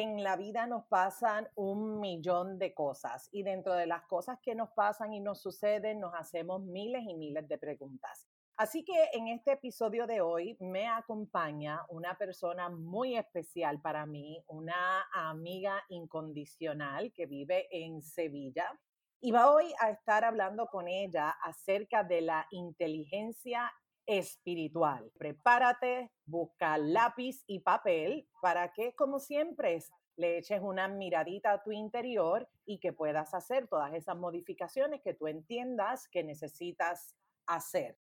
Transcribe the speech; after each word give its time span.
en 0.00 0.22
la 0.22 0.36
vida 0.36 0.66
nos 0.68 0.84
pasan 0.84 1.48
un 1.56 1.98
millón 1.98 2.58
de 2.58 2.72
cosas 2.72 3.28
y 3.32 3.42
dentro 3.42 3.74
de 3.74 3.86
las 3.86 4.04
cosas 4.04 4.38
que 4.40 4.54
nos 4.54 4.70
pasan 4.70 5.12
y 5.12 5.20
nos 5.20 5.42
suceden 5.42 5.98
nos 5.98 6.14
hacemos 6.14 6.62
miles 6.62 7.02
y 7.08 7.14
miles 7.14 7.48
de 7.48 7.58
preguntas. 7.58 8.28
Así 8.56 8.84
que 8.84 9.08
en 9.12 9.28
este 9.28 9.52
episodio 9.52 10.06
de 10.06 10.20
hoy 10.20 10.56
me 10.60 10.86
acompaña 10.86 11.84
una 11.88 12.16
persona 12.16 12.68
muy 12.68 13.16
especial 13.16 13.80
para 13.80 14.06
mí, 14.06 14.40
una 14.48 15.08
amiga 15.12 15.84
incondicional 15.88 17.12
que 17.12 17.26
vive 17.26 17.66
en 17.70 18.00
Sevilla. 18.02 18.78
Y 19.20 19.32
voy 19.32 19.72
a 19.80 19.90
estar 19.90 20.24
hablando 20.24 20.66
con 20.66 20.86
ella 20.86 21.30
acerca 21.42 22.04
de 22.04 22.20
la 22.20 22.46
inteligencia 22.52 23.72
espiritual. 24.08 25.12
Prepárate, 25.18 26.10
busca 26.24 26.78
lápiz 26.78 27.44
y 27.46 27.60
papel 27.60 28.26
para 28.40 28.72
que, 28.72 28.94
como 28.94 29.20
siempre, 29.20 29.78
le 30.16 30.38
eches 30.38 30.60
una 30.62 30.88
miradita 30.88 31.52
a 31.52 31.62
tu 31.62 31.70
interior 31.70 32.48
y 32.64 32.78
que 32.78 32.92
puedas 32.92 33.34
hacer 33.34 33.68
todas 33.68 33.92
esas 33.94 34.16
modificaciones 34.16 35.02
que 35.02 35.14
tú 35.14 35.28
entiendas 35.28 36.08
que 36.08 36.24
necesitas 36.24 37.14
hacer. 37.46 37.98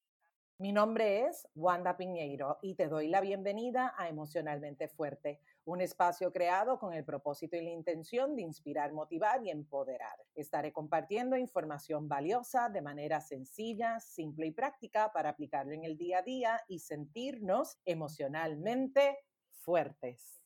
Mi 0.58 0.72
nombre 0.72 1.26
es 1.26 1.46
Wanda 1.54 1.96
Piñeiro 1.96 2.58
y 2.62 2.74
te 2.74 2.88
doy 2.88 3.08
la 3.08 3.20
bienvenida 3.20 3.94
a 3.96 4.08
Emocionalmente 4.08 4.88
Fuerte, 4.88 5.40
un 5.64 5.80
espacio 5.80 6.32
creado 6.32 6.78
con 6.78 6.94
el 6.94 7.04
propósito 7.04 7.56
y 7.56 7.62
la 7.62 7.70
intención 7.70 8.34
de 8.34 8.42
inspirar, 8.42 8.92
motivar 8.92 9.44
y 9.44 9.50
empoderar. 9.50 10.16
Estaré 10.34 10.72
compartiendo 10.72 11.36
información 11.36 12.08
valiosa 12.08 12.68
de 12.68 12.82
manera 12.82 13.20
sencilla, 13.20 14.00
simple 14.00 14.46
y 14.46 14.52
práctica 14.52 15.12
para 15.12 15.30
aplicarlo 15.30 15.72
en 15.72 15.84
el 15.84 15.96
día 15.96 16.18
a 16.18 16.22
día 16.22 16.60
y 16.68 16.78
sentirnos 16.78 17.78
emocionalmente 17.84 19.18
fuertes. 19.50 20.42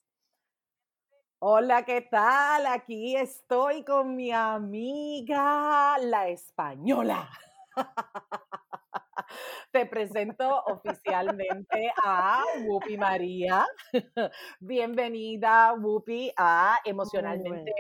Hola, 1.39 1.85
¿qué 1.85 2.01
tal? 2.01 2.67
Aquí 2.67 3.17
estoy 3.17 3.85
con 3.85 4.17
mi 4.17 4.33
amiga 4.33 5.99
la 5.99 6.29
española. 6.29 7.29
Te 9.73 9.87
presento 9.87 10.63
oficialmente 10.67 11.93
a 12.05 12.45
Wupi 12.67 12.97
María. 12.97 13.67
Bienvenida, 14.61 15.73
Wupi, 15.75 16.33
a 16.37 16.79
Emocionalmente 16.85 17.73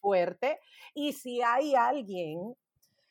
Fuerte. 0.00 0.60
Y 0.94 1.12
si 1.12 1.42
hay 1.42 1.74
alguien 1.74 2.54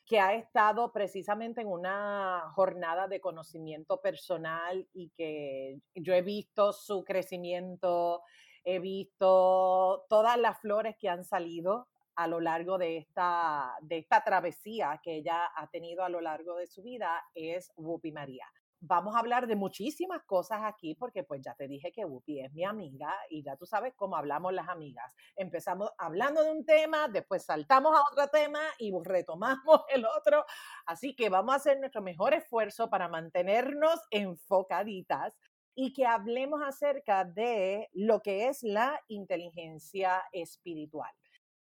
que 0.06 0.20
ha 0.20 0.34
estado 0.34 0.92
precisamente 0.92 1.60
en 1.60 1.68
una 1.68 2.50
jornada 2.54 3.08
de 3.08 3.20
conocimiento 3.20 4.00
personal 4.00 4.86
y 4.92 5.10
que 5.10 5.78
yo 5.94 6.14
he 6.14 6.22
visto 6.22 6.72
su 6.72 7.04
crecimiento, 7.04 8.22
he 8.64 8.78
visto 8.78 10.04
todas 10.08 10.38
las 10.38 10.58
flores 10.60 10.96
que 10.98 11.08
han 11.08 11.24
salido 11.24 11.88
a 12.16 12.26
lo 12.26 12.40
largo 12.40 12.78
de 12.78 12.98
esta, 12.98 13.74
de 13.80 13.98
esta 13.98 14.22
travesía 14.22 15.00
que 15.02 15.16
ella 15.16 15.50
ha 15.54 15.66
tenido 15.68 16.04
a 16.04 16.08
lo 16.08 16.20
largo 16.20 16.56
de 16.56 16.66
su 16.66 16.82
vida 16.82 17.22
es 17.34 17.72
Wupi 17.76 18.12
María. 18.12 18.46
Vamos 18.84 19.14
a 19.14 19.20
hablar 19.20 19.46
de 19.46 19.54
muchísimas 19.54 20.24
cosas 20.24 20.62
aquí 20.64 20.96
porque 20.96 21.22
pues 21.22 21.40
ya 21.40 21.54
te 21.54 21.68
dije 21.68 21.92
que 21.92 22.04
Wupi 22.04 22.40
es 22.40 22.52
mi 22.52 22.64
amiga 22.64 23.14
y 23.30 23.44
ya 23.44 23.56
tú 23.56 23.64
sabes 23.64 23.94
cómo 23.94 24.16
hablamos 24.16 24.52
las 24.52 24.68
amigas. 24.68 25.12
Empezamos 25.36 25.90
hablando 25.98 26.42
de 26.42 26.50
un 26.50 26.64
tema, 26.64 27.06
después 27.06 27.44
saltamos 27.44 27.96
a 27.96 28.02
otro 28.10 28.26
tema 28.26 28.60
y 28.78 28.92
retomamos 29.04 29.82
el 29.88 30.04
otro. 30.04 30.44
Así 30.84 31.14
que 31.14 31.28
vamos 31.28 31.54
a 31.54 31.58
hacer 31.58 31.78
nuestro 31.78 32.02
mejor 32.02 32.34
esfuerzo 32.34 32.90
para 32.90 33.08
mantenernos 33.08 34.00
enfocaditas 34.10 35.38
y 35.76 35.92
que 35.92 36.04
hablemos 36.04 36.60
acerca 36.62 37.24
de 37.24 37.88
lo 37.92 38.20
que 38.20 38.48
es 38.48 38.64
la 38.64 39.00
inteligencia 39.06 40.24
espiritual 40.32 41.12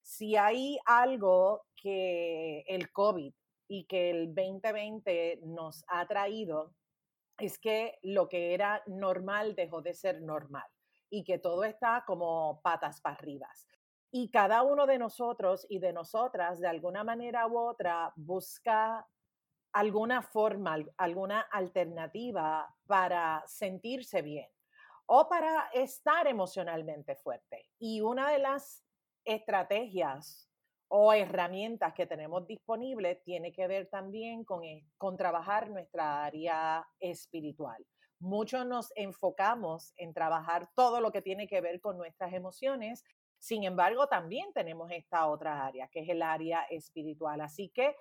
si 0.08 0.38
hay 0.38 0.80
algo 0.86 1.66
que 1.75 2.63
el 2.66 2.94
COVID 2.94 3.33
y 3.67 3.86
que 3.88 4.09
el 4.09 4.33
2020 4.33 5.42
nos 5.43 5.83
ha 5.89 6.08
traído, 6.08 6.73
es 7.37 7.59
que 7.59 7.99
lo 8.04 8.30
que 8.30 8.54
era 8.54 8.82
normal 8.87 9.54
dejó 9.54 9.82
de 9.82 9.93
ser 9.93 10.21
normal 10.21 10.65
y 11.09 11.26
que 11.26 11.39
todo 11.39 11.65
está 11.65 12.05
como 12.08 12.61
patas 12.64 13.02
para 13.02 13.17
arriba. 13.17 13.49
Y 14.09 14.30
cada 14.30 14.64
uno 14.64 14.87
de 14.87 14.98
nosotros 14.98 15.67
y 15.67 15.80
de 15.80 15.92
nosotras, 15.92 16.61
de 16.61 16.70
alguna 16.70 17.03
manera 17.03 17.45
u 17.45 17.58
otra, 17.58 18.14
busca 18.15 19.05
alguna 19.73 20.21
forma, 20.21 20.77
alguna 20.95 21.42
alternativa 21.42 22.73
para 22.86 23.43
sentirse 23.45 24.21
bien 24.21 24.48
o 25.05 25.27
para 25.27 25.67
estar 25.73 26.27
emocionalmente 26.27 27.17
fuerte. 27.17 27.70
Y 27.77 27.99
una 27.99 28.32
de 28.32 28.39
las 28.39 28.86
estrategias 29.27 30.49
o 30.88 31.14
herramientas 31.14 31.93
que 31.93 32.08
tenemos 32.08 32.48
disponibles 32.48 33.21
tiene 33.23 33.52
que 33.52 33.67
ver 33.67 33.89
también 33.89 34.43
con, 34.43 34.64
e, 34.64 34.88
con 34.98 35.17
trabajar 35.17 35.70
nuestra 35.70 36.26
área 36.26 36.88
espiritual. 36.99 37.86
Muchos 38.20 38.65
nos 38.65 38.92
enfocamos 38.95 39.93
en 39.98 40.14
trabajar 40.14 40.70
todo 40.76 41.02
lo 41.02 41.11
que 41.11 41.21
tiene 41.21 41.48
que 41.48 41.61
ver 41.61 41.80
con 41.82 41.98
nuestras 41.98 42.33
emociones, 42.33 43.04
sin 43.39 43.64
embargo, 43.64 44.08
también 44.08 44.52
tenemos 44.54 44.92
esta 44.92 45.27
otra 45.27 45.65
área, 45.65 45.88
que 45.89 46.02
es 46.02 46.09
el 46.09 46.21
área 46.21 46.64
espiritual. 46.70 47.42
Así 47.42 47.70
que 47.70 47.95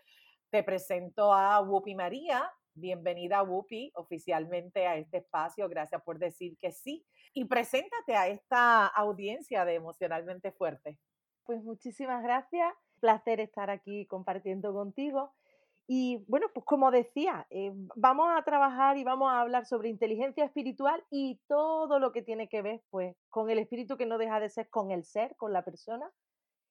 te 0.50 0.62
presento 0.62 1.32
a 1.32 1.60
Wupi 1.60 1.94
María. 1.94 2.50
Bienvenida, 2.75 3.43
Wupi, 3.43 3.91
oficialmente 3.94 4.87
a 4.87 4.97
este 4.97 5.19
espacio. 5.19 5.69
Gracias 5.69 6.03
por 6.03 6.19
decir 6.19 6.56
que 6.58 6.72
sí. 6.72 7.04
Y 7.32 7.44
preséntate 7.44 8.16
a 8.16 8.28
esta 8.28 8.87
audiencia 8.87 9.64
de 9.64 9.75
Emocionalmente 9.75 10.53
Fuerte. 10.53 10.98
Pues 11.46 11.62
muchísimas 11.62 12.22
gracias. 12.24 12.74
Placer 13.00 13.38
estar 13.40 13.70
aquí 13.70 14.06
compartiendo 14.06 14.72
contigo. 14.74 15.32
Y 15.86 16.24
bueno, 16.26 16.48
pues 16.52 16.66
como 16.66 16.90
decía, 16.90 17.46
eh, 17.50 17.72
vamos 17.94 18.26
a 18.36 18.42
trabajar 18.42 18.98
y 18.98 19.04
vamos 19.04 19.30
a 19.30 19.40
hablar 19.40 19.66
sobre 19.66 19.88
inteligencia 19.88 20.44
espiritual 20.44 21.04
y 21.10 21.40
todo 21.46 22.00
lo 22.00 22.10
que 22.10 22.22
tiene 22.22 22.48
que 22.48 22.60
ver 22.62 22.82
pues 22.90 23.16
con 23.28 23.48
el 23.50 23.60
espíritu 23.60 23.96
que 23.96 24.06
no 24.06 24.18
deja 24.18 24.40
de 24.40 24.50
ser 24.50 24.68
con 24.68 24.90
el 24.90 25.04
ser, 25.04 25.36
con 25.36 25.52
la 25.52 25.64
persona. 25.64 26.10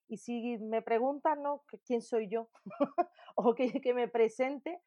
Y 0.10 0.18
si 0.18 0.58
me 0.58 0.82
preguntan, 0.82 1.42
¿no? 1.42 1.64
¿Quién 1.86 2.02
soy 2.02 2.28
yo? 2.28 2.50
o 3.36 3.56
que, 3.56 3.80
que 3.80 3.94
me 3.94 4.10
presente, 4.10 4.82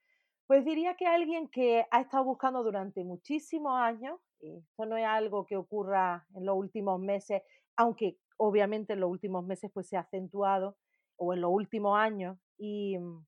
pues 0.47 0.65
diría 0.67 0.95
que 0.97 1.07
alguien 1.07 1.49
que 1.49 1.87
ha 1.91 2.01
estado 2.03 2.25
buscando 2.25 2.63
durante 2.63 3.03
muchísimos 3.05 3.73
años, 3.81 4.21
esto 4.41 4.85
no 4.85 4.99
es 4.99 5.07
algo 5.07 5.47
que 5.47 5.57
ocurra 5.57 6.27
en 6.35 6.45
los 6.45 6.57
últimos 6.57 7.01
meses, 7.01 7.43
aunque 7.77 8.19
obviamente 8.39 8.95
en 8.95 9.01
los 9.01 9.11
últimos 9.11 9.45
meses 9.45 9.71
pues 9.73 9.89
se 9.89 9.97
ha 9.97 10.01
acentuado 10.01 10.77
o 11.17 11.35
en 11.35 11.43
los 11.43 11.51
últimos 11.51 11.99
años 11.99 12.39
y 12.57 12.97
mm, 12.99 13.27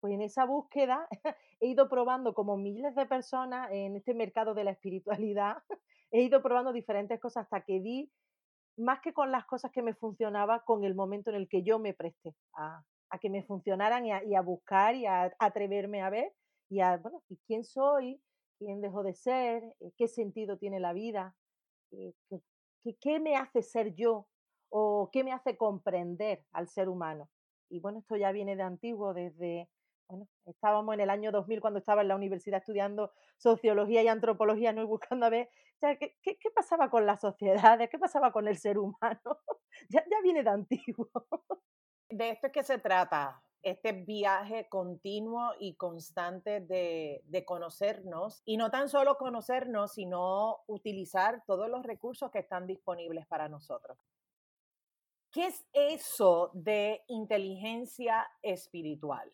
pues 0.00 0.12
en 0.12 0.22
esa 0.22 0.44
búsqueda 0.44 1.08
he 1.60 1.68
ido 1.68 1.88
probando 1.88 2.34
como 2.34 2.56
miles 2.56 2.94
de 2.94 3.06
personas 3.06 3.70
en 3.72 3.96
este 3.96 4.14
mercado 4.14 4.54
de 4.54 4.64
la 4.64 4.72
espiritualidad, 4.72 5.56
he 6.10 6.22
ido 6.22 6.42
probando 6.42 6.72
diferentes 6.72 7.18
cosas 7.20 7.44
hasta 7.44 7.64
que 7.64 7.80
di 7.80 8.10
más 8.76 9.00
que 9.00 9.12
con 9.12 9.30
las 9.30 9.44
cosas 9.46 9.70
que 9.70 9.82
me 9.82 9.94
funcionaba, 9.94 10.64
con 10.64 10.84
el 10.84 10.94
momento 10.94 11.30
en 11.30 11.36
el 11.36 11.48
que 11.48 11.62
yo 11.62 11.78
me 11.78 11.94
presté 11.94 12.34
a, 12.54 12.82
que 13.20 13.28
me 13.28 13.42
funcionaran 13.42 14.06
y 14.06 14.34
a, 14.34 14.40
buscar 14.40 14.94
y 14.94 15.04
a, 15.04 15.34
atreverme 15.38 16.00
a 16.00 16.08
ver 16.08 16.32
y 16.70 16.80
a, 16.80 16.96
bueno, 16.96 17.22
¿y 17.28 17.36
quién 17.46 17.62
soy? 17.62 18.22
¿Quién 18.58 18.80
dejo 18.80 19.02
de 19.02 19.14
ser? 19.14 19.62
Eh, 19.80 19.92
¿Qué 19.98 20.08
sentido 20.08 20.56
tiene 20.56 20.80
la 20.80 20.94
vida? 20.94 21.36
Eh, 21.90 22.14
¿Qué, 22.30 22.96
qué 22.98 23.20
me 23.20 23.36
hace 23.36 23.62
ser 23.62 23.94
yo? 23.94 24.26
O 24.72 25.10
qué 25.12 25.22
me 25.22 25.32
hace 25.32 25.56
comprender 25.56 26.44
al 26.52 26.66
ser 26.66 26.88
humano. 26.88 27.28
Y 27.68 27.80
bueno, 27.80 27.98
esto 27.98 28.16
ya 28.16 28.32
viene 28.32 28.56
de 28.56 28.62
antiguo, 28.62 29.12
desde, 29.12 29.68
bueno, 30.08 30.26
estábamos 30.46 30.94
en 30.94 31.00
el 31.00 31.10
año 31.10 31.30
2000 31.30 31.60
cuando 31.60 31.78
estaba 31.78 32.00
en 32.00 32.08
la 32.08 32.16
universidad 32.16 32.60
estudiando 32.60 33.12
sociología 33.36 34.02
y 34.02 34.08
antropología, 34.08 34.72
¿no? 34.72 34.86
buscando 34.86 35.26
a 35.26 35.30
ver, 35.30 35.50
¿qué, 35.80 36.16
qué, 36.22 36.50
pasaba 36.54 36.88
con 36.88 37.04
las 37.04 37.20
sociedades? 37.20 37.90
¿Qué 37.90 37.98
pasaba 37.98 38.32
con 38.32 38.48
el 38.48 38.56
ser 38.56 38.78
humano? 38.78 39.20
ya, 39.90 40.02
ya 40.10 40.20
viene 40.22 40.42
de 40.42 40.50
antiguo. 40.50 41.08
De 42.08 42.28
esto 42.28 42.48
es 42.48 42.52
que 42.52 42.62
se 42.62 42.78
trata, 42.78 43.42
este 43.62 43.92
viaje 43.92 44.68
continuo 44.68 45.52
y 45.58 45.76
constante 45.76 46.60
de, 46.60 47.22
de, 47.24 47.44
conocernos 47.46 48.42
y 48.44 48.58
no 48.58 48.70
tan 48.70 48.90
solo 48.90 49.16
conocernos, 49.16 49.94
sino 49.94 50.58
utilizar 50.66 51.42
todos 51.46 51.70
los 51.70 51.82
recursos 51.82 52.30
que 52.30 52.40
están 52.40 52.66
disponibles 52.66 53.26
para 53.26 53.48
nosotros. 53.48 53.96
¿Qué 55.32 55.46
es 55.46 55.64
eso 55.72 56.50
de 56.52 57.02
inteligencia 57.08 58.30
espiritual? 58.42 59.32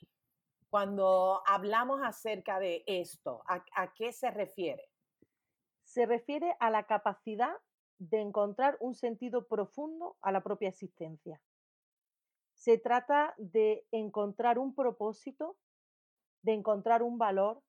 Cuando 0.71 1.43
hablamos 1.45 2.01
acerca 2.05 2.61
de 2.61 2.85
esto, 2.87 3.43
¿a, 3.49 3.93
qué 3.95 4.13
se 4.13 4.31
refiere? 4.31 4.85
Se 5.83 6.07
refiere 6.07 6.55
a 6.61 6.71
la 6.71 6.85
capacidad 6.85 7.53
de 7.99 8.21
encontrar 8.21 8.77
un 8.79 8.95
sentido 8.95 9.49
profundo 9.49 10.17
a 10.21 10.31
la 10.31 10.41
propia 10.41 10.69
existencia. 10.69 11.43
Se 12.55 12.79
trata 12.79 13.35
de 13.37 13.85
encontrar 13.91 14.61
un 14.61 14.77
propósito, 14.77 15.57
de 16.43 16.53
encontrar 16.53 17.03
un 17.03 17.19
valor, 17.19 17.61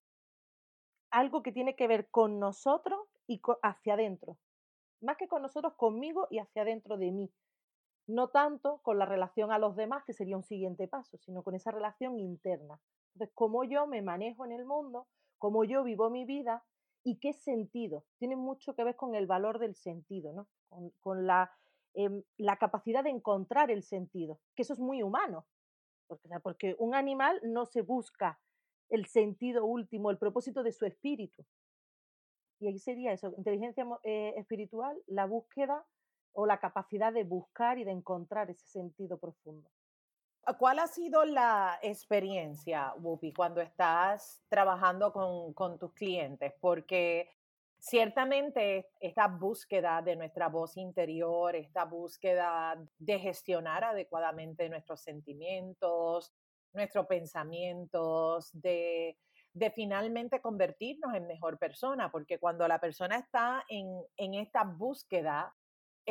algo 1.09 1.41
que 1.41 1.51
tiene 1.51 1.75
que 1.75 1.87
ver 1.87 2.11
con 2.11 2.37
nosotros 2.37 3.07
y 3.25 3.41
hacia 3.63 3.95
adentro. 3.95 4.37
Más 5.01 5.17
que 5.17 5.27
con 5.27 5.41
nosotros, 5.41 5.73
conmigo 5.77 6.27
y 6.29 6.37
hacia 6.37 6.61
adentro 6.61 6.95
de 6.95 7.11
mí 7.11 7.31
no 8.09 8.29
tanto 8.29 8.79
con 8.81 8.97
la 8.97 9.05
relación 9.05 9.51
a 9.51 9.59
los 9.59 9.75
demás, 9.75 10.03
que 10.03 10.13
sería 10.13 10.35
un 10.35 10.43
siguiente 10.43 10.87
paso, 10.87 11.17
sino 11.17 11.43
con 11.43 11.53
esa 11.53 11.71
relación 11.71 12.17
interna. 12.19 12.81
Entonces, 13.13 13.33
cómo 13.35 13.63
yo 13.63 13.85
me 13.85 14.01
manejo 14.01 14.45
en 14.45 14.51
el 14.51 14.65
mundo, 14.65 15.07
cómo 15.37 15.63
yo 15.63 15.83
vivo 15.83 16.09
mi 16.09 16.25
vida 16.25 16.63
y 17.03 17.19
qué 17.19 17.33
sentido. 17.33 18.03
Tiene 18.17 18.35
mucho 18.35 18.73
que 18.73 18.83
ver 18.83 18.95
con 18.95 19.13
el 19.13 19.27
valor 19.27 19.59
del 19.59 19.75
sentido, 19.75 20.33
¿no? 20.33 20.47
con, 21.01 21.27
la, 21.27 21.51
em, 21.93 22.23
la, 22.37 22.57
capacidad 22.57 23.03
de 23.03 23.11
encontrar 23.11 23.69
el 23.69 23.83
sentido, 23.83 24.39
que 24.55 24.63
eso 24.63 24.73
es 24.73 24.79
muy 24.79 25.03
humano, 25.03 25.45
porque, 26.07 26.29
porque 26.41 26.75
un 26.79 26.95
animal 26.95 27.39
no 27.43 27.65
se 27.65 27.83
busca 27.83 28.39
el 28.89 29.05
sentido 29.05 29.65
último, 29.65 30.09
el 30.09 30.17
propósito 30.17 30.63
de 30.63 30.71
su 30.71 30.85
espíritu. 30.85 31.45
Y 32.59 32.67
ahí 32.67 32.79
sería 32.79 33.13
eso, 33.13 33.33
inteligencia 33.37 33.85
eh, 34.03 34.33
espiritual, 34.35 34.99
la 35.05 35.25
búsqueda 35.25 35.85
o 36.33 36.45
la 36.45 36.59
capacidad 36.59 37.11
de 37.13 37.23
buscar 37.23 37.77
y 37.77 37.83
de 37.83 37.91
encontrar 37.91 38.49
ese 38.49 38.67
sentido 38.67 39.17
profundo. 39.17 39.69
¿Cuál 40.57 40.79
ha 40.79 40.87
sido 40.87 41.25
la 41.25 41.79
experiencia, 41.81 42.93
Wupi, 42.97 43.33
cuando 43.33 43.61
estás 43.61 44.41
trabajando 44.49 45.13
con, 45.13 45.53
con, 45.53 45.77
tus 45.77 45.93
clientes? 45.93 46.53
Porque 46.59 47.29
ciertamente 47.77 48.89
esta 48.99 49.27
búsqueda 49.27 50.01
de 50.01 50.15
nuestra 50.15 50.49
voz 50.49 50.75
interior, 50.77 51.55
esta 51.55 51.85
búsqueda 51.85 52.75
de 52.97 53.19
gestionar 53.19 53.83
adecuadamente 53.83 54.69
nuestros 54.69 55.01
sentimientos, 55.01 56.33
nuestros 56.73 57.05
pensamientos, 57.05 58.49
de, 58.53 59.17
de 59.53 59.71
finalmente 59.71 60.41
convertirnos 60.41 61.13
en 61.13 61.27
mejor 61.27 61.57
persona, 61.57 62.11
porque 62.11 62.39
cuando 62.39 62.67
la 62.67 62.79
persona 62.79 63.17
está 63.17 63.63
en, 63.69 63.87
en 64.17 64.33
esta 64.35 64.63
búsqueda, 64.63 65.53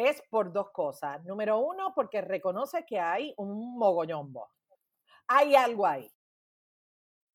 es 0.07 0.23
por 0.31 0.53
dos 0.53 0.71
cosas. 0.71 1.25
Número 1.25 1.59
uno, 1.59 1.93
porque 1.95 2.21
reconoce 2.21 2.85
que 2.87 3.01
hay 3.01 3.35
un 3.37 3.77
mogollombo. 3.77 4.49
Hay 5.27 5.57
algo 5.57 5.87
ahí. 5.87 6.09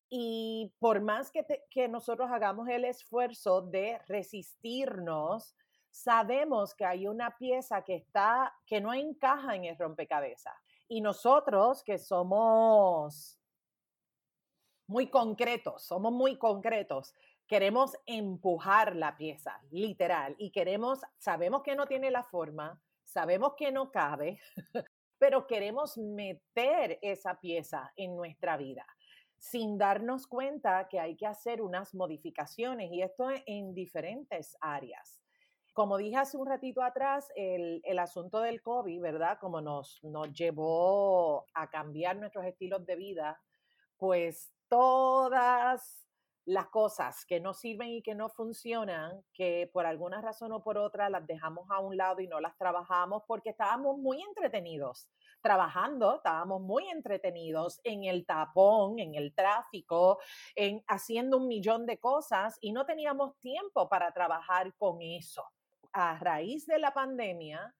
Y 0.08 0.72
por 0.78 1.02
más 1.02 1.30
que, 1.30 1.44
que 1.68 1.88
nosotros 1.88 2.30
hagamos 2.30 2.68
el 2.68 2.84
esfuerzo 2.84 3.60
de 3.60 3.98
resistirnos, 4.06 5.54
sabemos 5.90 6.74
que 6.74 6.84
hay 6.84 7.06
una 7.06 7.36
pieza 7.36 7.82
que 7.82 7.96
está, 7.96 8.54
que 8.66 8.80
no 8.80 8.94
encaja 8.94 9.54
en 9.54 9.64
el 9.64 9.76
rompecabezas. 9.76 10.54
Y 10.88 11.00
nosotros 11.00 11.82
que 11.82 11.98
somos 11.98 13.38
muy 14.86 15.08
concretos, 15.10 15.82
somos 15.82 16.12
muy 16.12 16.38
concretos, 16.38 17.14
queremos 17.46 17.96
empujar 18.06 18.96
la 18.96 19.16
pieza, 19.16 19.60
literal, 19.70 20.34
y 20.38 20.50
queremos, 20.50 21.00
sabemos 21.18 21.62
que 21.62 21.76
no 21.76 21.86
tiene 21.86 22.10
la 22.10 22.22
forma, 22.22 22.80
sabemos 23.04 23.54
que 23.56 23.70
no 23.72 23.90
cabe, 23.90 24.40
pero 25.18 25.46
queremos 25.46 25.96
meter 25.98 26.98
esa 27.02 27.38
pieza 27.40 27.92
en 27.96 28.16
nuestra 28.16 28.56
vida 28.56 28.86
sin 29.44 29.76
darnos 29.76 30.26
cuenta 30.26 30.88
que 30.88 30.98
hay 30.98 31.16
que 31.16 31.26
hacer 31.26 31.60
unas 31.60 31.94
modificaciones 31.94 32.90
y 32.90 33.02
esto 33.02 33.28
en 33.44 33.74
diferentes 33.74 34.56
áreas. 34.58 35.20
Como 35.74 35.98
dije 35.98 36.16
hace 36.16 36.38
un 36.38 36.46
ratito 36.46 36.82
atrás, 36.82 37.30
el, 37.36 37.82
el 37.84 37.98
asunto 37.98 38.40
del 38.40 38.62
COVID, 38.62 39.02
¿verdad? 39.02 39.38
Como 39.38 39.60
nos, 39.60 40.02
nos 40.02 40.32
llevó 40.32 41.44
a 41.52 41.68
cambiar 41.68 42.16
nuestros 42.16 42.46
estilos 42.46 42.86
de 42.86 42.96
vida, 42.96 43.38
pues 43.98 44.50
todas 44.68 46.03
las 46.46 46.68
cosas 46.68 47.24
que 47.24 47.40
no 47.40 47.54
sirven 47.54 47.88
y 47.88 48.02
que 48.02 48.14
no 48.14 48.28
funcionan, 48.28 49.22
que 49.32 49.70
por 49.72 49.86
alguna 49.86 50.20
razón 50.20 50.52
o 50.52 50.62
por 50.62 50.76
otra 50.76 51.08
las 51.08 51.26
dejamos 51.26 51.66
a 51.70 51.80
un 51.80 51.96
lado 51.96 52.20
y 52.20 52.28
no 52.28 52.40
las 52.40 52.56
trabajamos 52.58 53.22
porque 53.26 53.50
estábamos 53.50 53.98
muy 53.98 54.20
entretenidos 54.22 55.08
trabajando, 55.40 56.16
estábamos 56.16 56.62
muy 56.62 56.88
entretenidos 56.88 57.78
en 57.84 58.04
el 58.04 58.24
tapón, 58.24 58.98
en 58.98 59.14
el 59.14 59.34
tráfico, 59.34 60.18
en 60.54 60.82
haciendo 60.86 61.36
un 61.36 61.48
millón 61.48 61.84
de 61.84 61.98
cosas 61.98 62.56
y 62.62 62.72
no 62.72 62.86
teníamos 62.86 63.38
tiempo 63.40 63.88
para 63.88 64.10
trabajar 64.12 64.74
con 64.76 65.02
eso. 65.02 65.44
A 65.92 66.18
raíz 66.18 66.66
de 66.66 66.78
la 66.78 66.92
pandemia, 66.92 67.74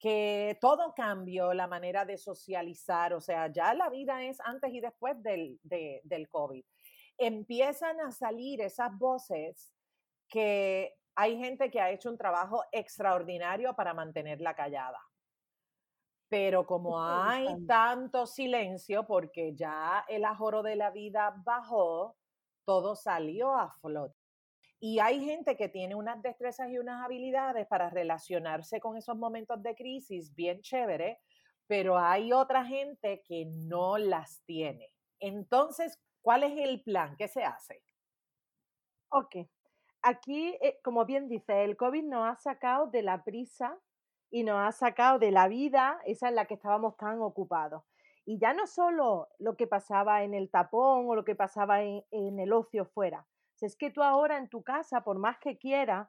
que 0.00 0.58
todo 0.60 0.94
cambió 0.94 1.54
la 1.54 1.68
manera 1.68 2.04
de 2.04 2.18
socializar, 2.18 3.14
o 3.14 3.20
sea, 3.20 3.52
ya 3.52 3.72
la 3.72 3.88
vida 3.88 4.24
es 4.24 4.40
antes 4.40 4.72
y 4.74 4.80
después 4.80 5.22
del, 5.22 5.58
del 5.62 6.28
COVID 6.28 6.64
empiezan 7.18 8.00
a 8.00 8.10
salir 8.10 8.60
esas 8.60 8.96
voces 8.98 9.72
que 10.28 10.94
hay 11.14 11.38
gente 11.38 11.70
que 11.70 11.80
ha 11.80 11.90
hecho 11.90 12.10
un 12.10 12.18
trabajo 12.18 12.64
extraordinario 12.72 13.74
para 13.74 13.94
mantenerla 13.94 14.54
callada. 14.54 15.00
Pero 16.28 16.66
como 16.66 17.00
hay 17.02 17.46
tanto 17.66 18.26
silencio, 18.26 19.06
porque 19.06 19.54
ya 19.54 20.04
el 20.08 20.24
ajoro 20.24 20.62
de 20.62 20.76
la 20.76 20.90
vida 20.90 21.34
bajó, 21.44 22.16
todo 22.64 22.96
salió 22.96 23.54
a 23.54 23.70
flote. 23.70 24.18
Y 24.78 24.98
hay 24.98 25.24
gente 25.24 25.56
que 25.56 25.68
tiene 25.68 25.94
unas 25.94 26.20
destrezas 26.20 26.68
y 26.70 26.78
unas 26.78 27.02
habilidades 27.04 27.66
para 27.66 27.88
relacionarse 27.88 28.80
con 28.80 28.96
esos 28.96 29.16
momentos 29.16 29.62
de 29.62 29.74
crisis 29.74 30.34
bien 30.34 30.60
chévere, 30.60 31.20
pero 31.66 31.98
hay 31.98 32.32
otra 32.32 32.64
gente 32.64 33.22
que 33.22 33.46
no 33.46 33.96
las 33.96 34.42
tiene. 34.44 34.92
Entonces, 35.18 35.98
¿Cuál 36.26 36.42
es 36.42 36.58
el 36.58 36.82
plan? 36.82 37.14
¿Qué 37.16 37.28
se 37.28 37.44
hace? 37.44 37.84
Ok. 39.10 39.46
Aquí, 40.02 40.58
eh, 40.60 40.80
como 40.82 41.04
bien 41.04 41.28
dice, 41.28 41.62
el 41.62 41.76
COVID 41.76 42.02
nos 42.02 42.28
ha 42.28 42.34
sacado 42.34 42.88
de 42.88 43.02
la 43.02 43.22
prisa 43.22 43.78
y 44.28 44.42
nos 44.42 44.58
ha 44.58 44.72
sacado 44.72 45.20
de 45.20 45.30
la 45.30 45.46
vida, 45.46 46.00
esa 46.04 46.28
en 46.28 46.34
la 46.34 46.46
que 46.46 46.54
estábamos 46.54 46.96
tan 46.96 47.20
ocupados. 47.20 47.84
Y 48.24 48.40
ya 48.40 48.54
no 48.54 48.66
solo 48.66 49.28
lo 49.38 49.56
que 49.56 49.68
pasaba 49.68 50.24
en 50.24 50.34
el 50.34 50.50
tapón 50.50 51.08
o 51.08 51.14
lo 51.14 51.24
que 51.24 51.36
pasaba 51.36 51.84
en, 51.84 52.02
el 52.10 52.52
ocio 52.52 52.86
fuera. 52.86 53.24
es 53.60 53.76
que 53.76 53.92
tú 53.92 54.02
ahora 54.02 54.36
en 54.36 54.48
tu 54.48 54.64
casa, 54.64 55.04
por 55.04 55.18
más 55.18 55.38
que 55.38 55.58
quieras, 55.58 56.08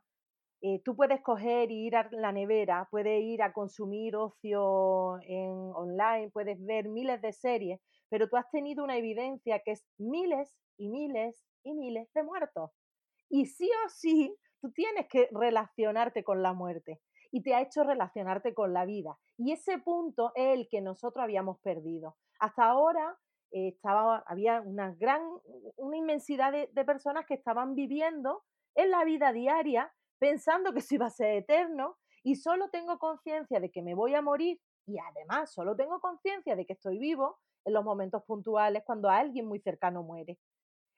eh, 0.61 0.81
tú 0.83 0.95
puedes 0.95 1.21
coger 1.21 1.69
y 1.71 1.85
ir 1.85 1.95
a 1.95 2.09
la 2.11 2.31
nevera, 2.31 2.87
puedes 2.89 3.21
ir 3.21 3.43
a 3.43 3.53
consumir 3.53 4.15
ocio 4.15 5.19
en 5.21 5.51
online, 5.75 6.31
puedes 6.31 6.63
ver 6.65 6.89
miles 6.89 7.21
de 7.21 7.31
series, 7.31 7.79
pero 8.09 8.27
tú 8.27 8.37
has 8.37 8.49
tenido 8.49 8.83
una 8.83 8.97
evidencia 8.97 9.61
que 9.63 9.71
es 9.71 9.85
miles 9.99 10.57
y 10.77 10.89
miles 10.89 11.45
y 11.63 11.75
miles 11.75 12.11
de 12.13 12.23
muertos. 12.23 12.71
Y 13.29 13.45
sí 13.45 13.69
o 13.85 13.89
sí, 13.89 14.35
tú 14.59 14.71
tienes 14.71 15.07
que 15.07 15.29
relacionarte 15.31 16.23
con 16.23 16.41
la 16.41 16.53
muerte 16.53 17.01
y 17.31 17.43
te 17.43 17.53
ha 17.53 17.61
hecho 17.61 17.83
relacionarte 17.83 18.55
con 18.55 18.73
la 18.73 18.85
vida. 18.85 19.19
Y 19.37 19.51
ese 19.51 19.77
punto 19.77 20.31
es 20.33 20.57
el 20.57 20.67
que 20.69 20.81
nosotros 20.81 21.23
habíamos 21.23 21.59
perdido. 21.59 22.15
Hasta 22.39 22.65
ahora 22.65 23.15
eh, 23.51 23.67
estaba, 23.69 24.23
había 24.25 24.61
una 24.61 24.95
gran, 24.95 25.21
una 25.75 25.97
inmensidad 25.97 26.51
de, 26.51 26.69
de 26.73 26.85
personas 26.85 27.27
que 27.27 27.35
estaban 27.35 27.75
viviendo 27.75 28.43
en 28.73 28.89
la 28.89 29.03
vida 29.03 29.31
diaria 29.33 29.93
pensando 30.19 30.73
que 30.73 30.79
eso 30.79 30.95
iba 30.95 31.07
a 31.07 31.11
ser 31.11 31.35
eterno 31.37 31.97
y 32.23 32.35
solo 32.35 32.69
tengo 32.69 32.99
conciencia 32.99 33.59
de 33.59 33.71
que 33.71 33.81
me 33.81 33.95
voy 33.95 34.15
a 34.15 34.21
morir 34.21 34.59
y 34.85 34.97
además 34.99 35.51
solo 35.51 35.75
tengo 35.75 35.99
conciencia 35.99 36.55
de 36.55 36.65
que 36.65 36.73
estoy 36.73 36.97
vivo 36.97 37.39
en 37.65 37.73
los 37.73 37.83
momentos 37.83 38.23
puntuales 38.23 38.83
cuando 38.85 39.09
alguien 39.09 39.45
muy 39.45 39.59
cercano 39.59 40.01
muere. 40.01 40.39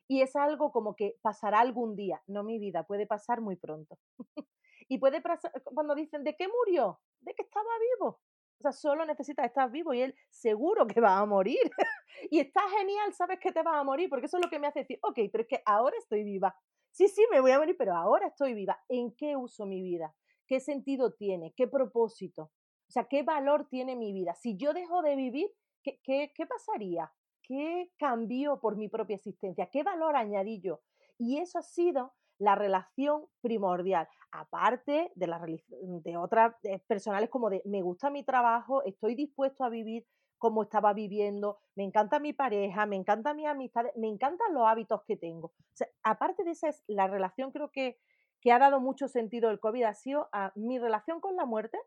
Y 0.08 0.22
es 0.22 0.36
algo 0.36 0.72
como 0.72 0.96
que 0.96 1.18
pasará 1.22 1.60
algún 1.60 1.96
día, 1.96 2.22
no 2.28 2.44
mi 2.44 2.58
vida, 2.60 2.84
puede 2.84 3.06
pasar 3.06 3.42
muy 3.42 3.56
pronto. 3.56 3.98
y 4.88 4.98
puede 4.98 5.22
pasar, 5.22 5.52
cuando 5.64 5.96
dicen, 5.96 6.24
¿de 6.24 6.36
qué 6.36 6.48
murió? 6.48 7.00
De 7.20 7.34
que 7.34 7.44
estaba 7.44 7.70
vivo. 7.96 8.20
O 8.60 8.62
sea, 8.62 8.72
solo 8.72 9.06
necesitas 9.06 9.46
estar 9.46 9.72
vivo 9.72 9.94
y 9.94 10.02
él 10.02 10.16
seguro 10.30 10.86
que 10.86 11.00
va 11.00 11.18
a 11.18 11.26
morir. 11.26 11.60
y 12.32 12.40
está 12.40 12.62
genial, 12.78 13.14
sabes 13.14 13.40
que 13.40 13.52
te 13.52 13.64
vas 13.64 13.76
a 13.76 13.84
morir, 13.84 14.10
porque 14.10 14.26
eso 14.26 14.38
es 14.38 14.44
lo 14.44 14.50
que 14.50 14.60
me 14.60 14.68
hace 14.68 14.80
decir, 14.80 15.00
ok, 15.02 15.20
pero 15.32 15.44
es 15.44 15.48
que 15.48 15.62
ahora 15.66 15.96
estoy 15.98 16.24
viva. 16.24 16.56
Sí, 17.00 17.08
sí, 17.08 17.26
me 17.32 17.40
voy 17.40 17.52
a 17.52 17.60
morir, 17.60 17.78
pero 17.78 17.96
ahora 17.96 18.28
estoy 18.28 18.54
viva. 18.54 18.78
¿En 18.90 19.16
qué 19.16 19.38
uso 19.38 19.66
mi 19.66 19.82
vida? 19.82 20.14
¿Qué 20.46 20.60
sentido 20.60 21.14
tiene? 21.14 21.54
¿Qué 21.56 21.66
propósito? 21.66 22.52
O 22.90 22.92
sea, 22.92 23.06
¿qué 23.06 23.24
valor 23.24 23.70
tiene 23.70 23.96
mi 23.96 24.12
vida? 24.12 24.34
Si 24.34 24.58
yo 24.58 24.74
dejo 24.74 25.02
de 25.02 25.16
vivir, 25.16 25.50
¿qué, 25.82 26.02
qué, 26.04 26.46
pasaría? 26.46 27.10
¿Qué 27.42 27.90
cambió 27.98 28.60
por 28.60 28.76
mi 28.76 28.90
propia 28.90 29.16
existencia? 29.16 29.70
¿Qué 29.72 29.82
valor 29.82 30.18
añadí 30.18 30.60
yo? 30.60 30.82
Y 31.18 31.38
eso 31.38 31.60
ha 31.60 31.62
sido 31.62 32.12
la 32.38 32.56
relación 32.56 33.28
primordial, 33.40 34.10
aparte 34.32 35.14
de, 35.16 35.28
la, 35.28 35.42
de 35.70 36.18
otras 36.18 36.54
eh, 36.64 36.80
personales 36.80 37.30
como 37.30 37.50
de 37.50 37.62
me 37.64 37.82
gusta 37.82 38.10
mi 38.10 38.26
trabajo, 38.26 38.84
estoy 38.84 39.16
dispuesto 39.16 39.64
a 39.64 39.70
vivir 39.70 40.06
como 40.40 40.64
estaba 40.64 40.94
viviendo, 40.94 41.60
me 41.76 41.84
encanta 41.84 42.20
mi 42.20 42.34
pareja, 42.34 42.86
me 42.86 42.96
encanta 42.96 43.34
mi 43.34 43.46
amistad, 43.46 43.86
me 43.96 44.08
encantan 44.08 44.54
los 44.54 44.66
hábitos 44.66 45.04
que 45.04 45.18
tengo. 45.18 45.54
aparte 46.02 46.44
de 46.44 46.52
esa 46.52 46.70
es 46.70 46.84
la 46.88 47.08
relación 47.08 47.52
creo 47.52 47.70
que, 47.72 48.00
que 48.42 48.52
ha 48.52 48.60
dado 48.60 48.80
mucho 48.80 49.08
sentido 49.08 49.52
el 49.52 49.60
COVID, 49.60 49.84
ha 49.84 49.94
sido 49.94 50.30
a 50.32 50.52
mi 50.56 50.80
relación 50.80 51.22
con 51.22 51.36
la 51.36 51.46
muerte, 51.46 51.78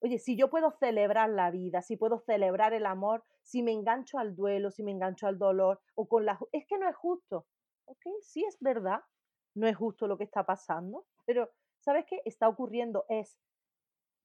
Oye, 0.00 0.18
si 0.20 0.36
yo 0.36 0.48
puedo 0.48 0.70
celebrar 0.70 1.28
la 1.28 1.50
vida, 1.50 1.82
si 1.82 1.96
puedo 1.96 2.20
celebrar 2.20 2.72
el 2.72 2.86
amor, 2.86 3.24
si 3.42 3.64
me 3.64 3.72
engancho 3.72 4.18
al 4.18 4.36
duelo, 4.36 4.70
si 4.70 4.84
me 4.84 4.92
engancho 4.92 5.26
al 5.26 5.38
dolor 5.38 5.80
o 5.96 6.06
con 6.06 6.24
la... 6.24 6.38
Es 6.52 6.66
que 6.66 6.78
no 6.78 6.88
es 6.88 6.94
justo. 6.94 7.46
¿Ok? 7.86 8.06
Sí 8.20 8.44
es 8.44 8.56
verdad, 8.60 9.00
no 9.54 9.66
es 9.66 9.76
justo 9.76 10.06
lo 10.06 10.16
que 10.16 10.24
está 10.24 10.44
pasando, 10.44 11.04
pero 11.24 11.50
¿sabes 11.80 12.04
qué? 12.06 12.20
Está 12.24 12.48
ocurriendo, 12.48 13.06
es. 13.08 13.38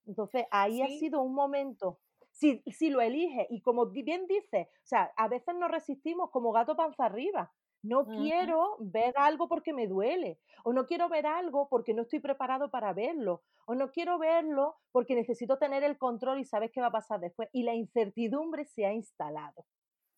Entonces, 0.06 0.44
ahí 0.50 0.82
ha 0.82 0.86
sido 0.86 1.22
un 1.22 1.34
momento 1.34 1.98
Si, 2.34 2.62
si 2.66 2.90
lo 2.90 3.00
eliges, 3.00 3.46
y 3.48 3.60
como 3.62 3.86
bien 3.86 4.26
dices, 4.26 4.66
o 4.66 4.86
sea, 4.86 5.12
a 5.16 5.28
veces 5.28 5.54
nos 5.54 5.70
resistimos 5.70 6.30
como 6.30 6.50
gato 6.52 6.76
panza 6.76 7.06
arriba. 7.06 7.52
No 7.82 8.06
quiero 8.06 8.76
ver 8.80 9.12
algo 9.16 9.46
porque 9.46 9.74
me 9.74 9.86
duele, 9.86 10.40
o 10.64 10.72
no 10.72 10.86
quiero 10.86 11.10
ver 11.10 11.26
algo 11.26 11.68
porque 11.68 11.92
no 11.92 12.02
estoy 12.02 12.18
preparado 12.18 12.70
para 12.70 12.94
verlo, 12.94 13.42
o 13.66 13.74
no 13.74 13.90
quiero 13.90 14.18
verlo 14.18 14.76
porque 14.90 15.14
necesito 15.14 15.58
tener 15.58 15.84
el 15.84 15.98
control 15.98 16.40
y 16.40 16.44
sabes 16.44 16.70
qué 16.72 16.80
va 16.80 16.86
a 16.88 16.92
pasar 16.92 17.20
después. 17.20 17.50
Y 17.52 17.62
la 17.62 17.74
incertidumbre 17.74 18.64
se 18.64 18.86
ha 18.86 18.92
instalado. 18.94 19.66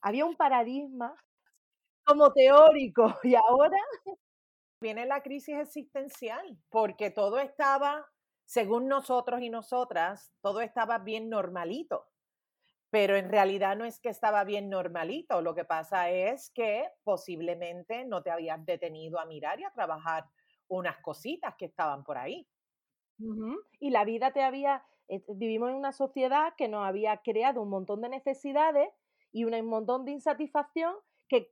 Había 0.01 0.25
un 0.25 0.37
paradigma 0.37 1.15
como 2.05 2.33
teórico 2.33 3.13
y 3.25 3.35
ahora 3.35 3.83
viene 4.81 5.05
la 5.05 5.23
crisis 5.23 5.57
existencial 5.59 6.57
porque 6.71 7.11
todo 7.11 7.41
estaba, 7.41 8.07
según 8.47 8.89
nosotros 8.89 9.43
y 9.43 9.51
nosotras, 9.51 10.33
todo 10.41 10.63
estaba 10.63 10.99
bien 10.99 11.29
normalito 11.29 12.09
pero 12.91 13.17
en 13.17 13.29
realidad 13.29 13.77
no 13.77 13.85
es 13.85 14.01
que 14.01 14.09
estaba 14.09 14.45
bien 14.45 14.71
normalito, 14.71 15.43
lo 15.43 15.55
que 15.55 15.65
pasa 15.65 16.11
es 16.11 16.51
que 16.51 16.89
posiblemente 17.05 18.05
no 18.05 18.23
te 18.23 18.31
habías 18.31 18.65
detenido 18.65 19.19
a 19.19 19.27
mirar 19.27 19.61
y 19.61 19.65
a 19.65 19.71
trabajar 19.71 20.25
unas 20.69 20.97
cositas 20.99 21.55
que 21.57 21.67
estaban 21.67 22.05
por 22.05 22.17
ahí. 22.17 22.49
Y 23.81 23.91
la 23.91 24.05
vida 24.05 24.33
te 24.33 24.43
había, 24.43 24.85
eh, 25.09 25.23
vivimos 25.29 25.71
en 25.71 25.77
una 25.77 25.93
sociedad 25.93 26.55
que 26.57 26.69
nos 26.69 26.87
había 26.87 27.19
creado 27.19 27.63
un 27.63 27.71
montón 27.71 28.03
de 28.03 28.09
necesidades 28.09 28.89
y 29.33 29.45
un 29.45 29.67
montón 29.67 30.05
de 30.05 30.13
insatisfacción 30.13 30.95
que 31.29 31.51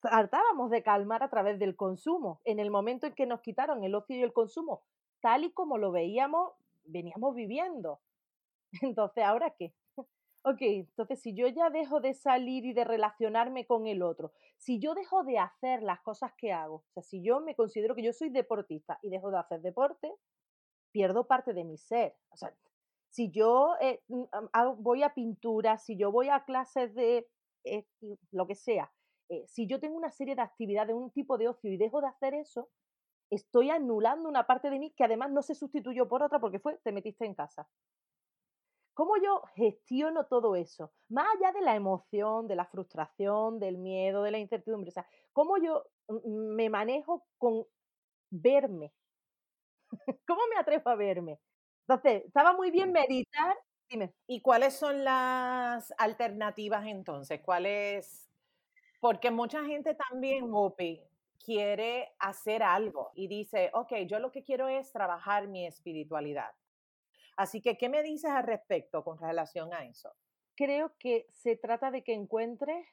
tratábamos 0.00 0.70
de 0.70 0.82
calmar 0.82 1.22
a 1.22 1.30
través 1.30 1.58
del 1.58 1.76
consumo. 1.76 2.40
En 2.44 2.58
el 2.58 2.70
momento 2.70 3.06
en 3.06 3.14
que 3.14 3.26
nos 3.26 3.42
quitaron 3.42 3.84
el 3.84 3.94
ocio 3.94 4.16
y 4.16 4.22
el 4.22 4.32
consumo, 4.32 4.82
tal 5.20 5.44
y 5.44 5.52
como 5.52 5.78
lo 5.78 5.92
veíamos, 5.92 6.52
veníamos 6.84 7.34
viviendo. 7.34 8.00
Entonces, 8.82 9.24
¿ahora 9.24 9.54
qué? 9.58 9.74
Ok, 10.42 10.62
entonces 10.62 11.20
si 11.20 11.34
yo 11.34 11.48
ya 11.48 11.68
dejo 11.68 12.00
de 12.00 12.14
salir 12.14 12.64
y 12.64 12.72
de 12.72 12.84
relacionarme 12.84 13.66
con 13.66 13.86
el 13.86 14.00
otro, 14.02 14.32
si 14.56 14.78
yo 14.78 14.94
dejo 14.94 15.22
de 15.22 15.38
hacer 15.38 15.82
las 15.82 16.00
cosas 16.00 16.32
que 16.38 16.50
hago, 16.50 16.76
o 16.76 16.92
sea, 16.94 17.02
si 17.02 17.22
yo 17.22 17.40
me 17.40 17.54
considero 17.54 17.94
que 17.94 18.02
yo 18.02 18.14
soy 18.14 18.30
deportista 18.30 18.98
y 19.02 19.10
dejo 19.10 19.30
de 19.30 19.38
hacer 19.38 19.60
deporte, 19.60 20.10
pierdo 20.92 21.26
parte 21.26 21.52
de 21.52 21.64
mi 21.64 21.76
ser. 21.76 22.16
O 22.30 22.38
sea, 22.38 22.54
si 23.10 23.30
yo 23.30 23.74
eh, 23.82 24.02
mm, 24.08 24.24
voy 24.78 25.02
a 25.02 25.12
pintura, 25.12 25.76
si 25.76 25.98
yo 25.98 26.10
voy 26.10 26.30
a 26.30 26.44
clases 26.46 26.94
de 26.94 27.28
lo 28.32 28.46
que 28.46 28.54
sea, 28.54 28.90
eh, 29.28 29.44
si 29.46 29.66
yo 29.66 29.78
tengo 29.78 29.96
una 29.96 30.10
serie 30.10 30.34
de 30.34 30.42
actividades, 30.42 30.94
un 30.94 31.10
tipo 31.10 31.38
de 31.38 31.48
ocio 31.48 31.70
y 31.70 31.76
dejo 31.76 32.00
de 32.00 32.08
hacer 32.08 32.34
eso, 32.34 32.68
estoy 33.30 33.70
anulando 33.70 34.28
una 34.28 34.46
parte 34.46 34.70
de 34.70 34.78
mí 34.78 34.92
que 34.96 35.04
además 35.04 35.30
no 35.30 35.42
se 35.42 35.54
sustituyó 35.54 36.08
por 36.08 36.22
otra 36.22 36.40
porque 36.40 36.58
fue, 36.58 36.78
te 36.78 36.92
metiste 36.92 37.24
en 37.24 37.34
casa. 37.34 37.68
¿Cómo 38.94 39.16
yo 39.16 39.42
gestiono 39.54 40.26
todo 40.26 40.56
eso? 40.56 40.92
Más 41.08 41.26
allá 41.36 41.52
de 41.52 41.62
la 41.62 41.74
emoción, 41.74 42.46
de 42.48 42.56
la 42.56 42.66
frustración, 42.66 43.58
del 43.58 43.78
miedo, 43.78 44.22
de 44.22 44.30
la 44.30 44.38
incertidumbre. 44.38 44.90
O 44.90 44.92
sea, 44.92 45.06
¿cómo 45.32 45.56
yo 45.56 45.84
me 46.24 46.68
manejo 46.68 47.24
con 47.38 47.64
verme? 48.30 48.92
¿Cómo 50.26 50.40
me 50.52 50.60
atrevo 50.60 50.90
a 50.90 50.96
verme? 50.96 51.40
Entonces, 51.88 52.24
estaba 52.26 52.52
muy 52.52 52.70
bien 52.70 52.92
meditar. 52.92 53.56
Dime. 53.88 54.12
¿Y 54.26 54.40
cuáles 54.42 54.74
son 54.74 55.02
las 55.02 55.92
alternativas 55.98 56.86
entonces? 56.86 57.40
¿Cuáles? 57.42 58.28
Porque 59.00 59.30
mucha 59.30 59.64
gente 59.64 59.94
también, 59.94 60.52
Whoopi, 60.52 61.02
quiere 61.44 62.14
hacer 62.18 62.62
algo 62.62 63.10
y 63.14 63.28
dice, 63.28 63.70
ok, 63.72 63.92
yo 64.06 64.18
lo 64.18 64.30
que 64.30 64.42
quiero 64.44 64.68
es 64.68 64.92
trabajar 64.92 65.48
mi 65.48 65.66
espiritualidad. 65.66 66.50
Así 67.36 67.60
que, 67.62 67.76
¿qué 67.76 67.88
me 67.88 68.02
dices 68.02 68.30
al 68.30 68.44
respecto 68.44 69.02
con 69.02 69.18
relación 69.18 69.72
a 69.72 69.84
eso? 69.84 70.14
Creo 70.54 70.92
que 70.98 71.26
se 71.32 71.56
trata 71.56 71.90
de 71.90 72.04
que 72.04 72.12
encuentres 72.12 72.86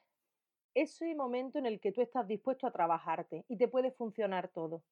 ese 0.74 1.14
momento 1.14 1.58
en 1.58 1.66
el 1.66 1.80
que 1.80 1.92
tú 1.92 2.00
estás 2.00 2.26
dispuesto 2.26 2.66
a 2.66 2.72
trabajarte 2.72 3.44
y 3.48 3.56
te 3.56 3.68
puede 3.68 3.90
funcionar 3.90 4.48
todo. 4.48 4.82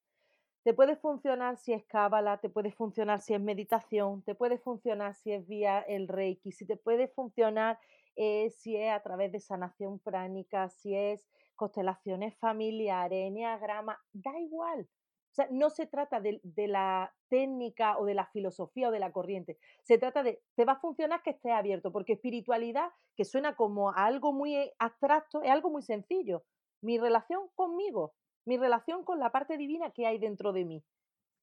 Te 0.63 0.75
puede 0.75 0.97
funcionar 0.97 1.57
si 1.59 1.73
es 1.73 1.85
cábala, 1.85 2.39
te 2.39 2.51
puede 2.51 2.73
funcionar 2.73 3.21
si 3.21 3.35
es 3.35 3.41
meditación, 3.41 4.23
te 4.23 4.35
puede 4.35 4.59
funcionar 4.59 5.15
si 5.15 5.33
es 5.33 5.47
vía 5.47 5.79
el 5.79 6.09
reiki, 6.09 6.51
si 6.51 6.67
te 6.67 6.77
puede 6.77 7.07
funcionar 7.09 7.79
eh, 8.17 8.51
si 8.51 8.77
es 8.77 8.91
a 8.91 9.01
través 9.01 9.31
de 9.31 9.41
sanación 9.41 9.99
pránica, 9.99 10.69
si 10.71 10.97
es 10.97 11.25
constelaciones 11.57 12.37
familiares, 12.39 13.27
enneagrama, 13.27 13.99
da 14.13 14.39
igual. 14.39 14.89
O 15.31 15.35
sea, 15.37 15.49
no 15.51 15.69
se 15.69 15.87
trata 15.87 16.19
de, 16.19 16.41
la 16.67 17.13
técnica 17.29 17.99
o 17.99 18.07
de 18.07 18.15
la 18.15 18.25
filosofía 18.27 18.89
o 18.89 18.91
de 18.91 19.01
la 19.01 19.13
corriente. 19.13 19.59
Se 19.83 19.99
trata 19.99 20.23
de, 20.23 20.41
te 20.55 20.65
va 20.65 20.73
a 20.73 20.81
funcionar 20.81 21.23
que 21.23 21.31
estés 21.31 21.53
abierto, 21.53 21.93
porque 21.93 22.15
espiritualidad, 22.15 22.89
que 23.15 23.27
suena 23.27 23.55
como 23.55 23.91
algo 23.91 24.33
muy 24.33 24.73
abstracto, 24.79 25.43
es 25.43 25.51
algo 25.51 25.69
muy 25.69 25.83
sencillo. 25.83 26.45
Mi 26.81 26.99
relación 26.99 27.51
conmigo, 27.55 28.15
mi 28.47 28.57
relación 28.57 29.05
con 29.05 29.19
la 29.19 29.31
parte 29.31 29.59
divina 29.59 29.91
que 29.91 30.07
hay 30.07 30.17
dentro 30.17 30.55
de 30.55 30.65
mí. 30.65 30.83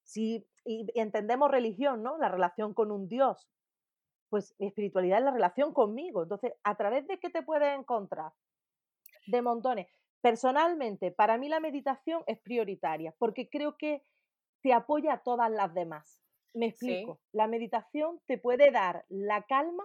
Si 0.01 0.43
entendemos 0.65 1.51
religión, 1.51 2.01
¿no? 2.01 2.17
La 2.17 2.29
relación 2.29 2.73
con 2.73 2.91
un 2.91 3.07
Dios. 3.07 3.47
Pues 4.29 4.55
espiritualidad 4.57 5.19
es 5.19 5.25
la 5.25 5.31
relación 5.31 5.71
conmigo. 5.71 6.23
Entonces, 6.23 6.53
¿a 6.63 6.75
través 6.75 7.05
de 7.07 7.19
qué 7.19 7.29
te 7.29 7.43
puedes 7.43 7.77
encontrar? 7.77 8.31
De 9.27 9.43
montones. 9.43 9.87
Personalmente, 10.23 11.11
para 11.11 11.37
mí 11.37 11.49
la 11.49 11.59
meditación 11.59 12.23
es 12.27 12.39
prioritaria 12.39 13.13
porque 13.19 13.49
creo 13.49 13.75
que 13.77 14.05
te 14.61 14.71
apoya 14.71 15.15
a 15.15 15.21
todas 15.21 15.51
las 15.51 15.73
demás. 15.73 16.21
Me 16.53 16.67
explico. 16.67 17.19
La 17.33 17.47
meditación 17.47 18.21
te 18.25 18.37
puede 18.37 18.71
dar 18.71 19.05
la 19.09 19.43
calma, 19.43 19.83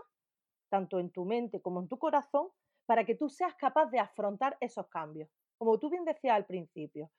tanto 0.71 1.01
en 1.01 1.11
tu 1.11 1.25
mente 1.25 1.61
como 1.61 1.81
en 1.81 1.89
tu 1.89 1.99
corazón, 1.99 2.51
para 2.87 3.05
que 3.05 3.17
tú 3.17 3.29
seas 3.29 3.57
capaz 3.57 3.87
de 3.87 3.99
afrontar 3.99 4.57
esos 4.61 4.87
cambios. 4.87 5.29
Como 5.59 5.77
tú 5.81 5.91
bien 5.91 6.05
decías 6.05 6.37
al 6.37 6.47
principio, 6.47 7.11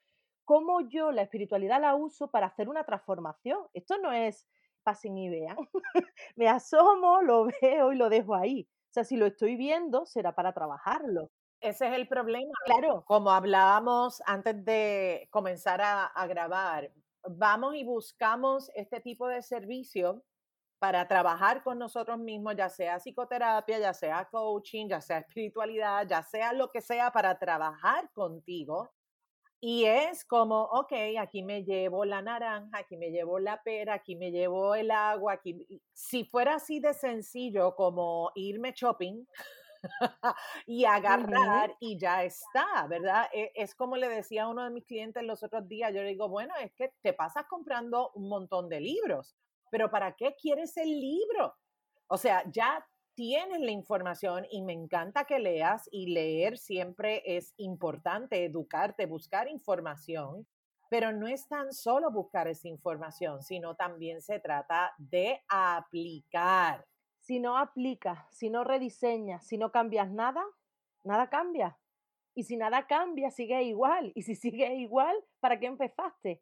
cómo 0.46 0.80
yo 0.88 1.12
la 1.12 1.24
espiritualidad 1.24 1.82
la 1.82 1.96
uso 1.96 2.32
para 2.32 2.48
hacer 2.48 2.70
una 2.70 2.86
transformación. 2.86 3.68
Esto 3.74 3.98
no 3.98 4.14
es 4.14 4.48
pasen 4.84 5.18
y 5.18 5.30
vean. 5.30 5.58
Me 6.38 6.48
asomo, 6.48 7.22
lo 7.22 7.50
veo 7.62 7.92
y 7.92 7.98
lo 7.98 8.10
dejo 8.10 8.34
ahí. 8.34 8.66
O 8.72 8.94
sea, 8.94 9.04
si 9.04 9.18
lo 9.18 9.26
estoy 9.26 9.58
viendo, 9.58 10.06
será 10.06 10.34
para 10.34 10.54
trabajarlo. 10.54 11.32
Ese 11.62 11.88
es 11.88 11.94
el 11.94 12.08
problema. 12.08 12.54
Claro. 12.66 13.04
Como 13.06 13.32
hablábamos 13.32 14.22
antes 14.26 14.64
de 14.64 15.28
comenzar 15.30 15.82
a, 15.82 16.28
grabar, 16.28 16.92
vamos 17.24 17.76
y 17.76 17.84
buscamos 17.84 18.72
este 18.76 19.02
tipo 19.02 19.28
de 19.28 19.42
servicio 19.42 20.24
para 20.80 21.08
trabajar 21.08 21.62
con 21.62 21.78
nosotros 21.78 22.18
mismos, 22.18 22.56
ya 22.56 22.70
sea 22.70 23.00
psicoterapia, 23.00 23.80
ya 23.80 23.94
sea 23.94 24.30
coaching, 24.32 24.88
ya 24.88 25.02
sea 25.02 25.20
espiritualidad, 25.20 26.08
ya 26.08 26.24
sea 26.24 26.54
lo 26.54 26.72
que 26.72 26.80
sea 26.80 27.12
para 27.12 27.38
trabajar 27.38 28.10
contigo. 28.14 28.90
Y 29.62 29.84
es 29.84 30.24
como, 30.24 30.62
ok, 30.64 30.94
aquí 31.20 31.44
me 31.44 31.66
llevo 31.66 32.06
la 32.06 32.22
naranja, 32.22 32.78
aquí 32.78 32.96
me 32.96 33.12
llevo 33.12 33.40
la 33.40 33.62
pera, 33.62 33.96
aquí 33.96 34.16
me 34.16 34.32
llevo 34.32 34.74
el 34.74 34.90
agua, 34.90 35.34
aquí... 35.34 35.68
Si 35.92 36.24
fuera 36.24 36.56
así 36.56 36.80
de 36.80 36.94
sencillo 36.94 37.76
como 37.76 38.32
irme 38.36 38.72
shopping, 38.74 39.26
y 40.68 40.86
agarrar 40.86 41.76
y 41.80 41.98
ya 41.98 42.24
está, 42.24 42.88
¿verdad? 42.88 43.28
E, 43.34 43.52
es, 43.56 43.76
como 43.76 43.96
le 43.96 44.10
decía 44.10 44.44
a 44.44 44.48
uno 44.48 44.64
de 44.64 44.72
mis 44.72 44.86
clientes 44.86 45.24
los 45.24 45.44
otros 45.44 45.68
días, 45.68 45.94
yo 45.94 46.02
le 46.02 46.10
digo, 46.10 46.30
bueno, 46.30 46.54
es 46.62 46.74
que 46.74 46.94
te 47.02 47.14
pasas 47.14 47.46
comprando 47.46 48.12
un 48.16 48.30
montón 48.30 48.70
de 48.70 48.82
libros, 48.82 49.36
pero 49.72 49.90
¿para 49.90 50.16
qué 50.16 50.36
quieres 50.40 50.76
el 50.78 50.90
libro? 50.90 51.56
O 52.08 52.18
sea, 52.18 52.44
ya 52.52 52.86
tienes 53.16 53.60
la 53.60 53.72
información 53.72 54.46
y 54.50 54.62
me 54.62 54.74
encanta 54.74 55.26
que 55.26 55.40
leas 55.40 55.90
y 55.92 56.08
leer 56.08 56.58
siempre 56.58 57.22
es 57.26 57.54
importante, 57.58 58.46
educarte, 58.46 59.06
buscar 59.06 59.50
información, 59.50 60.48
pero 60.90 61.12
no 61.12 61.28
es 61.28 61.48
tan 61.48 61.72
solo 61.74 62.12
buscar 62.12 62.48
esa 62.48 62.68
información, 62.68 63.44
sino 63.44 63.76
también 63.76 64.22
se 64.22 64.40
trata 64.40 64.94
de 64.98 65.42
aplicar 65.48 66.86
si 67.30 67.40
no 67.40 67.60
aplicas, 67.60 68.26
si 68.32 68.50
no 68.50 68.64
rediseñas, 68.64 69.46
si 69.46 69.60
no 69.60 69.72
cambias 69.72 70.10
nada, 70.10 70.44
nada 71.04 71.30
cambia. 71.30 71.78
Y 72.34 72.46
si 72.46 72.58
nada 72.58 72.88
cambia, 72.88 73.30
sigue 73.30 73.62
igual. 73.62 74.12
Y 74.16 74.24
si 74.24 74.34
sigue 74.44 74.74
igual, 74.74 75.16
¿para 75.40 75.60
qué 75.60 75.68
empezaste? 75.68 76.42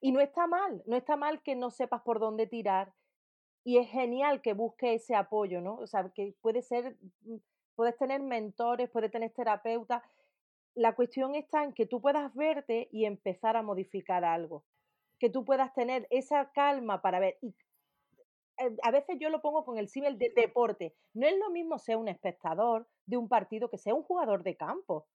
Y 0.00 0.12
no 0.12 0.20
está 0.20 0.46
mal, 0.46 0.82
no 0.86 0.96
está 0.96 1.16
mal 1.16 1.42
que 1.42 1.56
no 1.56 1.70
sepas 1.70 2.00
por 2.00 2.20
dónde 2.20 2.46
tirar. 2.46 2.94
Y 3.64 3.76
es 3.76 3.90
genial 3.90 4.40
que 4.40 4.54
busques 4.54 5.02
ese 5.02 5.14
apoyo, 5.14 5.60
¿no? 5.60 5.74
O 5.74 5.86
sea, 5.86 6.08
que 6.08 6.34
puede 6.40 6.62
ser, 6.62 6.96
mm, 7.24 7.36
puedes 7.74 7.94
tener 7.98 8.22
mentores, 8.22 8.88
puedes 8.88 9.10
tener 9.10 9.30
terapeutas. 9.34 10.02
La 10.74 10.94
cuestión 10.94 11.34
está 11.34 11.64
en 11.64 11.74
que 11.74 11.84
tú 11.84 12.00
puedas 12.00 12.34
verte 12.34 12.88
y 12.92 13.04
empezar 13.04 13.58
a 13.58 13.62
modificar 13.62 14.24
algo. 14.24 14.64
Que 15.18 15.28
tú 15.28 15.44
puedas 15.44 15.74
tener 15.74 16.06
esa 16.08 16.50
calma 16.52 17.02
para 17.02 17.20
ver, 17.20 17.36
a 18.82 18.90
veces 18.90 19.16
yo 19.20 19.30
lo 19.30 19.40
pongo 19.40 19.64
con 19.64 19.78
el 19.78 19.88
símil 19.88 20.18
del 20.18 20.34
deporte. 20.34 20.94
No 21.14 21.26
es 21.26 21.38
lo 21.38 21.50
mismo 21.50 21.78
ser 21.78 21.96
un 21.96 22.08
espectador 22.08 22.88
de 23.06 23.16
un 23.16 23.28
partido 23.28 23.68
que 23.70 23.78
ser 23.78 23.94
un 23.94 24.02
jugador 24.02 24.42
de 24.42 24.56
campo, 24.56 25.06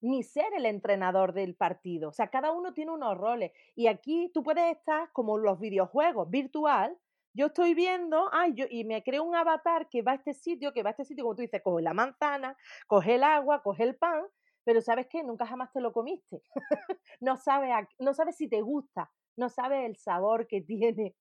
ni 0.00 0.22
ser 0.22 0.52
el 0.54 0.66
entrenador 0.66 1.32
del 1.32 1.54
partido. 1.54 2.08
O 2.08 2.12
sea, 2.12 2.28
cada 2.28 2.52
uno 2.52 2.74
tiene 2.74 2.92
unos 2.92 3.16
roles. 3.16 3.52
Y 3.74 3.86
aquí 3.86 4.30
tú 4.34 4.42
puedes 4.42 4.76
estar 4.76 5.12
como 5.12 5.38
los 5.38 5.60
videojuegos 5.60 6.28
virtual, 6.28 6.98
yo 7.34 7.46
estoy 7.46 7.74
viendo, 7.74 8.28
ay, 8.32 8.52
yo, 8.54 8.66
y 8.68 8.84
me 8.84 9.02
creo 9.02 9.24
un 9.24 9.34
avatar 9.34 9.88
que 9.88 10.02
va 10.02 10.12
a 10.12 10.16
este 10.16 10.34
sitio, 10.34 10.72
que 10.72 10.82
va 10.82 10.90
a 10.90 10.92
este 10.92 11.04
sitio, 11.04 11.24
como 11.24 11.34
tú 11.34 11.40
dices, 11.40 11.62
coge 11.62 11.82
la 11.82 11.94
manzana, 11.94 12.58
coge 12.86 13.14
el 13.14 13.24
agua, 13.24 13.62
coge 13.62 13.84
el 13.84 13.96
pan, 13.96 14.24
pero 14.64 14.82
¿sabes 14.82 15.06
qué? 15.08 15.22
Nunca 15.22 15.46
jamás 15.46 15.72
te 15.72 15.80
lo 15.80 15.92
comiste. 15.92 16.42
no, 17.20 17.36
sabes 17.36 17.70
no 17.98 18.12
sabes 18.12 18.36
si 18.36 18.48
te 18.48 18.60
gusta, 18.60 19.10
no 19.36 19.48
sabes 19.48 19.86
el 19.86 19.96
sabor 19.96 20.46
que 20.46 20.60
tiene. 20.60 21.16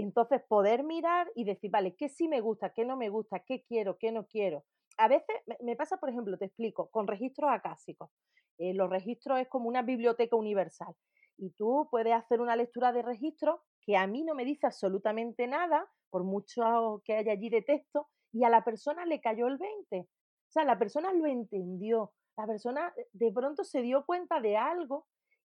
Entonces 0.00 0.42
poder 0.48 0.82
mirar 0.82 1.30
y 1.34 1.44
decir, 1.44 1.70
vale, 1.70 1.94
¿qué 1.94 2.08
sí 2.08 2.28
me 2.28 2.40
gusta, 2.40 2.72
qué 2.72 2.84
no 2.84 2.96
me 2.96 3.08
gusta, 3.08 3.40
qué 3.40 3.62
quiero, 3.62 3.98
qué 3.98 4.12
no 4.12 4.26
quiero? 4.26 4.64
A 4.96 5.08
veces 5.08 5.36
me 5.60 5.76
pasa, 5.76 5.98
por 5.98 6.10
ejemplo, 6.10 6.36
te 6.38 6.46
explico, 6.46 6.90
con 6.90 7.06
registros 7.06 7.50
acásicos. 7.50 8.10
Eh, 8.58 8.74
los 8.74 8.90
registros 8.90 9.40
es 9.40 9.48
como 9.48 9.68
una 9.68 9.82
biblioteca 9.82 10.36
universal. 10.36 10.94
Y 11.38 11.50
tú 11.50 11.88
puedes 11.90 12.12
hacer 12.12 12.40
una 12.40 12.56
lectura 12.56 12.92
de 12.92 13.02
registros 13.02 13.60
que 13.80 13.96
a 13.96 14.06
mí 14.06 14.22
no 14.22 14.34
me 14.34 14.44
dice 14.44 14.66
absolutamente 14.66 15.46
nada, 15.46 15.90
por 16.10 16.24
mucho 16.24 17.02
que 17.04 17.14
haya 17.14 17.32
allí 17.32 17.48
de 17.48 17.62
texto, 17.62 18.08
y 18.32 18.44
a 18.44 18.50
la 18.50 18.64
persona 18.64 19.06
le 19.06 19.20
cayó 19.20 19.46
el 19.46 19.56
20. 19.56 20.00
O 20.00 20.52
sea, 20.52 20.64
la 20.64 20.78
persona 20.78 21.12
lo 21.12 21.26
entendió, 21.26 22.12
la 22.36 22.46
persona 22.46 22.92
de 23.12 23.32
pronto 23.32 23.64
se 23.64 23.82
dio 23.82 24.04
cuenta 24.04 24.40
de 24.40 24.56
algo 24.56 25.06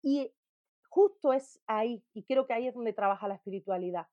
y 0.01 0.31
justo 0.89 1.33
es 1.33 1.59
ahí, 1.65 2.03
y 2.13 2.23
creo 2.23 2.45
que 2.45 2.53
ahí 2.53 2.67
es 2.67 2.75
donde 2.75 2.93
trabaja 2.93 3.27
la 3.27 3.35
espiritualidad. 3.35 4.07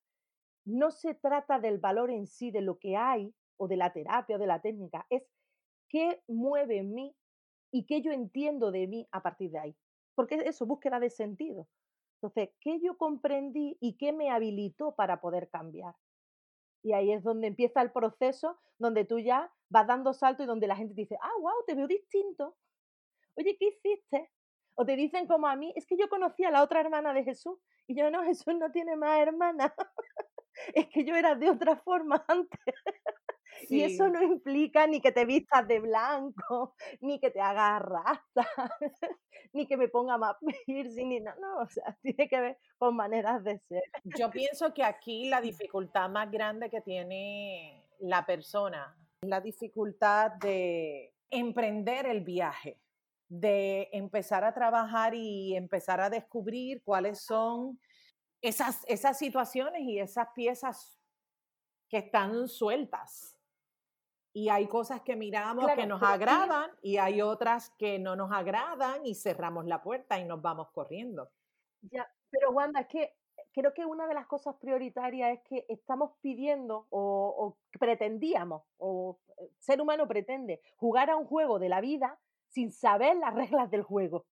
No 0.70 0.90
se 0.90 1.14
trata 1.14 1.58
del 1.58 1.78
valor 1.78 2.10
en 2.10 2.26
sí, 2.26 2.50
de 2.50 2.60
lo 2.60 2.78
que 2.78 2.96
hay, 2.96 3.34
o 3.56 3.66
de 3.66 3.76
la 3.76 3.92
terapia, 3.92 4.36
o 4.36 4.38
de 4.38 4.46
la 4.46 4.60
técnica, 4.60 5.06
es 5.10 5.22
qué 5.88 6.22
mueve 6.28 6.78
en 6.78 6.94
mí 6.94 7.14
y 7.72 7.86
qué 7.86 8.02
yo 8.02 8.12
entiendo 8.12 8.70
de 8.70 8.86
mí 8.86 9.08
a 9.10 9.22
partir 9.22 9.50
de 9.50 9.58
ahí. 9.58 9.76
Porque 10.14 10.36
es 10.36 10.46
eso, 10.46 10.66
búsqueda 10.66 11.00
de 11.00 11.10
sentido. 11.10 11.66
Entonces, 12.22 12.50
¿qué 12.60 12.80
yo 12.80 12.96
comprendí 12.96 13.76
y 13.80 13.96
qué 13.96 14.12
me 14.12 14.30
habilitó 14.30 14.94
para 14.94 15.20
poder 15.20 15.48
cambiar? 15.48 15.94
Y 16.82 16.92
ahí 16.92 17.12
es 17.12 17.22
donde 17.22 17.48
empieza 17.48 17.82
el 17.82 17.92
proceso, 17.92 18.58
donde 18.78 19.04
tú 19.04 19.18
ya 19.18 19.52
vas 19.68 19.86
dando 19.86 20.12
salto 20.12 20.42
y 20.42 20.46
donde 20.46 20.66
la 20.66 20.76
gente 20.76 20.94
dice, 20.94 21.16
ah, 21.20 21.32
wow, 21.40 21.64
te 21.66 21.74
veo 21.74 21.86
distinto. 21.86 22.56
Oye, 23.36 23.56
¿qué 23.58 23.68
hiciste? 23.68 24.30
O 24.74 24.84
te 24.84 24.96
dicen 24.96 25.26
como 25.26 25.46
a 25.46 25.56
mí, 25.56 25.72
es 25.76 25.86
que 25.86 25.96
yo 25.96 26.08
conocí 26.08 26.44
a 26.44 26.50
la 26.50 26.62
otra 26.62 26.80
hermana 26.80 27.12
de 27.12 27.24
Jesús. 27.24 27.58
Y 27.86 27.96
yo, 27.96 28.10
no, 28.10 28.22
Jesús 28.24 28.54
no 28.54 28.70
tiene 28.70 28.96
más 28.96 29.20
hermana. 29.20 29.74
Es 30.74 30.86
que 30.88 31.04
yo 31.04 31.14
era 31.16 31.34
de 31.34 31.50
otra 31.50 31.76
forma 31.76 32.24
antes. 32.28 32.74
Y 33.68 33.82
eso 33.82 34.08
no 34.08 34.22
implica 34.22 34.86
ni 34.86 35.00
que 35.00 35.12
te 35.12 35.24
vistas 35.24 35.66
de 35.66 35.80
blanco, 35.80 36.74
ni 37.00 37.18
que 37.20 37.30
te 37.30 37.40
hagas 37.40 37.82
rasta, 37.82 38.46
ni 39.52 39.66
que 39.66 39.76
me 39.76 39.88
ponga 39.88 40.16
más 40.18 40.36
piercing, 40.66 41.08
ni 41.08 41.20
no, 41.20 41.34
no, 41.36 41.58
o 41.58 41.66
sea, 41.66 41.96
tiene 42.02 42.28
que 42.28 42.40
ver 42.40 42.58
con 42.78 42.96
maneras 42.96 43.42
de 43.44 43.58
ser. 43.58 43.82
Yo 44.04 44.30
pienso 44.30 44.72
que 44.72 44.84
aquí 44.84 45.28
la 45.28 45.40
dificultad 45.40 46.08
más 46.08 46.30
grande 46.30 46.70
que 46.70 46.80
tiene 46.80 47.84
la 48.00 48.24
persona 48.24 48.96
es 49.20 49.28
la 49.28 49.40
dificultad 49.40 50.32
de 50.32 51.12
emprender 51.30 52.06
el 52.06 52.22
viaje, 52.22 52.80
de 53.28 53.88
empezar 53.92 54.44
a 54.44 54.54
trabajar 54.54 55.14
y 55.14 55.54
empezar 55.54 56.00
a 56.00 56.10
descubrir 56.10 56.82
cuáles 56.82 57.20
son 57.20 57.78
esas, 58.42 58.84
esas 58.88 59.18
situaciones 59.18 59.82
y 59.82 59.98
esas 59.98 60.28
piezas 60.34 61.00
que 61.88 61.98
están 61.98 62.48
sueltas 62.48 63.40
y 64.32 64.48
hay 64.48 64.68
cosas 64.68 65.00
que 65.02 65.16
miramos 65.16 65.66
que 65.74 65.86
nos 65.86 66.02
agradan 66.02 66.70
y 66.82 66.98
hay 66.98 67.20
otras 67.20 67.70
que 67.70 67.98
no 67.98 68.14
nos 68.14 68.30
agradan 68.32 69.04
y 69.04 69.14
cerramos 69.14 69.66
la 69.66 69.82
puerta 69.82 70.18
y 70.18 70.24
nos 70.24 70.40
vamos 70.40 70.70
corriendo. 70.70 71.30
Ya, 71.82 72.08
pero 72.30 72.52
Wanda, 72.52 72.80
es 72.80 72.86
que 72.86 73.16
creo 73.52 73.74
que 73.74 73.84
una 73.84 74.06
de 74.06 74.14
las 74.14 74.26
cosas 74.26 74.54
prioritarias 74.56 75.38
es 75.38 75.40
que 75.42 75.66
estamos 75.68 76.12
pidiendo 76.20 76.86
o, 76.90 77.56
o 77.72 77.78
pretendíamos, 77.78 78.62
o 78.78 79.18
el 79.38 79.46
eh, 79.46 79.52
ser 79.58 79.80
humano 79.80 80.06
pretende 80.06 80.62
jugar 80.76 81.10
a 81.10 81.16
un 81.16 81.26
juego 81.26 81.58
de 81.58 81.68
la 81.68 81.80
vida 81.80 82.18
sin 82.48 82.70
saber 82.70 83.16
las 83.16 83.34
reglas 83.34 83.70
del 83.70 83.82
juego. 83.82 84.26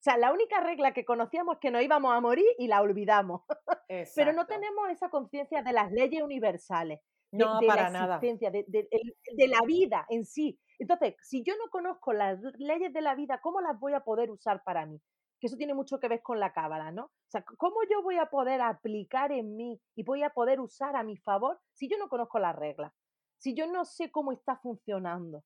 O 0.00 0.02
sea, 0.02 0.16
la 0.16 0.32
única 0.32 0.60
regla 0.60 0.94
que 0.94 1.04
conocíamos 1.04 1.56
es 1.56 1.60
que 1.60 1.70
nos 1.70 1.82
íbamos 1.82 2.14
a 2.14 2.20
morir 2.22 2.46
y 2.56 2.68
la 2.68 2.80
olvidamos. 2.80 3.42
Pero 4.16 4.32
no 4.32 4.46
tenemos 4.46 4.88
esa 4.88 5.10
conciencia 5.10 5.62
de 5.62 5.74
las 5.74 5.92
leyes 5.92 6.22
universales 6.22 7.00
no, 7.32 7.60
de, 7.60 7.66
para 7.66 7.90
la 7.90 8.04
existencia, 8.04 8.50
de, 8.50 8.64
de, 8.66 9.48
la 9.48 9.60
vida 9.66 10.06
en 10.08 10.24
sí. 10.24 10.58
Entonces, 10.78 11.16
si 11.20 11.44
yo 11.44 11.54
no 11.58 11.68
conozco 11.68 12.14
las 12.14 12.40
leyes 12.56 12.94
de 12.94 13.02
la 13.02 13.14
vida, 13.14 13.40
¿cómo 13.42 13.60
las 13.60 13.78
voy 13.78 13.92
a 13.92 14.00
poder 14.00 14.30
usar 14.30 14.62
para 14.64 14.86
mí? 14.86 14.98
Que 15.38 15.48
eso 15.48 15.58
tiene 15.58 15.74
mucho 15.74 16.00
que 16.00 16.08
ver 16.08 16.22
con 16.22 16.40
la 16.40 16.54
cábala, 16.54 16.92
¿no? 16.92 17.04
O 17.04 17.30
sea, 17.30 17.44
¿cómo 17.58 17.76
yo 17.90 18.02
voy 18.02 18.16
a 18.16 18.30
poder 18.30 18.62
aplicar 18.62 19.32
en 19.32 19.54
mí 19.54 19.78
y 19.94 20.02
voy 20.02 20.22
a 20.22 20.30
poder 20.30 20.60
usar 20.60 20.96
a 20.96 21.02
mi 21.02 21.18
favor 21.18 21.60
si 21.74 21.90
yo 21.90 21.98
no 21.98 22.08
conozco 22.08 22.38
las 22.38 22.56
reglas? 22.56 22.92
Si 23.36 23.54
yo 23.54 23.66
no 23.66 23.84
sé 23.84 24.10
cómo 24.10 24.32
está 24.32 24.56
funcionando, 24.56 25.44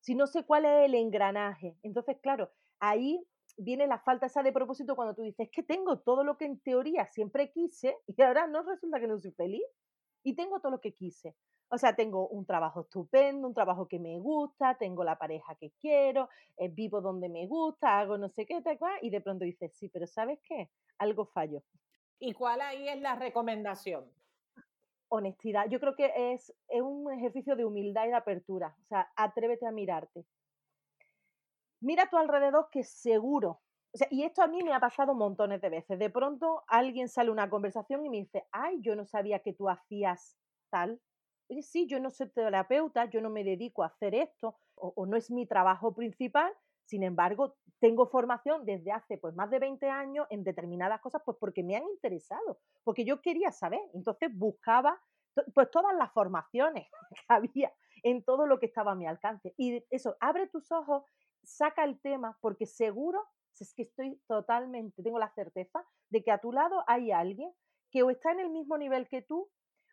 si 0.00 0.14
no 0.14 0.26
sé 0.26 0.44
cuál 0.44 0.66
es 0.66 0.84
el 0.84 0.94
engranaje. 0.94 1.76
Entonces, 1.82 2.18
claro, 2.22 2.50
ahí 2.80 3.26
viene 3.58 3.86
la 3.86 3.98
falta 3.98 4.26
esa 4.26 4.42
de 4.42 4.52
propósito 4.52 4.96
cuando 4.96 5.14
tú 5.14 5.22
dices, 5.22 5.46
es 5.46 5.50
que 5.50 5.62
tengo 5.62 5.98
todo 5.98 6.24
lo 6.24 6.36
que 6.36 6.46
en 6.46 6.60
teoría 6.60 7.06
siempre 7.06 7.50
quise 7.50 7.98
y 8.06 8.22
ahora 8.22 8.46
no 8.46 8.62
resulta 8.62 9.00
que 9.00 9.06
no 9.06 9.18
soy 9.18 9.32
feliz 9.32 9.64
y 10.22 10.34
tengo 10.34 10.60
todo 10.60 10.72
lo 10.72 10.80
que 10.80 10.94
quise. 10.94 11.34
O 11.70 11.76
sea, 11.76 11.94
tengo 11.94 12.28
un 12.28 12.46
trabajo 12.46 12.80
estupendo, 12.80 13.46
un 13.46 13.52
trabajo 13.52 13.86
que 13.86 13.98
me 13.98 14.18
gusta, 14.18 14.78
tengo 14.78 15.04
la 15.04 15.18
pareja 15.18 15.54
que 15.56 15.70
quiero, 15.78 16.30
eh, 16.56 16.68
vivo 16.68 17.02
donde 17.02 17.28
me 17.28 17.46
gusta, 17.46 17.98
hago 17.98 18.16
no 18.16 18.30
sé 18.30 18.46
qué, 18.46 18.62
tal 18.62 18.78
cual, 18.78 18.98
y 19.02 19.10
de 19.10 19.20
pronto 19.20 19.44
dices, 19.44 19.70
sí, 19.74 19.90
pero 19.90 20.06
¿sabes 20.06 20.40
qué? 20.44 20.70
Algo 20.96 21.26
falló. 21.26 21.62
¿Y 22.18 22.32
cuál 22.32 22.62
ahí 22.62 22.88
es 22.88 23.00
la 23.00 23.16
recomendación? 23.16 24.10
Honestidad. 25.08 25.68
Yo 25.68 25.78
creo 25.78 25.94
que 25.94 26.10
es, 26.32 26.54
es 26.68 26.82
un 26.82 27.12
ejercicio 27.12 27.54
de 27.54 27.66
humildad 27.66 28.06
y 28.06 28.08
de 28.08 28.16
apertura. 28.16 28.74
O 28.84 28.86
sea, 28.86 29.10
atrévete 29.14 29.66
a 29.66 29.70
mirarte. 29.70 30.24
Mira 31.80 32.04
a 32.04 32.10
tu 32.10 32.16
alrededor 32.16 32.68
que 32.70 32.82
seguro 32.84 33.60
y 34.10 34.24
esto 34.24 34.42
a 34.42 34.46
mí 34.46 34.62
me 34.62 34.72
ha 34.72 34.80
pasado 34.80 35.14
montones 35.14 35.60
de 35.60 35.70
veces. 35.70 35.98
De 35.98 36.10
pronto 36.10 36.62
alguien 36.68 37.08
sale 37.08 37.30
una 37.30 37.48
conversación 37.48 38.04
y 38.04 38.10
me 38.10 38.18
dice, 38.18 38.46
ay, 38.52 38.80
yo 38.80 38.94
no 38.94 39.04
sabía 39.06 39.40
que 39.40 39.54
tú 39.54 39.68
hacías 39.68 40.36
tal. 40.70 41.00
Oye, 41.48 41.62
sí, 41.62 41.86
yo 41.86 41.98
no 41.98 42.10
soy 42.10 42.28
terapeuta, 42.28 43.06
yo 43.06 43.20
no 43.20 43.30
me 43.30 43.44
dedico 43.44 43.82
a 43.82 43.86
hacer 43.86 44.14
esto, 44.14 44.58
o, 44.74 45.06
no 45.06 45.16
es 45.16 45.30
mi 45.30 45.46
trabajo 45.46 45.94
principal, 45.94 46.52
sin 46.84 47.02
embargo, 47.02 47.56
tengo 47.80 48.06
formación 48.06 48.64
desde 48.64 48.92
hace 48.92 49.18
pues 49.18 49.34
más 49.34 49.50
de 49.50 49.58
20 49.58 49.88
años 49.88 50.26
en 50.30 50.44
determinadas 50.44 51.00
cosas, 51.00 51.22
pues 51.24 51.36
porque 51.40 51.62
me 51.62 51.76
han 51.76 51.84
interesado, 51.84 52.60
porque 52.84 53.04
yo 53.04 53.20
quería 53.22 53.50
saber. 53.50 53.80
Entonces 53.94 54.30
buscaba 54.32 55.00
pues 55.54 55.70
todas 55.70 55.94
las 55.96 56.12
formaciones 56.12 56.88
que 57.10 57.20
había 57.28 57.72
en 58.02 58.22
todo 58.22 58.46
lo 58.46 58.58
que 58.58 58.66
estaba 58.66 58.92
a 58.92 58.94
mi 58.94 59.06
alcance. 59.06 59.54
Y 59.56 59.84
eso, 59.90 60.16
abre 60.20 60.48
tus 60.48 60.70
ojos, 60.70 61.04
saca 61.48 61.84
el 61.84 62.00
tema, 62.00 62.38
porque 62.40 62.66
seguro 62.66 63.26
es 63.60 63.74
que 63.74 63.82
estoy 63.82 64.16
totalmente, 64.26 65.02
tengo 65.02 65.18
la 65.18 65.30
certeza 65.30 65.84
de 66.10 66.22
que 66.22 66.30
a 66.30 66.38
tu 66.38 66.52
lado 66.52 66.84
hay 66.86 67.10
alguien 67.10 67.52
que 67.90 68.02
o 68.02 68.10
está 68.10 68.32
en 68.32 68.40
el 68.40 68.50
mismo 68.50 68.76
nivel 68.76 69.08
que 69.08 69.22
tú, 69.22 69.48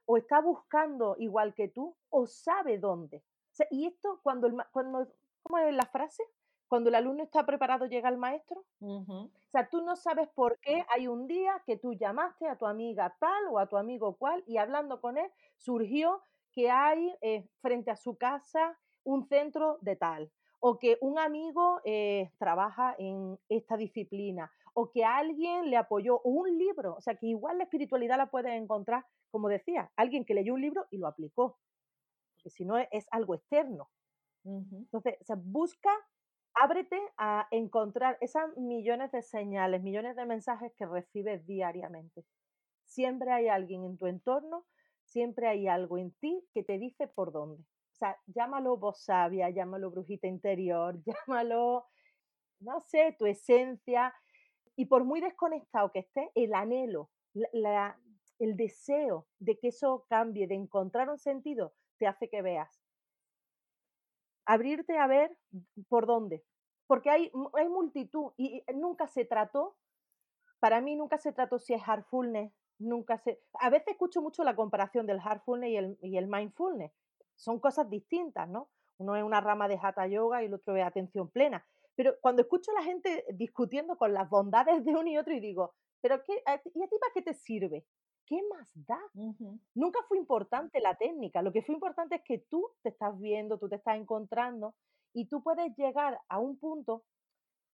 o 0.05 0.17
está 0.17 0.39
buscando 0.41 1.15
igual 1.17 1.53
que 1.53 1.69
tú, 1.69 1.95
o 2.09 2.27
sabe 2.27 2.77
dónde. 2.77 3.23
y 3.71 3.87
esto, 3.87 4.19
cuando, 4.21 4.47
el, 4.47 4.55
cuando, 4.71 5.07
¿cómo 5.41 5.57
es 5.59 5.73
la 5.73 5.85
frase? 5.85 6.23
Cuando 6.67 6.89
el 6.89 6.95
alumno 6.95 7.23
está 7.23 7.45
preparado, 7.45 7.85
llega 7.85 8.09
el 8.09 8.17
maestro. 8.17 8.65
O 8.79 9.29
sea, 9.51 9.69
tú 9.69 9.81
no 9.81 9.95
sabes 9.95 10.27
por 10.29 10.59
qué 10.59 10.85
hay 10.89 11.07
un 11.07 11.25
día 11.27 11.61
que 11.65 11.77
tú 11.77 11.93
llamaste 11.93 12.47
a 12.47 12.57
tu 12.57 12.65
amiga 12.65 13.15
tal 13.19 13.47
o 13.49 13.59
a 13.59 13.67
tu 13.67 13.77
amigo 13.77 14.15
cual 14.17 14.43
y 14.45 14.57
hablando 14.57 14.99
con 14.99 15.17
él 15.17 15.31
surgió 15.57 16.21
que 16.51 16.69
hay 16.69 17.15
eh, 17.21 17.47
frente 17.61 17.91
a 17.91 17.95
su 17.95 18.17
casa 18.17 18.77
un 19.03 19.25
centro 19.27 19.77
de 19.81 19.95
tal 19.95 20.31
o 20.67 20.80
que 20.80 20.97
un 20.99 21.19
amigo 21.19 21.80
eh, 21.86 22.32
trabaja 22.39 22.95
en 22.97 23.38
esta 23.49 23.78
disciplina, 23.78 24.51
o 24.73 24.89
que 24.89 25.06
alguien 25.06 25.69
le 25.69 25.78
apoyó, 25.78 26.15
o 26.23 26.30
un 26.32 26.58
libro, 26.58 26.95
o 26.95 27.01
sea, 27.01 27.13
que 27.13 27.28
igual 27.28 27.60
la 27.60 27.65
espiritualidad 27.65 28.17
la 28.17 28.32
puedes 28.32 28.51
encontrar, 28.51 29.06
como 29.30 29.47
decía, 29.47 29.91
alguien 29.95 30.25
que 30.25 30.34
leyó 30.34 30.56
un 30.56 30.62
libro 30.62 30.88
y 30.89 30.97
lo 30.97 31.06
aplicó, 31.06 31.60
porque 32.34 32.49
si 32.49 32.65
no 32.65 32.80
es, 32.80 33.06
algo 33.12 33.36
externo. 33.36 33.91
Entonces, 34.43 35.17
o 35.21 35.25
sea, 35.25 35.36
busca, 35.39 35.91
ábrete 36.56 36.99
a 37.15 37.47
encontrar 37.51 38.17
esas 38.19 38.58
millones 38.58 39.12
de 39.12 39.21
señales, 39.21 39.84
millones 39.84 40.15
de 40.15 40.25
mensajes 40.25 40.73
que 40.75 40.88
recibes 40.88 41.45
diariamente. 41.45 42.25
Siempre 42.86 43.32
hay 43.32 43.49
alguien 43.49 43.86
en 43.86 43.99
tu 43.99 44.08
entorno, 44.08 44.65
siempre 45.04 45.47
hay 45.47 45.67
algo 45.67 45.99
en 45.99 46.12
ti 46.13 46.43
que 46.56 46.63
te 46.63 46.80
dice 46.80 47.08
por 47.08 47.32
dónde 47.32 47.63
o 47.95 47.97
sea, 47.97 48.17
llámalo 48.27 48.75
voz 48.75 49.05
sabia, 49.05 49.49
llámalo 49.49 49.89
brujita 49.89 50.27
interior, 50.27 51.01
llámalo, 51.27 51.86
no 52.60 52.81
sé, 52.81 53.15
tu 53.17 53.25
esencia. 53.25 54.13
Y 54.75 54.86
por 54.88 55.05
muy 55.05 55.21
desconectado 55.21 55.91
que 55.93 55.99
estés, 55.99 56.29
el 56.36 56.53
anhelo, 56.53 57.10
el 57.34 58.58
deseo 58.58 59.27
de 59.39 59.58
que 59.58 59.69
eso 59.69 60.05
cambie, 60.10 60.45
de 60.47 60.55
encontrar 60.55 61.10
un 61.10 61.17
sentido, 61.17 61.73
te 61.97 62.05
hace 62.08 62.29
que 62.29 62.41
veas. 62.41 62.84
Abrirte 64.45 64.97
a 64.97 65.08
ver 65.08 65.38
por 65.88 66.05
dónde. 66.05 66.43
Porque 66.88 67.10
hay, 67.10 67.31
hay 67.53 67.69
multitud 67.69 68.34
y 68.38 68.62
nunca 68.75 69.08
se 69.08 69.23
trató, 69.23 69.77
para 70.60 70.81
mí 70.81 70.97
nunca 70.97 71.17
se 71.17 71.31
trató 71.31 71.60
si 71.60 71.73
es 71.73 71.81
heartfulness, 71.81 72.51
nunca 72.77 73.17
sé. 73.19 73.41
A 73.53 73.69
veces 73.69 73.88
escucho 73.93 74.21
mucho 74.21 74.43
la 74.43 74.55
comparación 74.55 75.08
del 75.08 75.21
heartfulness 75.21 75.69
y 75.69 75.77
el, 75.77 75.97
y 76.01 76.17
el 76.17 76.27
mindfulness. 76.27 76.91
Son 77.36 77.60
cosas 77.60 77.89
distintas, 77.89 78.48
¿no? 78.50 78.69
Uno 78.98 79.15
es 79.15 79.24
una 79.24 79.41
rama 79.41 79.67
de 79.67 79.80
hatha 79.82 80.08
yoga 80.08 80.41
y 80.41 80.45
el 80.45 80.54
otro 80.54 80.76
es 80.76 80.84
atención 80.84 81.30
plena. 81.30 81.65
Pero 81.95 82.15
cuando 82.21 82.41
escucho 82.41 82.71
a 82.71 82.76
la 82.76 82.84
gente 82.84 83.26
discutiendo 83.34 83.98
con 83.98 84.13
las 84.13 84.30
bondades 84.30 84.84
de 84.84 84.91
uno 84.91 85.10
y 85.10 85.17
otro 85.17 85.34
y 85.34 85.39
digo, 85.39 85.74
¿pero 86.02 86.21
qué, 86.24 86.34
¿y 86.34 86.84
a 86.84 86.88
ti 86.88 86.98
para 87.00 87.13
qué 87.13 87.21
te 87.21 87.34
sirve? 87.34 87.86
¿Qué 88.26 88.41
más 88.50 88.67
da? 88.74 89.00
Nunca 89.76 90.00
fue 90.08 90.17
importante 90.17 90.82
la 90.82 90.95
técnica. 90.95 91.41
Lo 91.41 91.52
que 91.52 91.62
fue 91.62 91.76
importante 91.76 92.15
es 92.15 92.21
que 92.24 92.39
tú 92.50 92.69
te 92.82 92.89
estás 92.89 93.19
viendo, 93.19 93.60
tú 93.60 93.69
te 93.69 93.76
estás 93.76 93.98
encontrando 93.98 94.74
y 95.13 95.28
tú 95.28 95.43
puedes 95.43 95.76
llegar 95.78 96.19
a 96.28 96.39
un 96.39 96.58
punto, 96.58 97.04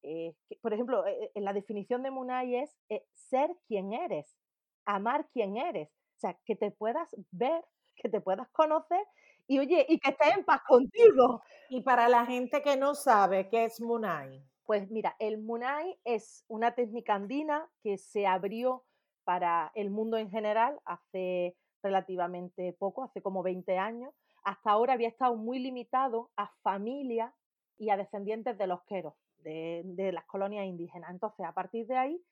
eh, 0.03 0.35
por 0.61 0.75
ejemplo, 0.75 1.07
eh, 1.07 1.31
en 1.35 1.44
la 1.44 1.53
definición 1.53 2.03
de 2.03 2.11
Munay 2.11 2.57
es 2.57 2.77
eh, 2.88 3.07
ser 3.14 3.57
quien 3.68 3.92
eres, 3.92 4.37
amar 4.85 5.29
quien 5.33 5.57
eres. 5.57 5.88
O 6.16 6.20
sea, 6.20 6.38
que 6.44 6.57
te 6.57 6.70
puedas 6.70 7.09
ver, 7.31 7.64
que 7.96 8.09
te 8.09 8.20
puedas 8.20 8.49
conocer 8.51 9.07
y 9.50 9.58
oye, 9.58 9.84
y 9.88 9.98
que 9.98 10.10
estés 10.10 10.36
en 10.36 10.44
paz 10.44 10.62
contigo. 10.62 11.42
Y 11.68 11.80
para 11.82 12.08
la 12.08 12.24
gente 12.24 12.62
que 12.62 12.76
no 12.76 12.94
sabe 12.94 13.48
qué 13.48 13.64
es 13.64 13.80
Munay. 13.80 14.44
Pues 14.64 14.88
mira, 14.92 15.16
el 15.18 15.38
Munay 15.38 15.98
es 16.04 16.44
una 16.46 16.76
técnica 16.76 17.14
andina 17.14 17.68
que 17.82 17.98
se 17.98 18.28
abrió 18.28 18.84
para 19.24 19.72
el 19.74 19.90
mundo 19.90 20.18
en 20.18 20.30
general 20.30 20.78
hace 20.84 21.56
relativamente 21.82 22.72
poco, 22.74 23.02
hace 23.02 23.22
como 23.22 23.42
20 23.42 23.76
años. 23.76 24.14
Hasta 24.44 24.70
ahora 24.70 24.92
había 24.92 25.08
estado 25.08 25.34
muy 25.34 25.58
limitado 25.58 26.30
a 26.36 26.46
familias 26.62 27.34
y 27.76 27.90
a 27.90 27.96
descendientes 27.96 28.56
de 28.56 28.68
los 28.68 28.84
queros, 28.84 29.14
de, 29.38 29.82
de 29.84 30.12
las 30.12 30.26
colonias 30.26 30.64
indígenas. 30.64 31.10
Entonces, 31.10 31.44
a 31.44 31.54
partir 31.54 31.88
de 31.88 31.96
ahí, 31.96 32.24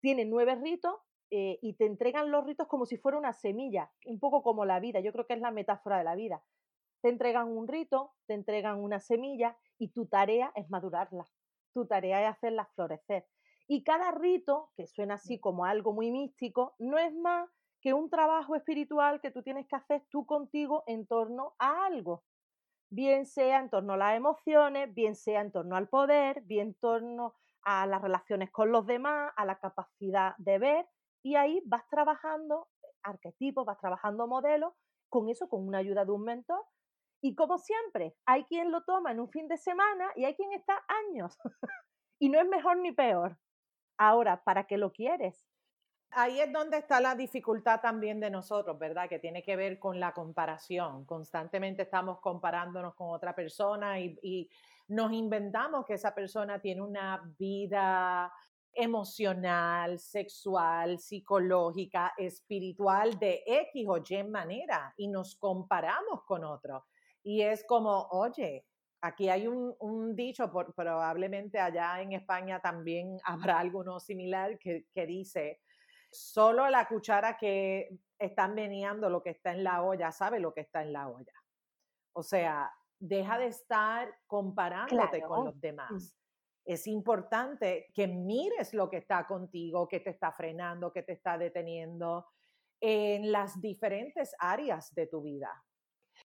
tiene 0.00 0.24
nueve 0.24 0.54
ritos 0.54 0.94
eh, 1.30 1.58
y 1.62 1.74
te 1.74 1.86
entregan 1.86 2.30
los 2.30 2.44
ritos 2.44 2.68
como 2.68 2.86
si 2.86 2.96
fuera 2.96 3.18
una 3.18 3.32
semilla, 3.32 3.90
un 4.06 4.20
poco 4.20 4.42
como 4.42 4.64
la 4.64 4.80
vida. 4.80 5.00
Yo 5.00 5.12
creo 5.12 5.26
que 5.26 5.34
es 5.34 5.40
la 5.40 5.50
metáfora 5.50 5.98
de 5.98 6.04
la 6.04 6.14
vida. 6.14 6.42
Te 7.00 7.08
entregan 7.08 7.48
un 7.48 7.68
rito, 7.68 8.14
te 8.26 8.34
entregan 8.34 8.80
una 8.80 9.00
semilla 9.00 9.56
y 9.78 9.88
tu 9.88 10.06
tarea 10.06 10.52
es 10.54 10.70
madurarla. 10.70 11.26
Tu 11.72 11.86
tarea 11.86 12.22
es 12.22 12.36
hacerla 12.36 12.66
florecer. 12.74 13.26
Y 13.66 13.82
cada 13.82 14.10
rito, 14.10 14.70
que 14.76 14.86
suena 14.86 15.14
así 15.14 15.40
como 15.40 15.64
algo 15.64 15.92
muy 15.92 16.10
místico, 16.10 16.74
no 16.78 16.98
es 16.98 17.14
más 17.14 17.48
que 17.80 17.92
un 17.92 18.08
trabajo 18.08 18.54
espiritual 18.56 19.20
que 19.20 19.30
tú 19.30 19.42
tienes 19.42 19.66
que 19.66 19.76
hacer 19.76 20.04
tú 20.08 20.24
contigo 20.24 20.84
en 20.86 21.06
torno 21.06 21.54
a 21.58 21.84
algo. 21.86 22.24
Bien 22.90 23.26
sea 23.26 23.60
en 23.60 23.70
torno 23.70 23.94
a 23.94 23.96
las 23.96 24.16
emociones, 24.16 24.94
bien 24.94 25.16
sea 25.16 25.40
en 25.40 25.52
torno 25.52 25.76
al 25.76 25.88
poder, 25.88 26.42
bien 26.42 26.68
en 26.68 26.74
torno 26.74 27.34
a 27.62 27.86
las 27.86 28.00
relaciones 28.00 28.50
con 28.50 28.70
los 28.70 28.86
demás, 28.86 29.32
a 29.36 29.44
la 29.44 29.58
capacidad 29.58 30.34
de 30.38 30.58
ver 30.58 30.86
y 31.24 31.36
ahí 31.36 31.62
vas 31.64 31.88
trabajando 31.88 32.68
arquetipos, 33.02 33.64
vas 33.64 33.78
trabajando 33.78 34.26
modelos, 34.26 34.74
con 35.08 35.28
eso, 35.30 35.48
con 35.48 35.66
una 35.66 35.78
ayuda 35.78 36.04
de 36.04 36.12
un 36.12 36.22
mentor. 36.22 36.62
Y 37.22 37.34
como 37.34 37.58
siempre, 37.58 38.14
hay 38.26 38.44
quien 38.44 38.70
lo 38.70 38.84
toma 38.84 39.10
en 39.10 39.20
un 39.20 39.30
fin 39.30 39.48
de 39.48 39.56
semana 39.56 40.12
y 40.16 40.26
hay 40.26 40.34
quien 40.34 40.52
está 40.52 40.84
años. 41.08 41.38
y 42.18 42.28
no 42.28 42.38
es 42.38 42.46
mejor 42.46 42.76
ni 42.76 42.92
peor. 42.92 43.38
Ahora, 43.96 44.44
¿para 44.44 44.66
qué 44.66 44.76
lo 44.76 44.92
quieres? 44.92 45.46
Ahí 46.10 46.40
es 46.40 46.52
donde 46.52 46.76
está 46.76 47.00
la 47.00 47.14
dificultad 47.14 47.80
también 47.80 48.20
de 48.20 48.30
nosotros, 48.30 48.78
¿verdad? 48.78 49.08
Que 49.08 49.18
tiene 49.18 49.42
que 49.42 49.56
ver 49.56 49.78
con 49.78 49.98
la 49.98 50.12
comparación. 50.12 51.06
Constantemente 51.06 51.82
estamos 51.82 52.20
comparándonos 52.20 52.94
con 52.94 53.08
otra 53.08 53.34
persona 53.34 53.98
y, 53.98 54.18
y 54.22 54.50
nos 54.88 55.10
inventamos 55.12 55.86
que 55.86 55.94
esa 55.94 56.14
persona 56.14 56.60
tiene 56.60 56.82
una 56.82 57.22
vida 57.38 58.30
emocional, 58.76 59.98
sexual, 59.98 60.98
psicológica, 60.98 62.12
espiritual 62.16 63.18
de 63.18 63.42
X 63.46 63.86
o 63.88 63.98
Y 63.98 64.24
manera 64.24 64.92
y 64.96 65.08
nos 65.08 65.36
comparamos 65.36 66.24
con 66.26 66.44
otro. 66.44 66.86
Y 67.22 67.42
es 67.42 67.64
como, 67.66 68.08
oye, 68.10 68.66
aquí 69.00 69.28
hay 69.28 69.46
un, 69.46 70.16
dicho, 70.16 70.50
probablemente 70.50 71.58
allá 71.58 72.00
en 72.00 72.12
España 72.12 72.60
también 72.60 73.18
habrá 73.24 73.58
alguno 73.58 74.00
similar 74.00 74.58
que, 74.58 74.86
que 74.92 75.06
dice, 75.06 75.60
solo 76.10 76.68
la 76.70 76.86
cuchara 76.86 77.36
que 77.36 77.98
están 78.18 78.54
meneando 78.54 79.10
lo 79.10 79.22
que 79.22 79.30
está 79.30 79.52
en 79.52 79.64
la 79.64 79.82
olla 79.82 80.12
sabe 80.12 80.40
lo 80.40 80.54
que 80.54 80.60
está 80.60 80.82
en 80.82 80.92
la 80.92 81.08
olla. 81.08 81.34
O 82.12 82.22
sea, 82.22 82.72
deja 82.98 83.38
de 83.38 83.46
estar 83.46 84.14
comparándote 84.26 85.22
con 85.22 85.46
los 85.46 85.56
mm. 85.56 85.60
demás 85.60 86.16
es 86.64 86.86
importante 86.86 87.90
que 87.94 88.06
mires 88.06 88.72
lo 88.72 88.88
que 88.88 88.98
está 88.98 89.26
contigo, 89.26 89.86
que 89.86 90.00
te 90.00 90.10
está 90.10 90.32
frenando, 90.32 90.92
que 90.92 91.02
te 91.02 91.12
está 91.12 91.36
deteniendo 91.36 92.26
en 92.80 93.32
las 93.32 93.60
diferentes 93.60 94.34
áreas 94.38 94.94
de 94.94 95.06
tu 95.06 95.22
vida. 95.22 95.50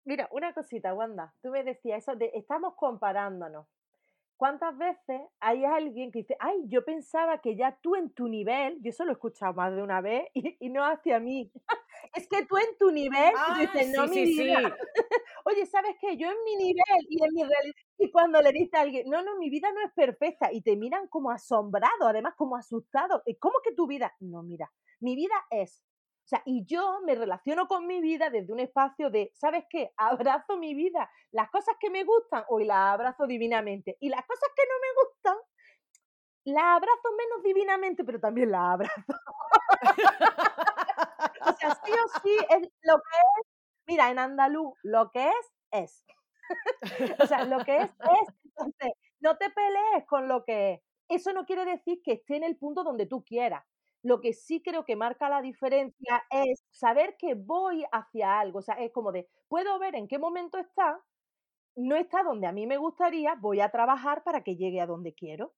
Mira, 0.04 0.28
una 0.30 0.52
cosita, 0.52 0.94
Wanda, 0.94 1.34
tú 1.42 1.50
me 1.50 1.64
decías 1.64 2.02
eso 2.02 2.14
de 2.16 2.30
estamos 2.34 2.74
comparándonos. 2.76 3.66
¿Cuántas 4.36 4.76
veces 4.76 5.22
hay 5.40 5.64
alguien 5.64 6.12
que 6.12 6.18
dice, 6.20 6.36
ay, 6.38 6.64
yo 6.66 6.84
pensaba 6.84 7.40
que 7.40 7.56
ya 7.56 7.76
tú 7.80 7.96
en 7.96 8.10
tu 8.10 8.28
nivel, 8.28 8.80
yo 8.82 8.90
eso 8.90 9.04
lo 9.04 9.12
he 9.12 9.14
escuchado 9.14 9.54
más 9.54 9.74
de 9.74 9.82
una 9.82 10.00
vez 10.00 10.28
y, 10.34 10.68
no 10.68 10.84
hacia 10.84 11.18
mí, 11.18 11.50
es 12.14 12.28
que 12.28 12.44
tú 12.46 12.56
en 12.56 12.76
tu 12.78 12.90
nivel, 12.90 13.32
dices, 13.59 13.88
no, 13.94 14.06
mi 14.06 14.24
vida. 14.24 14.59
Oye, 15.44 15.66
¿sabes 15.66 15.96
qué? 16.00 16.16
Yo 16.16 16.28
en 16.28 16.44
mi 16.44 16.56
nivel 16.56 17.06
y 17.09 17.24
en 17.24 17.35
mi 17.35 17.42
realidad, 17.42 17.74
y 17.98 18.11
cuando 18.11 18.40
le 18.40 18.52
dice 18.52 18.76
a 18.76 18.80
alguien, 18.80 19.09
no, 19.09 19.22
no, 19.22 19.37
mi 19.37 19.50
vida 19.50 19.70
no 19.72 19.80
es 19.82 19.92
perfecta, 19.92 20.52
y 20.52 20.62
te 20.62 20.76
miran 20.76 21.09
como 21.09 21.30
asombrado, 21.30 22.09
además 22.09 22.35
como 22.37 22.56
asustado, 22.56 23.22
¿cómo 23.38 23.56
que 23.62 23.72
tu 23.74 23.87
vida? 23.87 24.14
No, 24.20 24.42
mira, 24.42 24.72
mi 25.00 25.14
vida 25.14 25.35
es 25.50 25.82
o 26.26 26.28
sea, 26.28 26.42
y 26.44 26.66
yo 26.66 26.98
me 27.06 27.14
relaciono 27.14 27.68
con 27.68 27.87
mi 27.87 28.00
vida 28.00 28.30
desde 28.30 28.52
un 28.52 28.59
espacio 28.59 29.11
de, 29.11 29.30
¿sabes 29.32 29.64
qué? 29.70 29.92
Abrazo 29.96 30.56
mi 30.56 30.74
vida. 30.74 31.09
Las 31.30 31.48
cosas 31.50 31.76
que 31.78 31.88
me 31.88 32.02
gustan, 32.02 32.42
hoy 32.48 32.64
las 32.64 32.94
abrazo 32.94 33.28
divinamente. 33.28 33.96
Y 34.00 34.09
las 34.09 34.26
cosas 34.26 34.48
que 34.56 34.64
no 34.64 34.74
me 34.80 34.88
gustan, 35.04 35.37
las 36.46 36.64
abrazo 36.64 37.16
menos 37.16 37.44
divinamente, 37.44 38.02
pero 38.02 38.18
también 38.18 38.50
las 38.50 38.61
abrazo. 38.61 38.92
o 41.46 41.52
sea, 41.54 41.74
sí 41.85 41.92
o 41.92 42.20
sí, 42.22 42.37
es 42.50 42.62
lo 42.82 42.96
que 42.96 43.16
es, 43.40 43.46
mira, 43.87 44.11
en 44.11 44.18
andaluz, 44.18 44.74
lo 44.82 45.11
que 45.11 45.28
es, 45.28 45.52
es. 45.72 46.04
o 47.20 47.26
sea, 47.26 47.44
lo 47.44 47.59
que 47.64 47.76
es, 47.78 47.90
es. 47.90 48.35
Entonces, 48.44 48.92
no 49.20 49.37
te 49.37 49.50
pelees 49.50 50.06
con 50.06 50.28
lo 50.28 50.44
que 50.44 50.74
es. 50.74 50.80
Eso 51.09 51.32
no 51.32 51.46
quiere 51.46 51.64
decir 51.64 52.00
que 52.04 52.12
esté 52.12 52.37
en 52.37 52.44
el 52.44 52.56
punto 52.56 52.85
donde 52.85 53.06
tú 53.06 53.24
quieras. 53.24 53.64
Lo 54.02 54.20
que 54.20 54.32
sí 54.32 54.62
creo 54.62 54.85
que 54.85 54.96
marca 54.96 55.28
la 55.28 55.42
diferencia 55.42 56.24
es 56.30 56.64
saber 56.70 57.16
que 57.18 57.35
voy 57.35 57.85
hacia 57.92 58.38
algo. 58.40 58.61
O 58.61 58.62
sea, 58.62 58.74
es 58.76 58.92
como 58.92 59.12
de, 59.12 59.28
puedo 59.48 59.78
ver 59.78 59.94
en 59.96 60.09
qué 60.09 60.18
momento 60.18 60.59
está, 60.59 61.00
no 61.76 61.96
está 61.96 62.22
donde 62.22 62.46
a 62.46 62.52
mí 62.52 62.66
me 62.66 62.78
gustaría, 62.78 63.35
voy 63.37 63.61
a 63.61 63.70
trabajar 63.70 64.24
para 64.24 64.42
que 64.44 64.56
llegue 64.56 64.80
a 64.80 64.87
donde 64.87 65.14
quiero. 65.14 65.54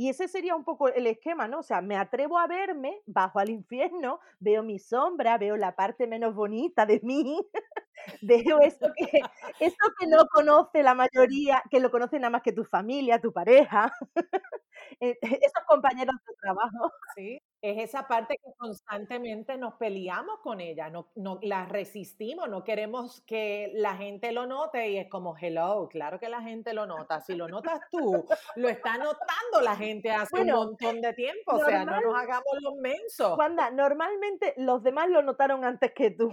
Y 0.00 0.08
ese 0.08 0.28
sería 0.28 0.56
un 0.56 0.64
poco 0.64 0.88
el 0.88 1.06
esquema, 1.06 1.46
¿no? 1.46 1.58
O 1.58 1.62
sea, 1.62 1.82
me 1.82 1.94
atrevo 1.96 2.38
a 2.38 2.46
verme 2.46 3.02
bajo 3.06 3.38
al 3.38 3.50
infierno, 3.50 4.18
veo 4.38 4.62
mi 4.62 4.78
sombra, 4.78 5.36
veo 5.36 5.58
la 5.58 5.76
parte 5.76 6.06
menos 6.06 6.34
bonita 6.34 6.86
de 6.86 7.00
mí, 7.02 7.38
veo 8.22 8.60
eso 8.60 8.86
que, 8.96 9.06
eso 9.60 9.76
que 9.98 10.06
no 10.08 10.26
conoce 10.32 10.82
la 10.82 10.94
mayoría, 10.94 11.62
que 11.70 11.80
lo 11.80 11.90
conoce 11.90 12.18
nada 12.18 12.30
más 12.30 12.42
que 12.42 12.52
tu 12.52 12.64
familia, 12.64 13.20
tu 13.20 13.32
pareja, 13.32 13.92
eh, 15.00 15.18
esos 15.22 15.64
compañeros 15.68 16.16
de 16.28 16.34
trabajo. 16.42 16.92
Sí, 17.16 17.39
es 17.62 17.78
esa 17.90 18.08
parte 18.08 18.38
que 18.42 18.52
constantemente 18.56 19.56
nos 19.58 19.74
peleamos 19.74 20.40
con 20.40 20.60
ella, 20.60 20.88
no, 20.88 21.08
no, 21.14 21.38
la 21.42 21.66
resistimos, 21.66 22.48
no 22.48 22.64
queremos 22.64 23.20
que 23.22 23.70
la 23.74 23.96
gente 23.96 24.32
lo 24.32 24.46
note 24.46 24.88
y 24.88 24.96
es 24.96 25.08
como, 25.08 25.36
hello, 25.36 25.88
claro 25.90 26.18
que 26.18 26.28
la 26.28 26.40
gente 26.40 26.72
lo 26.72 26.86
nota, 26.86 27.20
si 27.20 27.34
lo 27.34 27.48
notas 27.48 27.80
tú, 27.90 28.26
lo 28.56 28.68
está 28.68 28.96
notando 28.96 29.60
la 29.62 29.76
gente 29.76 30.10
hace 30.10 30.40
un 30.40 30.48
montón 30.48 31.00
de 31.00 31.12
tiempo, 31.12 31.56
o 31.56 31.64
sea, 31.64 31.84
no 31.84 32.00
nos 32.00 32.14
hagamos 32.14 32.52
los 32.60 32.74
mensos. 32.76 33.36
Wanda, 33.36 33.70
normalmente 33.70 34.54
los 34.56 34.82
demás 34.82 35.08
lo 35.10 35.22
notaron 35.22 35.64
antes 35.64 35.92
que 35.92 36.10
tú. 36.10 36.32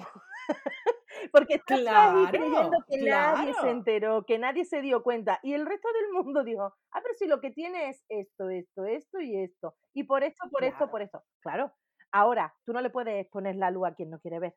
Porque 1.32 1.56
estás 1.56 1.80
claro, 1.80 2.28
creyendo 2.30 2.78
que 2.88 2.98
nadie 3.04 3.54
se 3.54 3.70
enteró, 3.70 4.26
que 4.26 4.40
nadie 4.40 4.66
se 4.66 4.82
dio 4.82 5.04
cuenta. 5.04 5.40
Y 5.44 5.54
el 5.54 5.66
resto 5.66 5.88
del 5.94 6.24
mundo 6.24 6.44
dijo, 6.44 6.74
a 6.92 7.00
ver 7.02 7.16
si 7.16 7.28
lo 7.28 7.40
que 7.40 7.52
tiene 7.52 7.90
es 7.90 8.04
esto, 8.10 8.50
esto, 8.50 8.86
esto 8.86 9.20
y 9.20 9.38
esto. 9.38 9.76
Y 9.94 10.04
por 10.04 10.24
esto, 10.24 10.50
por 10.52 10.64
esto, 10.64 10.90
por 10.90 11.02
esto. 11.02 11.24
Claro. 11.42 11.72
Ahora, 12.12 12.56
tú 12.66 12.74
no 12.74 12.82
le 12.82 12.90
puedes 12.90 13.28
poner 13.28 13.56
la 13.56 13.72
luz 13.72 13.88
a 13.88 13.96
quien 13.96 14.10
no 14.10 14.20
quiere 14.20 14.40
ver. 14.40 14.56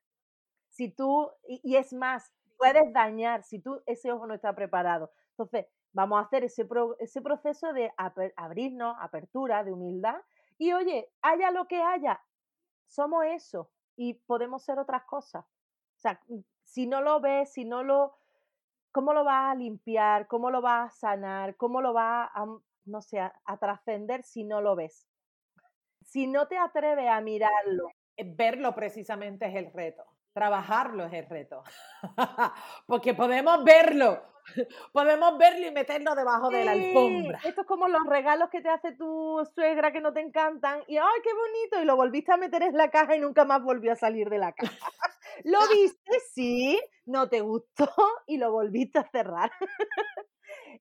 Si 0.70 0.90
tú, 0.90 1.30
y, 1.46 1.76
es 1.76 1.92
más, 1.92 2.32
puedes 2.56 2.92
dañar 2.92 3.42
si 3.42 3.60
tú 3.60 3.82
ese 3.86 4.12
ojo 4.12 4.26
no 4.26 4.34
está 4.34 4.54
preparado. 4.54 5.10
Entonces, 5.30 5.66
vamos 5.92 6.18
a 6.18 6.22
hacer 6.26 6.44
ese, 6.44 6.66
ese 7.00 7.20
proceso 7.20 7.72
de 7.72 7.92
abrirnos, 8.36 8.96
apertura, 9.00 9.64
de 9.64 9.72
humildad. 9.72 10.16
Y 10.58 10.72
oye, 10.72 11.10
haya 11.22 11.50
lo 11.50 11.66
que 11.66 11.82
haya, 11.82 12.20
somos 12.86 13.24
eso 13.24 13.70
y 13.96 14.14
podemos 14.14 14.64
ser 14.64 14.78
otras 14.78 15.04
cosas. 15.04 15.44
O 16.00 16.02
sea, 16.02 16.18
mm, 16.28 16.38
si 16.64 16.86
no 16.86 17.02
lo 17.02 17.20
ves, 17.20 17.52
si 17.52 17.66
no 17.66 17.82
lo, 17.82 18.16
¿cómo 18.90 19.12
lo 19.12 19.22
vas 19.22 19.52
a 19.52 19.54
limpiar? 19.54 20.26
¿Cómo 20.28 20.50
lo 20.50 20.62
vas 20.62 20.94
a 20.94 20.96
sanar? 20.96 21.56
¿Cómo 21.56 21.82
lo 21.82 21.92
vas 21.92 22.30
a, 22.32 22.46
mm, 22.46 22.62
no 22.86 23.02
sé, 23.02 23.20
a, 23.20 23.56
trascender 23.58 24.22
si 24.22 24.44
no 24.44 24.62
lo 24.62 24.76
ves? 24.76 25.06
Si 26.02 26.26
no 26.26 26.48
te 26.48 26.56
atreves 26.56 27.08
a 27.08 27.20
mirarlo. 27.20 27.90
verlo 28.16 28.74
precisamente 28.74 29.46
es 29.46 29.54
el 29.54 29.70
reto. 29.72 30.04
Trabajarlo 30.32 31.04
es 31.04 31.12
el 31.12 31.26
reto. 31.26 31.64
Porque 32.86 33.12
podemos 33.12 33.62
verlo, 33.62 34.22
podemos 34.92 35.36
verlo 35.36 35.66
y 35.66 35.70
meterlo 35.70 36.14
debajo 36.14 36.48
de 36.48 36.64
la 36.64 36.72
alfombra. 36.72 37.40
Esto 37.44 37.60
es 37.60 37.66
como 37.66 37.88
los 37.88 38.06
regalos 38.06 38.48
que 38.48 38.62
te 38.62 38.70
hace 38.70 38.92
tu 38.92 39.46
suegra 39.54 39.92
que 39.92 40.00
no 40.00 40.14
te 40.14 40.20
encantan 40.20 40.82
y 40.86 40.96
¡ay, 40.96 41.20
qué 41.22 41.30
bonito! 41.34 41.82
Y 41.82 41.84
lo 41.84 41.96
volviste 41.96 42.32
a 42.32 42.38
meter 42.38 42.62
en 42.62 42.76
la 42.76 42.90
caja 42.90 43.16
y 43.16 43.20
nunca 43.20 43.44
más 43.44 43.62
volvió 43.62 43.92
a 43.92 43.96
salir 43.96 44.30
de 44.30 44.38
la 44.38 44.52
caja. 44.52 44.88
Lo 45.44 45.58
viste, 45.74 46.20
sí, 46.32 46.80
no 47.06 47.28
te 47.28 47.40
gustó 47.40 47.86
y 48.26 48.38
lo 48.38 48.52
volviste 48.52 48.98
a 48.98 49.08
cerrar. 49.10 49.50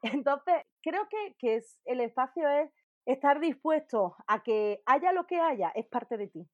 Entonces, 0.02 0.56
creo 0.82 1.08
que, 1.10 1.36
que 1.38 1.56
es, 1.56 1.80
el 1.86 2.02
espacio 2.02 2.48
es 2.50 2.72
estar 3.06 3.40
dispuesto 3.40 4.16
a 4.28 4.44
que 4.44 4.82
haya 4.86 5.12
lo 5.12 5.26
que 5.26 5.40
haya, 5.40 5.70
es 5.76 5.88
parte 5.88 6.18
de 6.18 6.28
ti. 6.28 6.48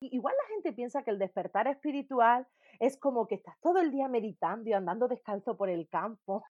Igual 0.00 0.34
la 0.40 0.54
gente 0.54 0.72
piensa 0.72 1.02
que 1.02 1.10
el 1.10 1.18
despertar 1.18 1.66
espiritual 1.66 2.46
es 2.78 2.96
como 2.98 3.26
que 3.26 3.34
estás 3.34 3.58
todo 3.60 3.78
el 3.78 3.90
día 3.90 4.08
meditando 4.08 4.70
y 4.70 4.72
andando 4.72 5.08
descalzo 5.08 5.56
por 5.56 5.68
el 5.68 5.88
campo. 5.88 6.44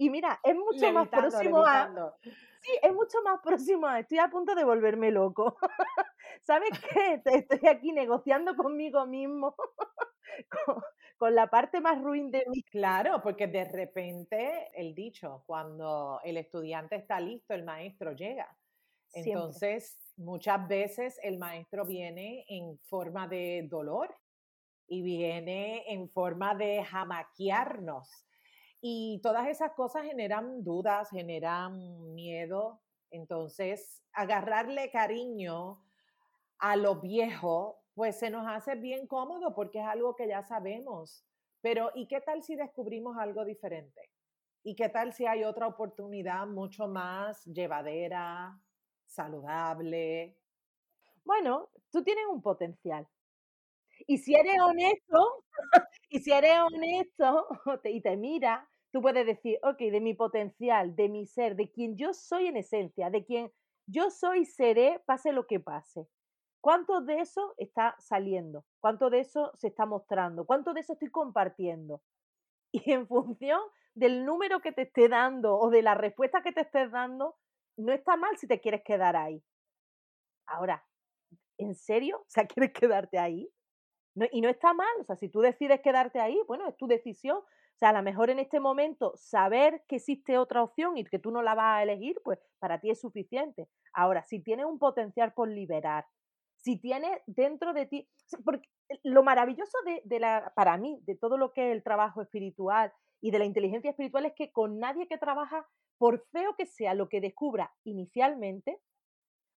Y 0.00 0.10
mira, 0.10 0.38
es 0.44 0.54
mucho 0.54 0.92
más 0.92 1.08
próximo 1.08 1.66
a... 1.66 2.14
Sí, 2.22 2.70
es 2.82 2.94
mucho 2.94 3.18
más 3.24 3.40
próximo 3.42 3.86
a... 3.88 3.98
Estoy 3.98 4.18
a 4.18 4.30
punto 4.30 4.54
de 4.54 4.64
volverme 4.64 5.10
loco. 5.10 5.56
¿Sabes 6.42 6.70
qué? 6.92 7.20
Estoy 7.24 7.68
aquí 7.68 7.92
negociando 7.92 8.54
conmigo 8.54 9.06
mismo. 9.06 9.56
Con, 11.18 11.34
la 11.34 11.48
parte 11.48 11.80
más 11.80 12.00
ruin 12.02 12.30
de 12.30 12.44
mí. 12.48 12.62
Claro, 12.64 13.20
porque 13.22 13.46
de 13.46 13.64
repente 13.64 14.70
el 14.74 14.94
dicho, 14.94 15.42
cuando 15.46 16.20
el 16.24 16.36
estudiante 16.36 16.96
está 16.96 17.20
listo, 17.20 17.54
el 17.54 17.64
maestro 17.64 18.12
llega. 18.12 18.48
Entonces, 19.14 19.98
muchas 20.16 20.68
veces 20.68 21.18
el 21.22 21.38
maestro 21.38 21.84
viene 21.84 22.44
en 22.48 22.78
forma 22.80 23.26
de 23.26 23.66
dolor 23.68 24.14
y 24.86 25.02
viene 25.02 25.84
en 25.92 26.08
forma 26.10 26.54
de 26.54 26.84
jamaquearnos. 26.84 28.08
Y 28.80 29.20
todas 29.22 29.48
esas 29.48 29.72
cosas 29.72 30.04
generan 30.04 30.62
dudas, 30.62 31.10
generan 31.10 32.14
miedo. 32.14 32.80
Entonces, 33.10 34.02
agarrarle 34.12 34.90
cariño 34.90 35.82
a 36.58 36.76
lo 36.76 37.00
viejo, 37.00 37.82
pues 37.98 38.16
se 38.16 38.30
nos 38.30 38.46
hace 38.46 38.76
bien 38.76 39.08
cómodo 39.08 39.56
porque 39.56 39.80
es 39.80 39.84
algo 39.84 40.14
que 40.14 40.28
ya 40.28 40.44
sabemos. 40.44 41.24
Pero 41.60 41.90
¿y 41.96 42.06
qué 42.06 42.20
tal 42.20 42.44
si 42.44 42.54
descubrimos 42.54 43.18
algo 43.18 43.44
diferente? 43.44 44.00
¿Y 44.62 44.76
qué 44.76 44.88
tal 44.88 45.12
si 45.12 45.26
hay 45.26 45.42
otra 45.42 45.66
oportunidad 45.66 46.46
mucho 46.46 46.86
más 46.86 47.44
llevadera, 47.46 48.56
saludable. 49.04 50.36
Bueno, 51.24 51.70
tú 51.90 52.04
tienes 52.04 52.24
un 52.30 52.40
potencial. 52.40 53.04
Y 54.06 54.18
si 54.18 54.32
eres 54.36 54.60
honesto, 54.62 55.44
y 56.08 56.20
si 56.20 56.30
eres 56.30 56.56
honesto 56.72 57.48
y 57.84 58.00
te 58.00 58.16
mira, 58.16 58.70
tú 58.92 59.02
puedes 59.02 59.26
decir, 59.26 59.58
ok, 59.64 59.78
de 59.78 60.00
mi 60.00 60.14
potencial, 60.14 60.94
de 60.94 61.08
mi 61.08 61.26
ser, 61.26 61.56
de 61.56 61.68
quien 61.72 61.96
yo 61.96 62.14
soy 62.14 62.46
en 62.46 62.58
esencia, 62.58 63.10
de 63.10 63.24
quien 63.24 63.52
yo 63.86 64.08
soy, 64.10 64.44
seré, 64.44 65.02
pase 65.04 65.32
lo 65.32 65.48
que 65.48 65.58
pase. 65.58 66.06
¿Cuánto 66.60 67.00
de 67.00 67.20
eso 67.20 67.54
está 67.56 67.94
saliendo? 67.98 68.64
¿Cuánto 68.80 69.10
de 69.10 69.20
eso 69.20 69.52
se 69.56 69.68
está 69.68 69.86
mostrando? 69.86 70.44
¿Cuánto 70.44 70.74
de 70.74 70.80
eso 70.80 70.94
estoy 70.94 71.10
compartiendo? 71.10 72.02
Y 72.72 72.92
en 72.92 73.06
función 73.06 73.60
del 73.94 74.26
número 74.26 74.60
que 74.60 74.72
te 74.72 74.82
esté 74.82 75.08
dando 75.08 75.58
o 75.58 75.70
de 75.70 75.80
la 75.80 75.94
respuesta 75.94 76.42
que 76.42 76.52
te 76.52 76.60
estés 76.60 76.90
dando, 76.90 77.36
no 77.78 77.92
está 77.92 78.16
mal 78.16 78.36
si 78.36 78.46
te 78.46 78.60
quieres 78.60 78.82
quedar 78.84 79.16
ahí. 79.16 79.42
Ahora, 80.46 80.84
¿en 81.58 81.74
serio? 81.74 82.18
O 82.26 82.30
sea, 82.30 82.46
¿quieres 82.46 82.72
quedarte 82.72 83.18
ahí? 83.18 83.50
y 84.32 84.40
no 84.40 84.48
está 84.48 84.74
mal, 84.74 84.88
o 84.98 85.04
sea, 85.04 85.14
si 85.14 85.28
tú 85.28 85.40
decides 85.40 85.80
quedarte 85.80 86.18
ahí, 86.18 86.36
bueno, 86.48 86.68
es 86.68 86.76
tu 86.76 86.88
decisión. 86.88 87.36
O 87.38 87.78
sea, 87.78 87.90
a 87.90 87.92
lo 87.92 88.02
mejor 88.02 88.30
en 88.30 88.40
este 88.40 88.58
momento 88.58 89.12
saber 89.16 89.84
que 89.86 89.96
existe 89.96 90.38
otra 90.38 90.62
opción 90.64 90.98
y 90.98 91.04
que 91.04 91.20
tú 91.20 91.30
no 91.30 91.42
la 91.42 91.54
vas 91.54 91.78
a 91.78 91.82
elegir, 91.84 92.20
pues 92.24 92.40
para 92.58 92.80
ti 92.80 92.90
es 92.90 93.00
suficiente. 93.00 93.68
Ahora, 93.92 94.24
si 94.24 94.42
tienes 94.42 94.66
un 94.66 94.80
potencial 94.80 95.32
por 95.32 95.48
liberar, 95.48 96.04
si 96.68 96.76
tienes 96.76 97.22
dentro 97.26 97.72
de 97.72 97.86
ti, 97.86 98.06
porque 98.44 98.68
lo 99.02 99.22
maravilloso 99.22 99.78
de, 99.86 100.02
de 100.04 100.20
la, 100.20 100.52
para 100.54 100.76
mí, 100.76 101.00
de 101.06 101.16
todo 101.16 101.38
lo 101.38 101.54
que 101.54 101.70
es 101.70 101.72
el 101.74 101.82
trabajo 101.82 102.20
espiritual 102.20 102.92
y 103.22 103.30
de 103.30 103.38
la 103.38 103.46
inteligencia 103.46 103.88
espiritual 103.88 104.26
es 104.26 104.34
que 104.34 104.52
con 104.52 104.78
nadie 104.78 105.08
que 105.08 105.16
trabaja 105.16 105.66
por 105.96 106.26
feo 106.26 106.56
que 106.58 106.66
sea 106.66 106.92
lo 106.92 107.08
que 107.08 107.22
descubra 107.22 107.74
inicialmente, 107.84 108.82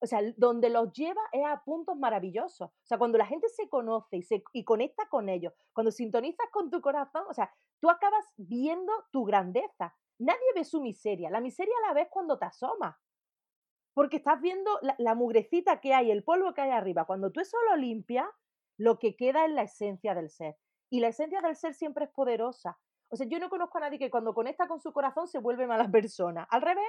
o 0.00 0.06
sea, 0.06 0.20
donde 0.36 0.70
los 0.70 0.92
lleva 0.92 1.20
es 1.32 1.44
a 1.44 1.64
puntos 1.64 1.96
maravillosos. 1.98 2.70
O 2.70 2.86
sea, 2.86 2.96
cuando 2.96 3.18
la 3.18 3.26
gente 3.26 3.48
se 3.48 3.68
conoce 3.68 4.18
y, 4.18 4.22
se, 4.22 4.44
y 4.52 4.62
conecta 4.62 5.08
con 5.08 5.28
ellos, 5.28 5.52
cuando 5.72 5.90
sintonizas 5.90 6.46
con 6.52 6.70
tu 6.70 6.80
corazón, 6.80 7.24
o 7.28 7.34
sea, 7.34 7.52
tú 7.80 7.90
acabas 7.90 8.24
viendo 8.36 8.92
tu 9.10 9.24
grandeza. 9.24 9.96
Nadie 10.20 10.54
ve 10.54 10.64
su 10.64 10.80
miseria. 10.80 11.28
La 11.28 11.40
miseria 11.40 11.74
la 11.88 11.92
ves 11.92 12.06
cuando 12.08 12.38
te 12.38 12.44
asomas. 12.44 12.94
Porque 13.94 14.18
estás 14.18 14.40
viendo 14.40 14.70
la, 14.98 15.14
mugrecita 15.14 15.80
que 15.80 15.94
hay, 15.94 16.10
el 16.10 16.22
polvo 16.22 16.54
que 16.54 16.62
hay 16.62 16.70
arriba. 16.70 17.04
Cuando 17.04 17.32
tú 17.32 17.40
eso 17.40 17.56
lo 17.68 17.76
limpias, 17.76 18.28
lo 18.78 18.98
que 18.98 19.16
queda 19.16 19.44
es 19.44 19.52
la 19.52 19.62
esencia 19.62 20.14
del 20.14 20.30
ser. 20.30 20.56
Y 20.90 21.00
la 21.00 21.08
esencia 21.08 21.40
del 21.40 21.56
ser 21.56 21.74
siempre 21.74 22.04
es 22.06 22.10
poderosa. 22.10 22.78
O 23.08 23.16
sea, 23.16 23.26
yo 23.28 23.38
no 23.38 23.50
conozco 23.50 23.78
a 23.78 23.82
nadie 23.82 23.98
que 23.98 24.10
cuando 24.10 24.32
conecta 24.32 24.68
con 24.68 24.80
su 24.80 24.92
corazón 24.92 25.26
se 25.26 25.38
vuelve 25.38 25.66
mala 25.66 25.88
persona. 25.90 26.46
Al 26.50 26.62
revés, 26.62 26.86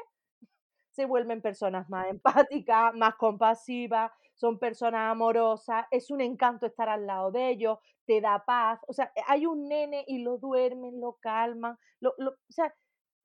se 0.92 1.06
vuelven 1.06 1.42
personas 1.42 1.90
más 1.90 2.08
empáticas, 2.08 2.94
más 2.96 3.16
compasivas, 3.16 4.12
son 4.36 4.60
personas 4.60 5.12
amorosas, 5.12 5.86
es 5.92 6.12
un 6.12 6.22
encanto 6.22 6.66
estar 6.66 6.90
al 6.90 7.06
lado 7.06 7.32
de 7.32 7.50
ellos, 7.50 7.80
te 8.06 8.22
da 8.22 8.44
paz. 8.46 8.80
O 8.88 8.94
sea, 8.94 9.12
hay 9.28 9.46
un 9.46 9.68
nene 9.68 10.04
y 10.08 10.24
lo 10.24 10.38
duermen, 10.38 11.00
lo 11.00 11.14
calman. 11.22 11.78
Lo, 12.00 12.12
o 12.12 12.36
sea, 12.50 12.74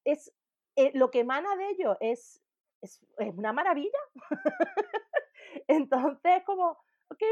es, 0.05 0.33
eh, 0.77 0.93
lo 0.95 1.11
que 1.11 1.21
emana 1.21 1.57
de 1.57 1.71
ellos 1.71 1.97
es, 2.01 2.43
es, 2.81 3.01
una 3.19 3.53
maravilla. 3.53 3.99
Entonces, 5.69 6.43
como, 6.45 6.79
ok, 7.11 7.23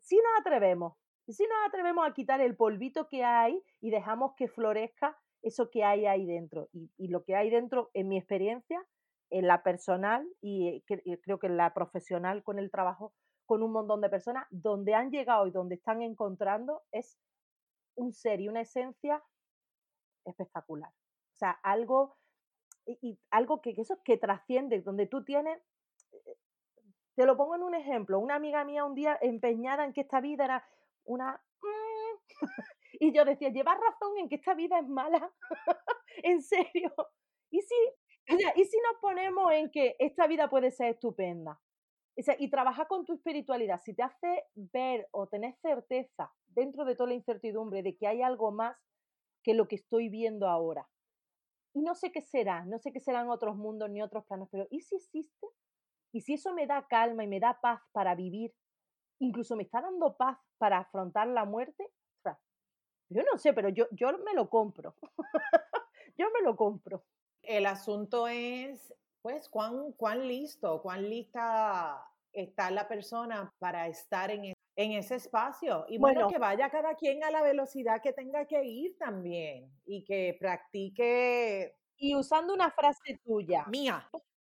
si 0.00 0.16
nos 0.16 0.40
atrevemos, 0.40 0.94
y 1.26 1.32
si 1.32 1.42
nos 1.44 1.66
atrevemos 1.66 2.06
a 2.06 2.14
quitar 2.14 2.40
el 2.40 2.56
polvito 2.56 3.08
que 3.08 3.24
hay 3.24 3.60
y 3.80 3.90
dejamos 3.90 4.34
que 4.36 4.46
florezca 4.46 5.18
eso 5.42 5.70
que 5.70 5.84
hay 5.84 6.06
ahí 6.06 6.24
dentro. 6.24 6.68
Y, 6.72 7.08
lo 7.08 7.24
que 7.24 7.34
hay 7.34 7.50
dentro, 7.50 7.90
en 7.94 8.08
mi 8.08 8.16
experiencia, 8.16 8.84
en 9.30 9.46
la 9.46 9.62
personal 9.62 10.26
y, 10.40 10.82
creo 11.22 11.38
que 11.38 11.48
en 11.48 11.56
la 11.56 11.74
profesional 11.74 12.44
con 12.44 12.58
el 12.58 12.70
trabajo 12.70 13.12
con 13.44 13.62
un 13.62 13.72
montón 13.72 14.00
de 14.00 14.08
personas, 14.08 14.44
donde 14.50 14.94
han 14.94 15.10
llegado 15.10 15.46
y 15.46 15.52
donde 15.52 15.76
están 15.76 16.02
encontrando 16.02 16.82
es 16.90 17.16
un 17.94 18.12
ser 18.12 18.40
y 18.40 18.48
una 18.48 18.60
esencia 18.60 19.22
espectacular. 20.24 20.90
O 20.90 21.36
sea, 21.36 21.52
algo, 21.62 22.16
y, 22.86 23.18
algo 23.30 23.60
que, 23.60 23.74
eso 23.76 24.00
que 24.04 24.16
trasciende, 24.16 24.80
donde 24.80 25.06
tú 25.06 25.24
tienes, 25.24 25.60
eh, 26.12 26.36
te 27.14 27.26
lo 27.26 27.36
pongo 27.36 27.56
en 27.56 27.62
un 27.62 27.74
ejemplo, 27.74 28.18
una 28.18 28.36
amiga 28.36 28.64
mía 28.64 28.84
un 28.84 28.94
día 28.94 29.18
empeñada 29.20 29.84
en 29.84 29.92
que 29.92 30.02
esta 30.02 30.20
vida 30.20 30.44
era 30.44 30.68
una... 31.04 31.42
Mm, 31.62 32.18
y 33.00 33.12
yo 33.12 33.24
decía, 33.24 33.50
llevas 33.50 33.78
razón 33.78 34.18
en 34.18 34.28
que 34.28 34.36
esta 34.36 34.54
vida 34.54 34.78
es 34.78 34.88
mala, 34.88 35.32
en 36.22 36.42
serio. 36.42 36.92
Y 37.50 37.60
si, 37.60 37.74
y 38.56 38.64
si 38.64 38.76
nos 38.80 39.00
ponemos 39.00 39.52
en 39.52 39.70
que 39.70 39.96
esta 39.98 40.26
vida 40.26 40.48
puede 40.48 40.70
ser 40.70 40.90
estupenda, 40.90 41.60
y 42.38 42.50
trabajar 42.50 42.88
con 42.88 43.04
tu 43.04 43.12
espiritualidad, 43.12 43.80
si 43.84 43.94
te 43.94 44.02
hace 44.02 44.44
ver 44.54 45.06
o 45.10 45.26
tener 45.26 45.54
certeza 45.60 46.32
dentro 46.46 46.84
de 46.86 46.96
toda 46.96 47.10
la 47.10 47.14
incertidumbre 47.14 47.82
de 47.82 47.94
que 47.96 48.06
hay 48.06 48.22
algo 48.22 48.50
más 48.52 48.76
que 49.42 49.52
lo 49.52 49.68
que 49.68 49.76
estoy 49.76 50.08
viendo 50.08 50.48
ahora. 50.48 50.88
Y 51.76 51.82
no 51.82 51.94
sé 51.94 52.10
qué 52.10 52.22
será, 52.22 52.64
no 52.64 52.78
sé 52.78 52.90
qué 52.90 53.00
serán 53.00 53.28
otros 53.28 53.54
mundos 53.54 53.90
ni 53.90 54.00
otros 54.00 54.24
planos, 54.24 54.48
pero 54.50 54.66
¿y 54.70 54.80
si 54.80 54.96
existe? 54.96 55.46
¿Y 56.10 56.22
si 56.22 56.32
eso 56.32 56.54
me 56.54 56.66
da 56.66 56.86
calma 56.88 57.22
y 57.22 57.26
me 57.26 57.38
da 57.38 57.60
paz 57.60 57.82
para 57.92 58.14
vivir 58.14 58.54
incluso 59.18 59.56
me 59.56 59.62
está 59.62 59.80
dando 59.80 60.16
paz 60.16 60.38
para 60.58 60.78
afrontar 60.78 61.26
la 61.28 61.44
muerte, 61.44 61.86
yo 63.08 63.22
no 63.22 63.38
sé, 63.38 63.52
pero 63.52 63.68
yo, 63.68 63.86
yo 63.92 64.18
me 64.18 64.34
lo 64.34 64.50
compro. 64.50 64.96
yo 66.18 66.26
me 66.32 66.42
lo 66.42 66.56
compro. 66.56 67.04
El 67.40 67.66
asunto 67.66 68.26
es, 68.26 68.92
pues, 69.22 69.48
cuán, 69.48 69.92
cuán 69.92 70.26
listo, 70.26 70.82
cuán 70.82 71.08
lista 71.08 72.04
está 72.32 72.70
la 72.72 72.88
persona 72.88 73.54
para 73.60 73.86
estar 73.86 74.32
en, 74.32 74.55
en 74.76 74.92
ese 74.92 75.16
espacio. 75.16 75.86
Y 75.88 75.98
bueno, 75.98 76.28
que 76.28 76.38
vaya 76.38 76.70
cada 76.70 76.94
quien 76.94 77.24
a 77.24 77.30
la 77.30 77.42
velocidad 77.42 78.00
que 78.02 78.12
tenga 78.12 78.46
que 78.46 78.62
ir 78.64 78.96
también 78.98 79.72
y 79.84 80.04
que 80.04 80.36
practique. 80.38 81.76
Y 81.96 82.14
usando 82.14 82.54
una 82.54 82.70
frase 82.70 83.18
tuya. 83.24 83.64
Mía. 83.68 84.08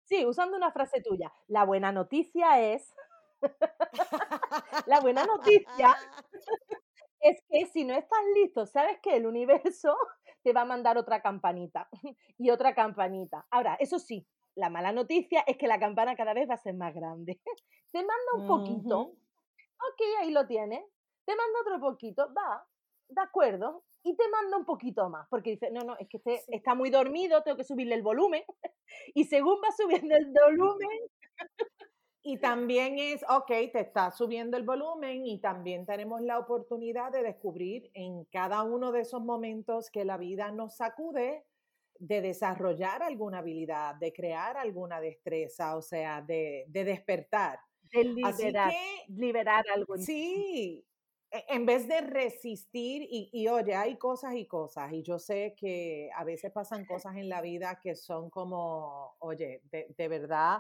Sí, 0.04 0.26
usando 0.26 0.58
una 0.58 0.72
frase 0.72 1.02
tuya. 1.02 1.32
La 1.48 1.64
buena 1.66 1.92
noticia 1.92 2.62
es 2.62 2.94
la 4.88 5.00
buena 5.00 5.26
noticia 5.26 5.96
es 7.20 7.42
que 7.50 7.66
si 7.68 7.84
no 7.84 7.94
estás 7.94 8.20
listo, 8.36 8.66
sabes 8.66 9.00
que 9.02 9.16
el 9.16 9.26
universo 9.26 9.96
te 10.44 10.54
va 10.54 10.62
a 10.62 10.66
mandar 10.66 10.98
otra 10.98 11.22
campanita 11.22 11.90
y 12.38 12.50
otra 12.50 12.74
campanita. 12.74 13.46
Ahora, 13.52 13.76
eso 13.80 14.00
sí, 14.00 14.28
la 14.56 14.70
mala 14.70 14.92
noticia 14.92 15.44
es 15.46 15.58
que 15.58 15.68
la 15.68 15.80
campana 15.80 16.16
cada 16.16 16.34
vez 16.34 16.50
va 16.50 16.56
a 16.56 16.58
ser 16.58 16.74
más 16.74 16.94
grande. 16.94 17.40
Te 17.92 18.00
manda 18.00 18.34
un 18.36 18.48
poquito, 18.48 19.14
ok, 19.78 20.22
ahí 20.22 20.32
lo 20.32 20.48
tienes, 20.48 20.84
te 21.26 21.36
mando 21.36 21.60
otro 21.62 21.80
poquito, 21.80 22.34
va, 22.34 22.66
de 23.10 23.22
acuerdo, 23.22 23.84
y 24.04 24.16
te 24.16 24.24
manda 24.30 24.58
un 24.58 24.66
poquito 24.66 25.10
más, 25.10 25.28
porque 25.30 25.52
dice, 25.52 25.70
no, 25.72 25.82
no, 25.82 25.98
es 25.98 26.08
que 26.08 26.18
este 26.18 26.44
está 26.48 26.76
muy 26.76 26.90
dormido, 26.90 27.44
tengo 27.44 27.58
que 27.58 27.64
subirle 27.64 27.96
el 27.96 28.04
volumen, 28.04 28.44
y 29.14 29.26
según 29.26 29.58
va 29.58 29.72
subiendo 29.76 30.16
el 30.16 30.34
volumen... 30.34 31.00
Y 32.24 32.38
también 32.42 33.00
es, 33.00 33.24
ok, 33.30 33.48
te 33.48 33.80
está 33.80 34.12
subiendo 34.12 34.58
el 34.58 34.64
volumen 34.64 35.26
y 35.26 35.40
también 35.40 35.86
tenemos 35.86 36.22
la 36.22 36.40
oportunidad 36.40 37.12
de 37.12 37.24
descubrir 37.24 37.90
en 37.94 38.26
cada 38.26 38.64
uno 38.64 38.92
de 38.92 39.02
esos 39.02 39.22
momentos 39.22 39.90
que 39.90 40.04
la 40.04 40.18
vida 40.18 40.52
nos 40.52 40.76
sacude, 40.76 41.46
de 42.00 42.22
desarrollar 42.22 43.02
alguna 43.02 43.40
habilidad, 43.40 43.96
de 43.96 44.14
crear 44.14 44.58
alguna 44.58 45.00
destreza, 45.00 45.76
o 45.78 45.82
sea, 45.82 46.22
de, 46.22 46.66
de 46.68 46.84
despertar. 46.84 47.60
De 47.92 48.04
liberar, 48.04 48.74
liberar 49.08 49.66
algo. 49.74 49.98
sí, 49.98 50.86
e, 51.32 51.46
en 51.50 51.66
vez 51.66 51.88
de 51.88 52.02
resistir, 52.02 53.08
y, 53.10 53.48
oye, 53.48 53.76
hay 53.76 53.98
cosas 53.98 54.36
y 54.36 54.46
cosas, 54.46 54.92
y 54.94 55.04
yo 55.04 55.20
sé 55.20 55.56
que 55.58 56.10
a 56.16 56.24
veces 56.24 56.52
pasan 56.52 56.86
cosas 56.86 57.16
en 57.18 57.30
la 57.30 57.42
vida 57.42 57.80
que 57.82 57.96
son 57.96 58.30
como, 58.30 59.16
oye, 59.20 59.62
de, 59.72 60.08
verdad, 60.08 60.60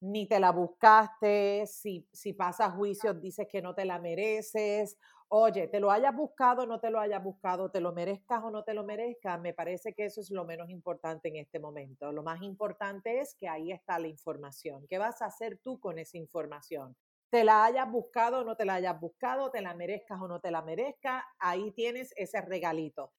ni 0.00 0.26
te 0.26 0.40
la 0.40 0.50
buscaste, 0.50 1.66
si, 1.66 2.06
si 2.12 2.32
pasas 2.32 2.74
juicios 2.74 3.20
dices 3.20 3.46
que 3.50 3.62
no 3.62 3.74
te 3.74 3.84
la 3.84 3.98
mereces, 3.98 4.98
oye, 5.34 5.66
te 5.68 5.80
lo 5.80 5.90
hayas 5.90 6.14
buscado 6.14 6.64
o 6.64 6.66
no 6.66 6.78
te 6.78 6.90
lo 6.90 7.00
hayas 7.00 7.22
buscado, 7.22 7.70
te 7.70 7.80
lo 7.80 7.92
merezcas 7.92 8.42
o 8.44 8.50
no 8.50 8.64
te 8.64 8.74
lo 8.74 8.84
merezcas, 8.84 9.40
me 9.40 9.54
parece 9.54 9.94
que 9.94 10.04
eso 10.04 10.20
es 10.20 10.30
lo 10.30 10.44
menos 10.44 10.68
importante 10.68 11.28
en 11.28 11.36
este 11.36 11.58
momento. 11.58 12.12
Lo 12.12 12.22
más 12.22 12.42
importante 12.42 13.20
es 13.20 13.34
que 13.34 13.48
ahí 13.48 13.72
está 13.72 13.98
la 13.98 14.08
información. 14.08 14.86
¿Qué 14.86 14.98
vas 14.98 15.22
a 15.22 15.26
hacer 15.26 15.58
tú 15.62 15.80
con 15.80 15.98
esa 15.98 16.18
información? 16.18 16.94
te 17.32 17.44
la 17.44 17.64
hayas 17.64 17.90
buscado 17.90 18.40
o 18.40 18.44
no 18.44 18.56
te 18.56 18.66
la 18.66 18.74
hayas 18.74 19.00
buscado, 19.00 19.50
te 19.50 19.62
la 19.62 19.72
merezcas 19.72 20.20
o 20.20 20.28
no 20.28 20.38
te 20.38 20.50
la 20.50 20.60
merezcas, 20.60 21.24
ahí 21.38 21.72
tienes 21.72 22.12
ese 22.14 22.42
regalito. 22.42 23.14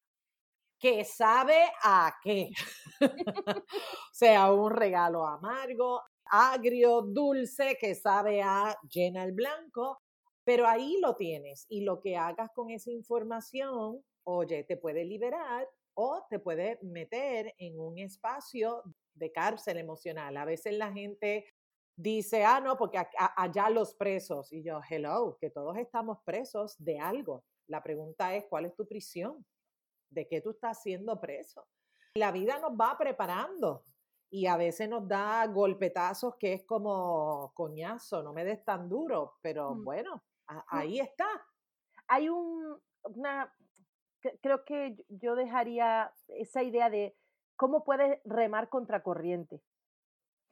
Que 0.78 1.04
sabe 1.04 1.71
a 1.82 2.13
qué. 2.21 2.52
o 3.02 3.63
sea, 4.12 4.52
un 4.52 4.69
regalo 4.69 5.26
amargo, 5.26 6.04
agrio, 6.26 7.02
dulce, 7.02 7.76
que 7.80 7.95
sabe 7.95 8.43
a 8.43 8.78
llena 8.88 9.23
el 9.23 9.32
blanco, 9.32 10.04
pero 10.43 10.67
ahí 10.67 10.99
lo 11.01 11.15
tienes 11.15 11.65
y 11.69 11.82
lo 11.82 12.01
que 12.01 12.17
hagas 12.17 12.51
con 12.53 12.69
esa 12.69 12.91
información, 12.91 14.03
oye, 14.23 14.63
te 14.63 14.77
puede 14.77 15.06
liberar 15.06 15.67
o 15.95 16.25
te 16.29 16.39
puede 16.39 16.79
meter 16.82 17.53
en 17.58 17.79
un 17.79 17.97
espacio 17.99 18.84
de 19.13 19.32
cárcel 19.32 19.77
emocional. 19.77 20.36
A 20.38 20.45
veces 20.45 20.73
la 20.73 20.91
gente 20.91 21.45
dice, 21.95 22.43
ah, 22.43 22.60
no, 22.60 22.77
porque 22.77 22.99
allá 23.38 23.69
los 23.69 23.93
presos. 23.93 24.51
Y 24.51 24.63
yo, 24.63 24.82
hello, 24.89 25.38
que 25.39 25.49
todos 25.49 25.77
estamos 25.77 26.19
presos 26.25 26.75
de 26.79 26.99
algo. 26.99 27.43
La 27.67 27.84
pregunta 27.84 28.36
es, 28.36 28.45
¿cuál 28.49 28.65
es 28.65 28.75
tu 28.75 28.88
prisión? 28.88 29.45
¿De 30.10 30.27
qué 30.27 30.41
tú 30.41 30.51
estás 30.51 30.82
siendo 30.82 31.19
preso? 31.19 31.65
La 32.15 32.32
vida 32.32 32.60
nos 32.60 32.71
va 32.71 32.97
preparando 32.97 33.86
y 34.29 34.47
a 34.47 34.58
veces 34.58 34.89
nos 34.89 35.08
da 35.08 35.45
golpetazos 35.47 36.36
que 36.38 36.53
es 36.53 36.63
como 36.63 37.51
coñazo, 37.56 38.23
no 38.23 38.34
me 38.34 38.43
des 38.43 38.63
tan 38.63 38.89
duro, 38.89 39.38
pero 39.41 39.75
mm. 39.75 39.84
bueno. 39.84 40.23
Ahí 40.67 40.99
está. 40.99 41.27
Hay 42.07 42.29
un, 42.29 42.79
una, 43.03 43.53
creo 44.41 44.63
que 44.65 44.95
yo 45.09 45.35
dejaría 45.35 46.13
esa 46.27 46.63
idea 46.63 46.89
de 46.89 47.15
cómo 47.55 47.83
puedes 47.83 48.19
remar 48.25 48.69
contra 48.69 49.03
corriente. 49.03 49.61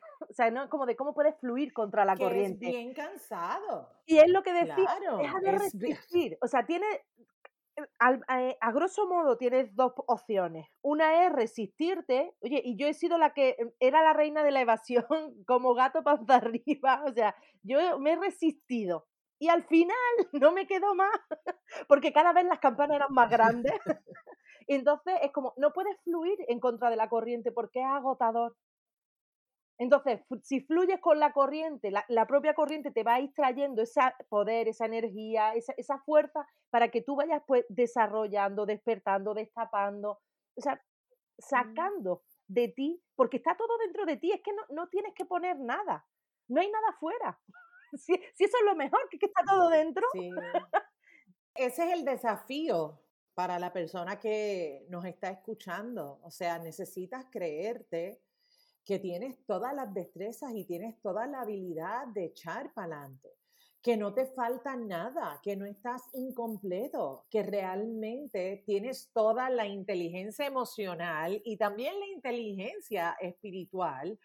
O 0.30 0.34
sea, 0.34 0.52
¿no? 0.52 0.70
Como 0.70 0.86
de 0.86 0.96
cómo 0.96 1.16
puedes 1.16 1.36
fluir 1.40 1.74
contra 1.74 2.06
la 2.06 2.16
corriente. 2.16 2.68
Es 2.68 2.72
bien 2.72 2.94
cansado. 2.94 3.90
Y 4.06 4.20
es 4.20 4.30
lo 4.30 4.44
que 4.44 4.54
decía, 4.54 5.00
deja 5.18 5.40
de 5.40 5.52
resistir. 5.58 6.38
O 6.44 6.48
sea, 6.48 6.64
tiene, 6.68 6.86
eh, 7.76 8.58
a 8.60 8.72
grosso 8.72 9.08
modo 9.08 9.38
tienes 9.38 9.76
dos 9.76 9.94
opciones. 10.08 10.68
Una 10.82 11.26
es 11.26 11.32
resistirte, 11.32 12.36
oye, 12.42 12.62
y 12.64 12.76
yo 12.78 12.88
he 12.88 12.94
sido 12.94 13.18
la 13.18 13.34
que 13.34 13.56
em, 13.58 13.72
era 13.80 14.04
la 14.04 14.14
reina 14.14 14.44
de 14.44 14.52
la 14.52 14.62
evasión 14.62 15.06
como 15.48 15.74
gato 15.74 16.04
panza 16.04 16.36
arriba, 16.36 17.04
o 17.06 17.14
sea, 17.14 17.36
yo 17.64 17.98
me 18.00 18.14
he 18.14 18.16
resistido. 18.16 19.08
Y 19.42 19.50
al 19.50 19.64
final 19.64 19.98
no 20.34 20.52
me 20.52 20.68
quedó 20.68 20.94
más, 20.94 21.20
porque 21.88 22.14
cada 22.14 22.32
vez 22.32 22.46
las 22.46 22.60
campanas 22.60 22.98
eran 22.98 23.12
más 23.12 23.30
grandes. 23.30 23.74
Entonces 24.68 25.16
es 25.24 25.32
como, 25.32 25.54
no 25.58 25.74
puedes 25.74 26.00
fluir 26.04 26.38
en 26.48 26.60
contra 26.60 26.92
de 26.92 26.96
la 26.96 27.10
corriente 27.10 27.52
porque 27.52 27.80
es 27.80 27.88
agotador. 27.88 28.56
Entonces, 29.80 30.22
si 30.44 30.62
fluyes 30.62 31.02
con 31.02 31.20
la 31.20 31.34
corriente, 31.34 31.90
la, 31.90 32.28
propia 32.28 32.54
corriente 32.54 32.92
te 32.92 33.02
va 33.02 33.16
a 33.16 33.20
ir 33.20 33.34
trayendo 33.34 33.82
ese 33.82 34.00
poder, 34.30 34.68
esa 34.68 34.86
energía, 34.86 35.56
esa, 35.56 35.98
fuerza 36.06 36.48
para 36.70 36.90
que 36.90 37.02
tú 37.02 37.16
vayas 37.16 37.42
pues 37.48 37.66
desarrollando, 37.68 38.68
despertando, 38.68 39.34
destapando, 39.34 40.20
o 40.56 40.62
sea, 40.62 40.76
mm. 40.76 40.80
sacando 41.40 42.22
de 42.48 42.68
ti, 42.68 43.02
porque 43.16 43.38
está 43.38 43.58
todo 43.58 43.76
dentro 43.80 44.06
de 44.06 44.18
ti, 44.18 44.32
es 44.32 44.42
que 44.44 44.52
no, 44.70 44.88
tienes 44.90 45.16
que 45.16 45.26
poner 45.26 45.60
nada, 45.60 46.06
no 46.48 46.62
hay 46.62 46.70
nada 46.70 46.90
afuera. 46.90 47.42
Si, 47.98 48.14
si 48.34 48.44
eso 48.44 48.58
es 48.58 48.66
lo 48.66 48.76
mejor, 48.76 49.08
que, 49.10 49.20
que 49.20 49.26
está 49.26 49.44
todo 49.44 49.70
dentro. 49.70 50.06
Sí. 50.14 50.30
Ese 51.56 51.86
es 51.86 51.94
el 51.94 52.06
desafío 52.06 53.02
para 53.34 53.60
la 53.60 53.74
persona 53.74 54.20
que 54.20 54.86
nos 54.90 55.06
está 55.06 55.30
escuchando. 55.30 56.20
O 56.24 56.32
sea, 56.32 56.60
necesitas 56.60 57.26
creerte 57.32 58.22
que 58.86 59.00
tienes 59.00 59.38
todas 59.46 59.74
las 59.74 59.94
destrezas 59.94 60.54
y 60.56 60.66
tienes 60.66 61.00
toda 61.02 61.28
la 61.28 61.42
habilidad 61.42 62.08
de 62.08 62.26
echar 62.26 62.74
para 62.74 62.98
adelante, 62.98 63.30
que 63.82 63.98
no 63.98 64.14
te 64.14 64.26
falta 64.26 64.76
nada, 64.76 65.40
que 65.44 65.56
no 65.56 65.66
estás 65.66 66.04
incompleto, 66.14 67.26
que 67.30 67.44
realmente 67.44 68.64
tienes 68.66 69.12
toda 69.14 69.50
la 69.50 69.68
inteligencia 69.68 70.46
emocional 70.46 71.42
y 71.46 71.58
también 71.58 72.00
la 72.00 72.08
inteligencia 72.08 73.16
espiritual 73.22 74.20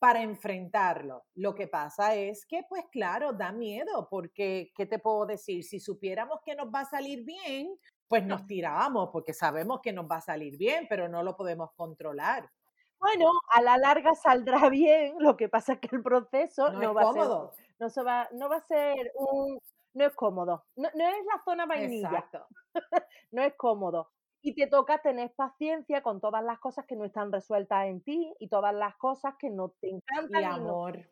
para 0.00 0.22
enfrentarlo. 0.22 1.26
Lo 1.34 1.54
que 1.54 1.68
pasa 1.68 2.14
es 2.14 2.46
que, 2.46 2.62
pues 2.68 2.86
claro, 2.90 3.34
da 3.34 3.52
miedo, 3.52 4.08
porque, 4.10 4.72
¿qué 4.74 4.86
te 4.86 4.98
puedo 4.98 5.26
decir? 5.26 5.62
Si 5.62 5.78
supiéramos 5.78 6.40
que 6.44 6.56
nos 6.56 6.68
va 6.74 6.80
a 6.80 6.84
salir 6.86 7.22
bien, 7.22 7.78
pues 8.08 8.24
nos 8.24 8.46
tiramos, 8.46 9.10
porque 9.12 9.34
sabemos 9.34 9.80
que 9.82 9.92
nos 9.92 10.10
va 10.10 10.16
a 10.16 10.22
salir 10.22 10.56
bien, 10.56 10.86
pero 10.88 11.06
no 11.06 11.22
lo 11.22 11.36
podemos 11.36 11.70
controlar. 11.76 12.50
Bueno, 12.98 13.30
a 13.50 13.60
la 13.60 13.76
larga 13.76 14.14
saldrá 14.14 14.68
bien, 14.70 15.16
lo 15.18 15.36
que 15.36 15.50
pasa 15.50 15.74
es 15.74 15.80
que 15.80 15.94
el 15.94 16.02
proceso 16.02 16.72
no, 16.72 16.94
va 16.94 17.02
a 17.02 17.12
ser, 17.12 17.62
no, 17.78 17.90
se 17.90 18.02
va, 18.02 18.26
no 18.32 18.48
va 18.48 18.56
a 18.56 18.66
ser 18.66 19.12
un, 19.16 19.58
no 19.92 20.04
es 20.06 20.14
cómodo, 20.14 20.64
no, 20.76 20.88
es 20.88 20.94
la 21.26 21.42
zona 21.44 21.66
vainilla, 21.66 22.26
no 23.32 23.42
es 23.42 23.54
cómodo. 23.54 24.10
Y 24.42 24.54
te 24.54 24.66
toca 24.66 25.02
tener 25.02 25.32
paciencia 25.34 26.02
con 26.02 26.20
todas 26.20 26.42
las 26.42 26.58
cosas 26.58 26.86
que 26.86 26.96
no 26.96 27.04
están 27.04 27.30
resueltas 27.30 27.86
en 27.86 28.02
ti 28.02 28.34
y 28.38 28.48
todas 28.48 28.74
las 28.74 28.96
cosas 28.96 29.34
que 29.38 29.50
no 29.50 29.70
te 29.80 29.90
encantan. 29.90 30.42
Y 30.42 30.44
amor. 30.44 31.10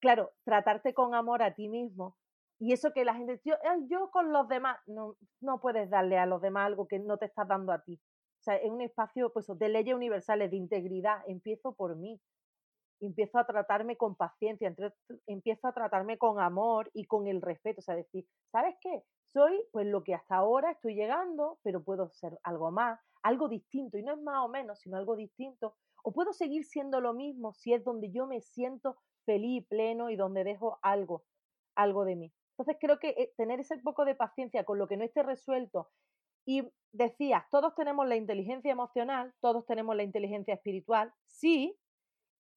claro, 0.00 0.32
tratarte 0.44 0.94
con 0.94 1.14
amor 1.14 1.42
a 1.42 1.54
ti 1.54 1.68
mismo. 1.68 2.16
Y 2.60 2.72
eso 2.72 2.92
que 2.92 3.04
la 3.04 3.14
gente, 3.14 3.40
yo, 3.44 3.54
yo 3.88 4.10
con 4.10 4.32
los 4.32 4.46
demás, 4.48 4.78
no, 4.86 5.16
no 5.40 5.60
puedes 5.60 5.90
darle 5.90 6.18
a 6.18 6.26
los 6.26 6.42
demás 6.42 6.66
algo 6.66 6.86
que 6.86 6.98
no 6.98 7.16
te 7.18 7.26
estás 7.26 7.48
dando 7.48 7.72
a 7.72 7.82
ti. 7.82 8.00
O 8.40 8.42
sea, 8.42 8.56
es 8.56 8.70
un 8.70 8.82
espacio 8.82 9.32
pues, 9.32 9.46
de 9.48 9.68
leyes 9.68 9.94
universales, 9.94 10.50
de 10.50 10.56
integridad. 10.56 11.22
Empiezo 11.26 11.74
por 11.74 11.96
mí. 11.96 12.20
Empiezo 13.00 13.38
a 13.38 13.46
tratarme 13.46 13.96
con 13.96 14.14
paciencia, 14.14 14.74
empiezo 15.26 15.68
a 15.68 15.72
tratarme 15.72 16.18
con 16.18 16.40
amor 16.40 16.90
y 16.94 17.06
con 17.06 17.26
el 17.26 17.40
respeto. 17.40 17.80
O 17.80 17.82
sea, 17.82 17.96
decir, 17.96 18.26
¿sabes 18.52 18.76
qué? 18.80 19.02
Soy 19.32 19.62
pues 19.72 19.86
lo 19.86 20.02
que 20.04 20.14
hasta 20.14 20.36
ahora 20.36 20.72
estoy 20.72 20.94
llegando, 20.94 21.58
pero 21.62 21.82
puedo 21.82 22.10
ser 22.10 22.38
algo 22.42 22.70
más, 22.70 23.00
algo 23.22 23.48
distinto. 23.48 23.96
Y 23.96 24.02
no 24.02 24.14
es 24.14 24.22
más 24.22 24.44
o 24.44 24.48
menos, 24.48 24.80
sino 24.80 24.96
algo 24.96 25.16
distinto. 25.16 25.74
O 26.02 26.12
puedo 26.12 26.32
seguir 26.32 26.64
siendo 26.64 27.00
lo 27.00 27.14
mismo 27.14 27.52
si 27.54 27.72
es 27.72 27.84
donde 27.84 28.10
yo 28.10 28.26
me 28.26 28.40
siento 28.40 28.96
feliz, 29.24 29.66
pleno 29.68 30.10
y 30.10 30.16
donde 30.16 30.44
dejo 30.44 30.78
algo, 30.82 31.24
algo 31.74 32.04
de 32.04 32.16
mí. 32.16 32.32
Entonces 32.58 32.76
creo 32.80 32.98
que 32.98 33.10
eh, 33.10 33.32
tener 33.36 33.60
ese 33.60 33.78
poco 33.78 34.04
de 34.04 34.14
paciencia 34.14 34.64
con 34.64 34.78
lo 34.78 34.86
que 34.86 34.96
no 34.96 35.04
esté 35.04 35.22
resuelto 35.22 35.88
y 36.46 36.62
decías, 36.92 37.44
todos 37.50 37.74
tenemos 37.74 38.06
la 38.06 38.16
inteligencia 38.16 38.72
emocional, 38.72 39.32
todos 39.40 39.64
tenemos 39.66 39.96
la 39.96 40.02
inteligencia 40.02 40.54
espiritual. 40.54 41.12
Sí, 41.26 41.76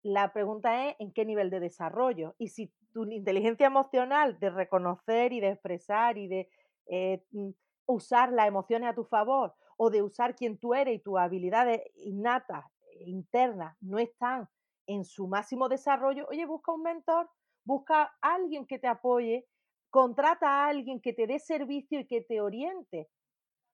la 0.03 0.33
pregunta 0.33 0.87
es 0.87 0.95
en 0.99 1.11
qué 1.13 1.25
nivel 1.25 1.49
de 1.49 1.59
desarrollo. 1.59 2.35
Y 2.37 2.49
si 2.49 2.71
tu 2.93 3.05
inteligencia 3.05 3.67
emocional 3.67 4.39
de 4.39 4.49
reconocer 4.49 5.33
y 5.33 5.39
de 5.39 5.49
expresar 5.49 6.17
y 6.17 6.27
de 6.27 6.49
eh, 6.87 7.23
mm, 7.31 7.49
usar 7.87 8.31
las 8.31 8.47
emociones 8.47 8.89
a 8.89 8.95
tu 8.95 9.05
favor 9.05 9.55
o 9.77 9.89
de 9.89 10.03
usar 10.03 10.35
quien 10.35 10.57
tú 10.57 10.73
eres 10.73 10.95
y 10.95 10.99
tus 10.99 11.17
habilidades 11.17 11.81
innatas, 11.95 12.65
e 12.91 13.09
internas, 13.09 13.75
no 13.81 13.97
están 13.97 14.47
en 14.85 15.05
su 15.05 15.27
máximo 15.27 15.69
desarrollo, 15.69 16.27
oye, 16.29 16.45
busca 16.45 16.73
un 16.73 16.83
mentor, 16.83 17.29
busca 17.63 18.13
a 18.21 18.35
alguien 18.35 18.67
que 18.67 18.79
te 18.79 18.87
apoye, 18.87 19.47
contrata 19.89 20.47
a 20.47 20.67
alguien 20.67 20.99
que 20.99 21.13
te 21.13 21.25
dé 21.25 21.39
servicio 21.39 21.99
y 21.99 22.07
que 22.07 22.21
te 22.21 22.41
oriente. 22.41 23.09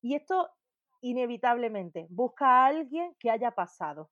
Y 0.02 0.16
esto, 0.16 0.50
inevitablemente, 1.02 2.08
busca 2.10 2.48
a 2.48 2.68
alguien 2.68 3.16
que 3.20 3.32
haya 3.32 3.52
pasado. 3.52 4.10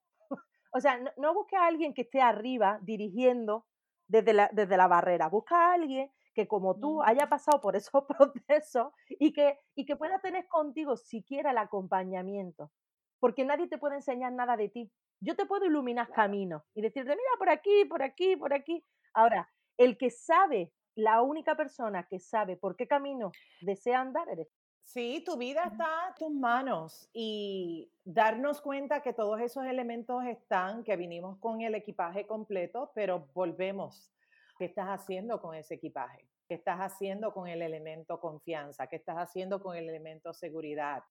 O 0.74 0.80
sea, 0.80 1.00
no, 1.18 1.34
busca 1.34 1.64
a 1.64 1.68
alguien 1.68 1.94
que 1.94 2.04
esté 2.04 2.22
arriba 2.22 2.80
dirigiendo 2.82 3.66
desde 4.08 4.34
la, 4.34 4.50
desde 4.52 4.78
la 4.78 4.88
barrera, 4.88 5.30
busca 5.30 5.56
a 5.56 5.74
alguien 5.74 6.12
que 6.34 6.48
como 6.48 6.80
tú 6.80 7.02
haya 7.02 7.28
pasado 7.30 7.60
por 7.62 7.76
esos 7.76 8.04
procesos 8.08 8.94
y 9.10 9.34
que, 9.34 9.58
y 9.76 9.86
que 9.86 9.96
pueda 9.96 10.20
tener 10.20 10.48
contigo 10.48 10.96
siquiera 10.96 11.52
el 11.52 11.58
acompañamiento, 11.58 12.72
porque 13.20 13.44
nadie 13.44 13.68
te 13.68 13.80
puede 13.80 13.96
enseñar 13.96 14.32
nada 14.34 14.56
de 14.56 14.70
ti. 14.70 14.92
Yo 15.20 15.36
te 15.36 15.48
puedo 15.48 15.66
iluminar 15.66 16.12
caminos 16.12 16.62
y 16.76 16.82
decirte, 16.82 17.10
mira, 17.10 17.32
por 17.40 17.50
aquí, 17.50 17.86
por 17.86 18.04
aquí, 18.04 18.36
por 18.36 18.54
aquí. 18.54 18.86
Ahora, 19.16 19.50
el 19.78 19.98
que 19.98 20.12
sabe, 20.12 20.72
la 20.96 21.24
única 21.24 21.56
persona 21.56 22.08
que 22.08 22.20
sabe 22.20 22.56
por 22.56 22.76
qué 22.76 22.88
camino 22.88 23.32
desea 23.62 24.02
andar 24.02 24.30
eres 24.30 24.48
Sí, 24.88 25.22
tu 25.26 25.36
vida 25.36 25.66
está 25.66 26.08
en 26.08 26.16
tus 26.18 26.32
manos 26.32 27.10
y 27.12 27.92
darnos 28.06 28.62
cuenta 28.62 29.02
que 29.02 29.12
todos 29.12 29.42
esos 29.42 29.66
elementos 29.66 30.24
están, 30.24 30.86
que 30.86 30.96
vinimos 30.96 31.38
con 31.40 31.60
el 31.60 31.76
equipaje 31.76 32.26
completo, 32.26 32.94
pero 32.96 33.28
volvemos. 33.34 34.14
¿Qué 34.58 34.64
estás 34.64 34.88
haciendo 34.88 35.42
con 35.42 35.56
ese 35.56 35.74
equipaje? 35.74 36.26
¿Qué 36.48 36.54
estás 36.54 36.80
haciendo 36.80 37.34
con 37.34 37.50
el 37.50 37.62
elemento 37.62 38.22
confianza? 38.22 38.88
¿Qué 38.88 38.96
estás 38.96 39.18
haciendo 39.18 39.62
con 39.62 39.76
el 39.76 39.90
elemento 39.90 40.34
seguridad? 40.34 41.04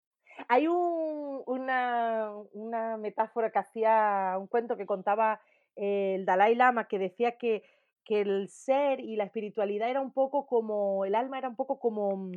Hay 0.49 0.67
una, 0.69 2.33
una 2.53 2.97
metáfora 2.97 3.51
que 3.51 3.59
hacía, 3.59 4.37
un 4.39 4.47
cuento 4.47 4.79
que 4.79 4.87
contaba 4.87 5.43
el 5.75 6.25
Dalai 6.25 6.55
Lama 6.55 6.89
que 6.89 6.99
decía 6.99 7.37
que, 7.37 7.63
que 8.05 8.23
el 8.23 8.49
ser 8.49 9.01
y 9.01 9.17
la 9.17 9.25
espiritualidad 9.25 9.91
era 9.91 10.01
un 10.01 10.13
poco 10.13 10.47
como, 10.47 11.05
el 11.05 11.15
alma 11.15 11.37
era 11.37 11.51
un 11.51 11.57
poco 11.57 11.79
como, 11.79 12.31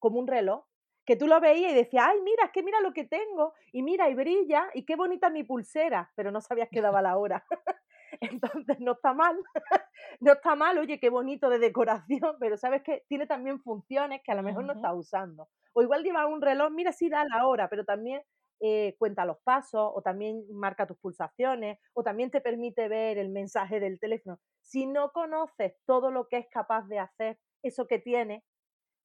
como 0.00 0.18
un 0.18 0.26
reloj 0.26 0.64
que 1.04 1.16
tú 1.16 1.26
lo 1.26 1.40
veías 1.40 1.72
y 1.72 1.74
decías, 1.74 2.04
ay, 2.08 2.20
mira, 2.22 2.44
es 2.44 2.52
que 2.52 2.62
mira 2.62 2.80
lo 2.80 2.92
que 2.92 3.04
tengo, 3.04 3.54
y 3.72 3.82
mira, 3.82 4.08
y 4.08 4.14
brilla, 4.14 4.70
y 4.74 4.84
qué 4.84 4.96
bonita 4.96 5.30
mi 5.30 5.44
pulsera, 5.44 6.10
pero 6.14 6.30
no 6.30 6.40
sabías 6.40 6.68
que 6.70 6.80
daba 6.80 7.02
la 7.02 7.16
hora. 7.16 7.44
Entonces, 8.20 8.80
no 8.80 8.92
está 8.92 9.14
mal, 9.14 9.36
no 10.20 10.32
está 10.32 10.54
mal, 10.54 10.78
oye, 10.78 10.98
qué 10.98 11.10
bonito 11.10 11.48
de 11.48 11.58
decoración, 11.58 12.36
pero 12.38 12.56
sabes 12.56 12.82
que 12.82 13.04
tiene 13.08 13.26
también 13.26 13.60
funciones 13.60 14.20
que 14.24 14.32
a 14.32 14.34
lo 14.34 14.42
mejor 14.42 14.64
no 14.64 14.74
estás 14.74 14.92
usando. 14.94 15.48
O 15.72 15.82
igual 15.82 16.02
lleva 16.02 16.26
un 16.26 16.42
reloj, 16.42 16.70
mira, 16.70 16.92
sí 16.92 17.08
da 17.08 17.24
la 17.24 17.46
hora, 17.46 17.68
pero 17.68 17.84
también 17.84 18.22
eh, 18.60 18.94
cuenta 18.98 19.24
los 19.24 19.38
pasos, 19.38 19.90
o 19.94 20.02
también 20.02 20.44
marca 20.52 20.86
tus 20.86 20.98
pulsaciones, 20.98 21.78
o 21.94 22.02
también 22.02 22.30
te 22.30 22.40
permite 22.40 22.88
ver 22.88 23.16
el 23.18 23.30
mensaje 23.30 23.80
del 23.80 23.98
teléfono. 23.98 24.38
Si 24.60 24.86
no 24.86 25.12
conoces 25.12 25.74
todo 25.86 26.10
lo 26.10 26.28
que 26.28 26.38
es 26.38 26.46
capaz 26.50 26.86
de 26.88 26.98
hacer 26.98 27.38
eso 27.62 27.86
que 27.86 27.98
tiene, 27.98 28.44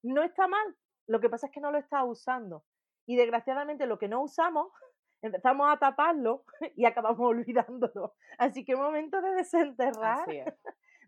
no 0.03 0.23
está 0.23 0.47
mal, 0.47 0.75
lo 1.07 1.19
que 1.19 1.29
pasa 1.29 1.47
es 1.47 1.53
que 1.53 1.61
no 1.61 1.71
lo 1.71 1.77
está 1.77 2.03
usando. 2.03 2.63
Y 3.05 3.15
desgraciadamente 3.15 3.85
lo 3.85 3.99
que 3.99 4.07
no 4.07 4.21
usamos, 4.21 4.71
empezamos 5.21 5.71
a 5.71 5.77
taparlo 5.77 6.43
y 6.75 6.85
acabamos 6.85 7.19
olvidándolo. 7.21 8.15
Así 8.37 8.65
que 8.65 8.75
momento 8.75 9.21
de 9.21 9.31
desenterrar, 9.31 10.25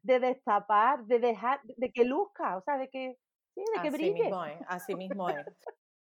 de 0.04 0.20
destapar, 0.20 1.04
de 1.06 1.20
dejar, 1.20 1.62
de 1.64 1.92
que 1.92 2.06
luzca, 2.06 2.58
o 2.58 2.62
sea, 2.62 2.78
de 2.78 2.90
que, 2.90 3.18
sí, 3.54 3.62
de 3.76 3.82
que 3.82 3.88
así 3.88 3.98
brille. 3.98 4.24
Mismo 4.24 4.46
es, 4.46 4.60
así 4.68 4.96
mismo 4.96 5.30
es. 5.30 5.46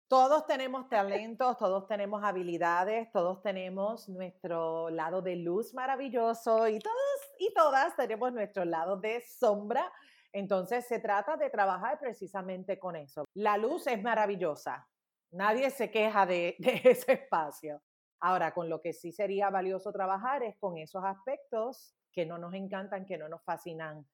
Todos 0.10 0.48
tenemos 0.48 0.88
talentos, 0.88 1.58
todos 1.58 1.86
tenemos 1.86 2.24
habilidades, 2.24 3.12
todos 3.12 3.42
tenemos 3.42 4.08
nuestro 4.08 4.90
lado 4.90 5.22
de 5.22 5.36
luz 5.36 5.74
maravilloso 5.74 6.70
y 6.70 6.80
todos 6.80 6.96
y 7.40 7.54
todas 7.54 7.94
tenemos 7.98 8.32
nuestro 8.32 8.64
lado 8.64 8.96
de 8.96 9.20
sombra 9.20 9.92
entonces 10.34 10.86
se 10.86 11.00
trata 11.00 11.38
de 11.38 11.50
trabajar 11.50 12.00
precisamente 12.00 12.80
con 12.80 12.96
eso. 12.96 13.26
La 13.34 13.58
luz 13.58 13.88
es 13.88 14.02
maravillosa, 14.02 14.88
nadie 15.32 15.70
se 15.70 15.92
queja 15.92 16.26
de, 16.26 16.56
ese 16.60 17.14
espacio. 17.14 17.82
Ahora, 18.20 18.54
con 18.54 18.70
lo 18.70 18.82
que 18.82 18.94
sí 18.94 19.12
sería 19.12 19.50
valioso 19.50 19.92
trabajar 19.92 20.44
es 20.44 20.58
con 20.58 20.78
esos 20.78 21.04
aspectos 21.04 21.96
que 22.12 22.26
no 22.26 22.38
nos 22.38 22.54
encantan, 22.54 23.06
que 23.06 23.18
no 23.18 23.30
nos 23.30 23.44
fascinan 23.44 24.08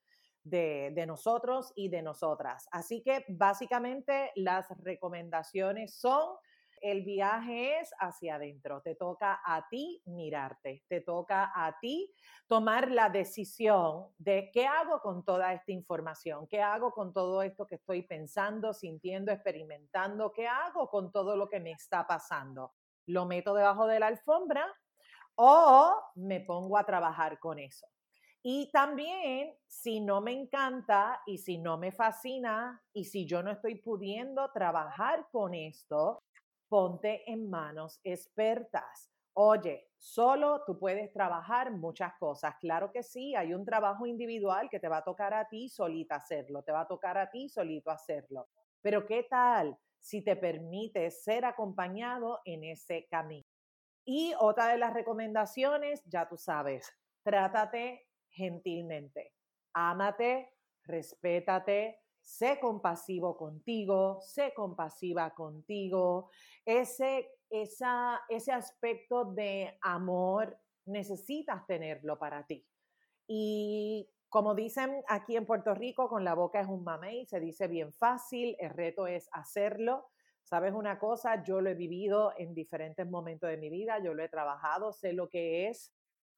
de, 0.43 1.05
nosotros 1.07 1.71
y 1.75 1.87
de 1.87 2.01
nosotras. 2.01 2.67
Así 2.71 3.01
que 3.01 3.23
básicamente 3.29 4.31
las 4.35 4.67
recomendaciones 4.79 5.95
son 5.95 6.35
el 6.83 7.03
viaje 7.03 7.79
es 7.79 7.93
hacia 7.97 8.35
adentro, 8.35 8.81
te 8.81 8.95
toca 8.95 9.41
a 9.45 9.69
ti 9.69 10.01
mirarte, 10.05 10.83
te 10.89 10.99
toca 10.99 11.53
a 11.55 11.79
ti 11.79 12.13
tomar 12.45 12.91
la 12.91 13.09
decisión 13.09 14.07
de 14.17 14.51
qué 14.51 14.67
hago 14.67 14.99
con 14.99 15.23
toda 15.23 15.53
esta 15.53 15.71
información, 15.71 16.45
qué 16.45 16.61
hago 16.61 16.91
con 16.91 17.13
todo 17.13 17.41
esto 17.41 17.65
que 17.65 17.75
estoy 17.75 18.01
pensando, 18.01 18.73
sintiendo, 18.73 19.31
experimentando, 19.31 20.33
qué 20.33 20.45
hago 20.45 20.89
con 20.89 21.09
todo 21.13 21.37
lo 21.37 21.47
que 21.47 21.61
me 21.61 21.71
está 21.71 22.05
pasando. 22.05 22.73
¿Lo 23.05 23.25
meto 23.25 23.53
debajo 23.53 23.87
de 23.87 24.01
la 24.01 24.07
alfombra 24.07 24.67
o 25.35 25.95
me 26.15 26.41
pongo 26.41 26.77
a 26.77 26.85
trabajar 26.85 27.39
con 27.39 27.59
eso? 27.59 27.87
Y 28.45 28.69
también, 28.73 29.55
si 29.65 30.01
no 30.01 30.19
me 30.19 30.33
encanta 30.33 31.21
y 31.25 31.37
si 31.37 31.57
no 31.57 31.77
me 31.77 31.93
fascina 31.93 32.83
y 32.91 33.05
si 33.05 33.25
yo 33.25 33.41
no 33.41 33.51
estoy 33.51 33.75
pudiendo 33.75 34.51
trabajar 34.51 35.29
con 35.31 35.53
esto, 35.53 36.21
ponte 36.73 37.21
en 37.31 37.51
manos 37.51 37.99
expertas. 38.03 39.11
Oye, 39.33 39.91
solo 39.95 40.63
tú 40.65 40.79
puedes 40.79 41.13
trabajar 41.13 41.69
muchas 41.71 42.13
cosas. 42.19 42.55
Claro 42.59 42.91
que 42.91 43.03
sí, 43.03 43.35
hay 43.35 43.53
un 43.53 43.63
trabajo 43.63 44.07
individual 44.07 44.69
que 44.71 44.79
te 44.79 44.87
va 44.87 44.97
a 44.97 45.03
tocar 45.03 45.35
a 45.35 45.47
ti 45.47 45.69
solita 45.69 46.15
hacerlo, 46.15 46.63
te 46.63 46.71
va 46.71 46.81
a 46.81 46.87
tocar 46.87 47.15
a 47.19 47.29
ti 47.29 47.47
solito 47.47 47.91
hacerlo. 47.91 48.47
Pero 48.81 49.05
¿qué 49.05 49.27
tal 49.29 49.77
si 49.99 50.23
te 50.23 50.35
permite 50.35 51.11
ser 51.11 51.45
acompañado 51.45 52.39
en 52.43 52.63
ese 52.63 53.05
camino? 53.07 53.45
Y 54.03 54.33
otra 54.39 54.69
de 54.69 54.79
las 54.79 54.95
recomendaciones, 54.95 56.01
ya 56.05 56.27
tú 56.27 56.37
sabes, 56.37 56.91
trátate 57.21 58.07
gentilmente, 58.29 59.31
ámate, 59.73 60.49
respétate, 60.85 61.99
sé 62.23 62.57
compasivo 62.59 63.37
contigo, 63.37 64.19
sé 64.21 64.53
compasiva 64.55 65.33
contigo. 65.35 66.29
Ese, 66.65 67.29
esa, 67.49 68.21
ese 68.29 68.51
aspecto 68.51 69.25
de 69.25 69.77
amor 69.81 70.57
necesitas 70.85 71.65
tenerlo 71.67 72.17
para 72.17 72.45
ti. 72.45 72.65
Y 73.27 74.09
como 74.29 74.55
dicen 74.55 75.03
aquí 75.07 75.35
en 75.35 75.45
Puerto 75.45 75.75
Rico, 75.75 76.09
con 76.09 76.23
la 76.23 76.33
boca 76.33 76.59
es 76.59 76.67
un 76.67 76.83
mamey, 76.83 77.25
se 77.25 77.39
dice 77.39 77.67
bien 77.67 77.93
fácil, 77.93 78.55
el 78.59 78.71
reto 78.71 79.05
es 79.05 79.29
hacerlo. 79.33 80.07
¿Sabes 80.43 80.73
una 80.73 80.99
cosa? 80.99 81.43
Yo 81.43 81.61
lo 81.61 81.69
he 81.69 81.75
vivido 81.75 82.33
en 82.37 82.53
diferentes 82.53 83.09
momentos 83.09 83.49
de 83.49 83.57
mi 83.57 83.69
vida, 83.69 83.99
yo 84.03 84.13
lo 84.13 84.23
he 84.23 84.29
trabajado, 84.29 84.91
sé 84.91 85.13
lo 85.13 85.29
que 85.29 85.67
es 85.67 85.93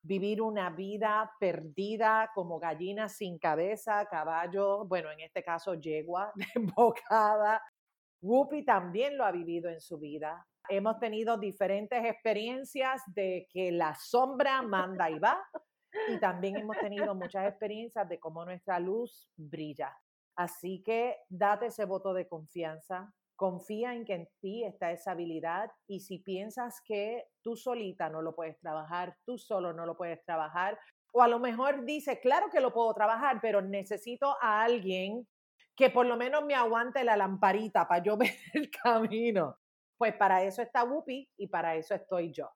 vivir 0.05 0.41
una 0.41 0.69
vida 0.69 1.31
perdida 1.39 2.29
como 2.33 2.59
gallina 2.59 3.09
sin 3.09 3.39
cabeza, 3.39 4.05
caballo, 4.05 4.85
bueno, 4.85 5.11
en 5.11 5.21
este 5.21 5.43
caso 5.43 5.73
yegua, 5.73 6.31
desbocada. 6.55 7.61
Whoopi 8.21 8.63
también 8.63 9.17
lo 9.17 9.25
ha 9.25 9.31
vivido 9.31 9.69
en 9.69 9.81
su 9.81 9.97
vida. 9.97 10.45
Hemos 10.69 10.99
tenido 10.99 11.37
diferentes 11.37 12.03
experiencias 12.05 13.01
de 13.07 13.47
que 13.49 13.71
la 13.71 13.95
sombra 13.95 14.61
manda 14.61 15.09
y 15.09 15.19
va 15.19 15.43
y 16.07 16.19
también 16.19 16.57
hemos 16.57 16.77
tenido 16.77 17.13
muchas 17.15 17.47
experiencias 17.47 18.07
de 18.07 18.19
cómo 18.19 18.45
nuestra 18.45 18.79
luz 18.79 19.29
brilla. 19.35 19.95
Así 20.35 20.83
que 20.83 21.17
date 21.29 21.67
ese 21.67 21.85
voto 21.85 22.13
de 22.13 22.27
confianza, 22.27 23.11
Confía 23.35 23.93
en 23.93 24.05
que 24.05 24.13
en 24.13 24.29
ti 24.39 24.63
está 24.63 24.91
esa 24.91 25.11
habilidad 25.11 25.71
y 25.87 25.99
si 25.99 26.19
piensas 26.19 26.81
que 26.85 27.25
tú 27.41 27.55
solita 27.55 28.09
no 28.09 28.21
lo 28.21 28.35
puedes 28.35 28.59
trabajar, 28.59 29.17
tú 29.25 29.37
solo 29.37 29.73
no 29.73 29.85
lo 29.85 29.97
puedes 29.97 30.23
trabajar, 30.23 30.79
o 31.17 31.21
a 31.21 31.29
lo 31.29 31.39
mejor 31.39 31.85
dices, 31.85 32.19
claro 32.21 32.49
que 32.49 32.59
lo 32.59 32.73
puedo 32.73 32.93
trabajar, 32.93 33.39
pero 33.41 33.61
necesito 33.61 34.35
a 34.41 34.63
alguien 34.63 35.25
que 35.73 35.89
por 35.89 36.05
lo 36.05 36.17
menos 36.17 36.43
me 36.45 36.55
aguante 36.55 37.05
la 37.05 37.15
lamparita 37.15 37.87
para 37.87 38.03
yo 38.03 38.17
ver 38.17 38.35
el 38.53 38.69
camino. 38.69 39.57
Pues 39.97 40.13
para 40.15 40.43
eso 40.43 40.61
está 40.61 40.83
Whoopi 40.83 41.29
y 41.37 41.47
para 41.47 41.75
eso 41.75 41.95
estoy 41.95 42.33
yo. 42.33 42.49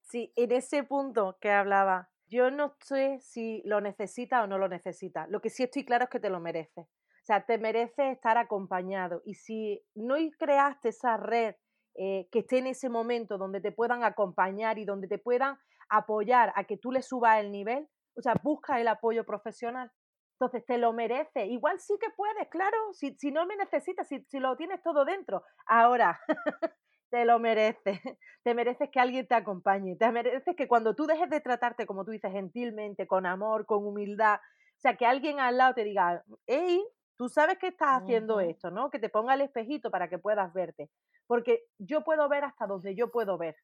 Sí, 0.00 0.32
en 0.36 0.52
ese 0.52 0.84
punto 0.84 1.36
que 1.38 1.50
hablaba, 1.50 2.08
yo 2.28 2.50
no 2.50 2.76
sé 2.80 3.18
si 3.20 3.60
lo 3.66 3.82
necesita 3.82 4.42
o 4.42 4.46
no 4.46 4.56
lo 4.56 4.68
necesita. 4.68 5.26
Lo 5.26 5.40
que 5.40 5.50
sí 5.50 5.64
estoy 5.64 5.84
claro 5.84 6.04
es 6.04 6.10
que 6.10 6.20
te 6.20 6.30
lo 6.30 6.40
mereces. 6.40 6.86
O 7.24 7.26
sea, 7.26 7.46
te 7.46 7.56
mereces 7.56 8.12
estar 8.12 8.36
acompañado. 8.36 9.22
Y 9.24 9.32
si 9.32 9.82
no 9.94 10.16
creaste 10.38 10.90
esa 10.90 11.16
red 11.16 11.54
eh, 11.94 12.28
que 12.30 12.40
esté 12.40 12.58
en 12.58 12.66
ese 12.66 12.90
momento 12.90 13.38
donde 13.38 13.62
te 13.62 13.72
puedan 13.72 14.04
acompañar 14.04 14.78
y 14.78 14.84
donde 14.84 15.08
te 15.08 15.16
puedan 15.16 15.56
apoyar 15.88 16.52
a 16.54 16.64
que 16.64 16.76
tú 16.76 16.92
le 16.92 17.00
subas 17.00 17.40
el 17.40 17.50
nivel, 17.50 17.88
o 18.14 18.20
sea, 18.20 18.34
busca 18.42 18.78
el 18.78 18.88
apoyo 18.88 19.24
profesional. 19.24 19.90
Entonces, 20.38 20.66
te 20.66 20.76
lo 20.76 20.92
mereces. 20.92 21.46
Igual 21.48 21.80
sí 21.80 21.94
que 21.98 22.10
puedes, 22.14 22.46
claro, 22.50 22.76
si, 22.92 23.16
no 23.32 23.46
me 23.46 23.56
necesitas, 23.56 24.06
si, 24.06 24.22
si 24.28 24.38
lo 24.38 24.54
tienes 24.58 24.82
todo 24.82 25.06
dentro. 25.06 25.44
Ahora, 25.66 26.20
te 27.10 27.24
lo 27.24 27.38
mereces. 27.38 28.00
Te 28.42 28.52
mereces 28.52 28.90
que 28.90 29.00
alguien 29.00 29.26
te 29.26 29.34
acompañe. 29.34 29.96
Te 29.96 30.12
mereces 30.12 30.54
que 30.54 30.68
cuando 30.68 30.94
tú 30.94 31.06
dejes 31.06 31.30
de 31.30 31.40
tratarte, 31.40 31.86
como 31.86 32.04
tú 32.04 32.10
dices, 32.10 32.30
gentilmente, 32.30 33.06
con 33.06 33.24
amor, 33.24 33.64
con 33.64 33.86
humildad, 33.86 34.40
o 34.76 34.80
sea, 34.80 34.98
que 34.98 35.06
alguien 35.06 35.40
al 35.40 35.56
lado 35.56 35.72
te 35.72 35.84
diga, 35.84 36.22
hey, 36.46 36.84
Tú 37.16 37.28
sabes 37.28 37.58
que 37.58 37.68
estás 37.68 38.02
haciendo 38.02 38.40
esto, 38.40 38.70
¿no? 38.70 38.90
Que 38.90 38.98
te 38.98 39.08
ponga 39.08 39.34
el 39.34 39.42
espejito 39.42 39.90
para 39.90 40.08
que 40.08 40.18
puedas 40.18 40.52
verte. 40.52 40.90
Porque 41.26 41.64
yo 41.78 42.02
puedo 42.02 42.28
ver 42.28 42.44
hasta 42.44 42.66
donde 42.66 42.94
yo 42.94 43.10
puedo 43.10 43.38
ver. 43.38 43.56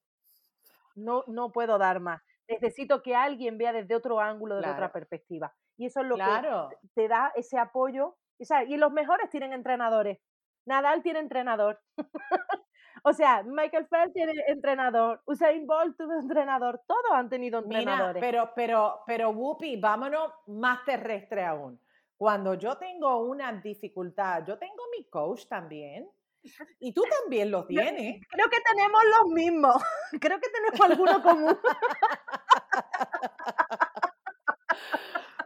No, 0.95 1.25
no 1.27 1.51
puedo 1.51 1.79
dar 1.79 2.01
más. 2.01 2.23
Necesito 2.49 3.03
que 3.03 3.15
alguien 3.15 3.59
vea 3.59 3.73
desde 3.73 3.95
otro 3.95 4.21
ángulo, 4.21 4.57
desde 4.57 4.73
otra 4.73 4.93
perspectiva. 4.93 5.55
Y 5.77 5.87
eso 5.87 6.01
es 6.01 6.07
lo 6.07 6.17
que 6.17 6.77
te 6.95 7.09
da 7.09 7.33
ese 7.35 7.59
apoyo. 7.59 8.17
y 8.39 8.77
los 8.77 8.93
mejores 8.93 9.31
tienen 9.31 9.53
entrenadores. 9.53 10.19
Nadal 10.67 11.03
tiene 11.03 11.21
entrenador. 11.21 11.81
o 13.05 13.13
sea, 13.13 13.43
Michael 13.45 13.87
Phelps 13.87 14.13
tiene 14.13 14.33
entrenador. 14.49 15.23
Usain 15.27 15.67
Bolt 15.67 15.97
tuvo 15.97 16.21
entrenador. 16.21 16.83
Todos 16.87 17.13
han 17.13 17.29
tenido 17.29 17.61
entrenadores. 17.61 18.21
pero, 18.21 18.51
pero, 18.55 19.01
pero, 19.07 19.31
Whoopi, 19.31 19.81
vámonos 19.81 20.33
más 20.47 20.85
terrestre 20.85 21.45
aún. 21.45 21.81
Cuando 22.21 22.53
yo 22.53 22.77
tengo 22.77 23.17
una 23.23 23.51
dificultad, 23.51 24.45
yo 24.47 24.59
tengo 24.59 24.85
mi 24.95 25.05
coach 25.05 25.47
también. 25.47 26.07
Y 26.79 26.93
tú 26.93 27.03
también 27.19 27.51
lo 27.51 27.65
tienes. 27.65 28.21
Creo 28.29 28.47
que 28.51 28.59
tenemos 28.61 29.01
los 29.17 29.33
mismos. 29.33 29.83
Creo 30.21 30.39
que 30.39 30.51
tenemos 30.51 30.81
alguno 30.83 31.23
común. 31.23 31.59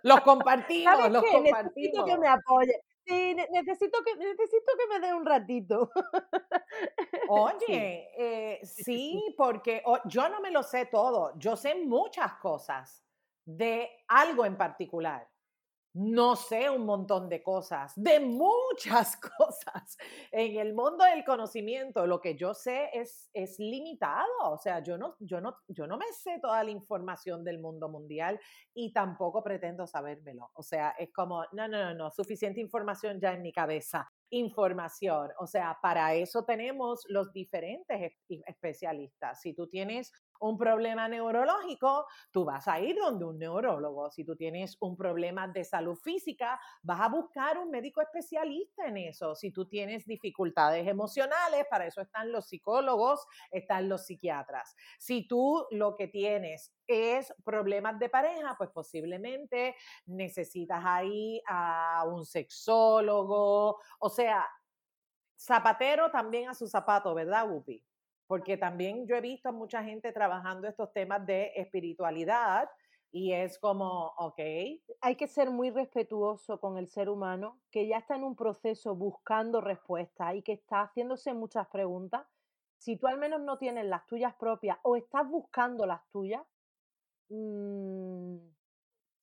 Los 0.02 0.20
compartimos, 0.22 1.12
los 1.12 1.22
compartimos. 1.22 1.74
Necesito 1.76 2.04
que 2.06 2.18
me 2.18 2.26
apoye. 2.26 2.82
Sí, 3.06 3.36
necesito 3.52 3.98
que, 4.02 4.16
necesito 4.16 4.72
que 4.76 4.98
me 4.98 5.06
dé 5.06 5.14
un 5.14 5.24
ratito. 5.24 5.92
Oye, 7.28 8.10
eh, 8.18 8.60
sí, 8.64 9.32
porque 9.36 9.80
yo 10.06 10.28
no 10.28 10.40
me 10.40 10.50
lo 10.50 10.64
sé 10.64 10.86
todo. 10.86 11.38
Yo 11.38 11.54
sé 11.54 11.76
muchas 11.76 12.34
cosas 12.34 13.04
de 13.44 13.88
algo 14.08 14.44
en 14.44 14.56
particular 14.56 15.28
no 15.94 16.34
sé 16.34 16.68
un 16.68 16.84
montón 16.84 17.28
de 17.28 17.40
cosas, 17.40 17.92
de 17.94 18.18
muchas 18.18 19.16
cosas. 19.38 19.96
En 20.32 20.58
el 20.58 20.74
mundo 20.74 21.04
del 21.04 21.24
conocimiento, 21.24 22.06
lo 22.06 22.20
que 22.20 22.36
yo 22.36 22.52
sé 22.52 22.90
es, 22.92 23.30
es 23.32 23.58
limitado. 23.60 24.26
O 24.50 24.58
sea, 24.58 24.82
yo 24.82 24.98
no, 24.98 25.14
yo, 25.20 25.40
no, 25.40 25.56
yo 25.68 25.86
no 25.86 25.96
me 25.96 26.06
sé 26.12 26.40
toda 26.40 26.64
la 26.64 26.70
información 26.70 27.44
del 27.44 27.60
mundo 27.60 27.88
mundial 27.88 28.40
y 28.74 28.92
tampoco 28.92 29.42
pretendo 29.44 29.86
sabérmelo. 29.86 30.50
O 30.54 30.62
sea, 30.64 30.90
es 30.98 31.12
como, 31.12 31.44
no, 31.52 31.68
no, 31.68 31.84
no, 31.84 31.94
no, 31.94 32.10
suficiente 32.10 32.60
información 32.60 33.20
ya 33.20 33.32
en 33.32 33.42
mi 33.42 33.52
cabeza. 33.52 34.10
Información. 34.30 35.30
O 35.38 35.46
sea, 35.46 35.78
para 35.80 36.14
eso 36.14 36.44
tenemos 36.44 37.04
los 37.08 37.32
diferentes 37.32 38.12
especialistas. 38.46 39.40
Si 39.40 39.54
tú 39.54 39.68
tienes 39.68 40.10
un 40.40 40.58
problema 40.58 41.08
neurológico, 41.08 42.06
tú 42.30 42.44
vas 42.44 42.66
a 42.68 42.80
ir 42.80 42.96
donde 42.96 43.24
un 43.24 43.38
neurólogo. 43.38 44.10
Si 44.10 44.24
tú 44.24 44.36
tienes 44.36 44.76
un 44.80 44.96
problema 44.96 45.48
de 45.48 45.64
salud 45.64 45.96
física, 45.96 46.60
vas 46.82 47.00
a 47.00 47.08
buscar 47.08 47.58
un 47.58 47.70
médico 47.70 48.00
especialista 48.00 48.86
en 48.86 48.98
eso. 48.98 49.34
Si 49.34 49.50
tú 49.50 49.66
tienes 49.66 50.06
dificultades 50.06 50.86
emocionales, 50.86 51.66
para 51.70 51.86
eso 51.86 52.00
están 52.00 52.32
los 52.32 52.46
psicólogos, 52.46 53.26
están 53.50 53.88
los 53.88 54.06
psiquiatras. 54.06 54.76
Si 54.98 55.26
tú 55.26 55.66
lo 55.70 55.96
que 55.96 56.08
tienes 56.08 56.74
es 56.86 57.32
problemas 57.44 57.98
de 57.98 58.08
pareja, 58.08 58.54
pues 58.58 58.70
posiblemente 58.70 59.74
necesitas 60.06 60.82
ahí 60.84 61.40
a 61.46 62.04
un 62.06 62.24
sexólogo, 62.24 63.78
o 63.98 64.10
sea, 64.10 64.46
zapatero 65.36 66.10
también 66.10 66.48
a 66.48 66.54
su 66.54 66.66
zapato, 66.66 67.14
¿verdad, 67.14 67.50
Wupi? 67.50 67.84
Porque 68.26 68.56
también 68.56 69.06
yo 69.06 69.16
he 69.16 69.20
visto 69.20 69.48
a 69.48 69.52
mucha 69.52 69.82
gente 69.84 70.12
trabajando 70.12 70.68
estos 70.68 70.92
temas 70.92 71.26
de 71.26 71.52
espiritualidad 71.56 72.68
y 73.10 73.32
es 73.32 73.60
como, 73.60 74.12
ok. 74.18 74.40
Hay 75.00 75.16
que 75.16 75.28
ser 75.28 75.50
muy 75.50 75.70
respetuoso 75.70 76.58
con 76.58 76.78
el 76.78 76.88
ser 76.88 77.08
humano 77.08 77.60
que 77.70 77.86
ya 77.86 77.98
está 77.98 78.16
en 78.16 78.24
un 78.24 78.34
proceso 78.34 78.96
buscando 78.96 79.60
respuestas 79.60 80.34
y 80.34 80.42
que 80.42 80.52
está 80.52 80.82
haciéndose 80.82 81.32
muchas 81.32 81.68
preguntas. 81.68 82.26
Si 82.76 82.96
tú 82.96 83.06
al 83.06 83.18
menos 83.18 83.40
no 83.40 83.56
tienes 83.56 83.86
las 83.86 84.04
tuyas 84.06 84.34
propias 84.34 84.78
o 84.82 84.96
estás 84.96 85.28
buscando 85.28 85.86
las 85.86 86.00
tuyas, 86.10 86.42
mm, 87.28 88.36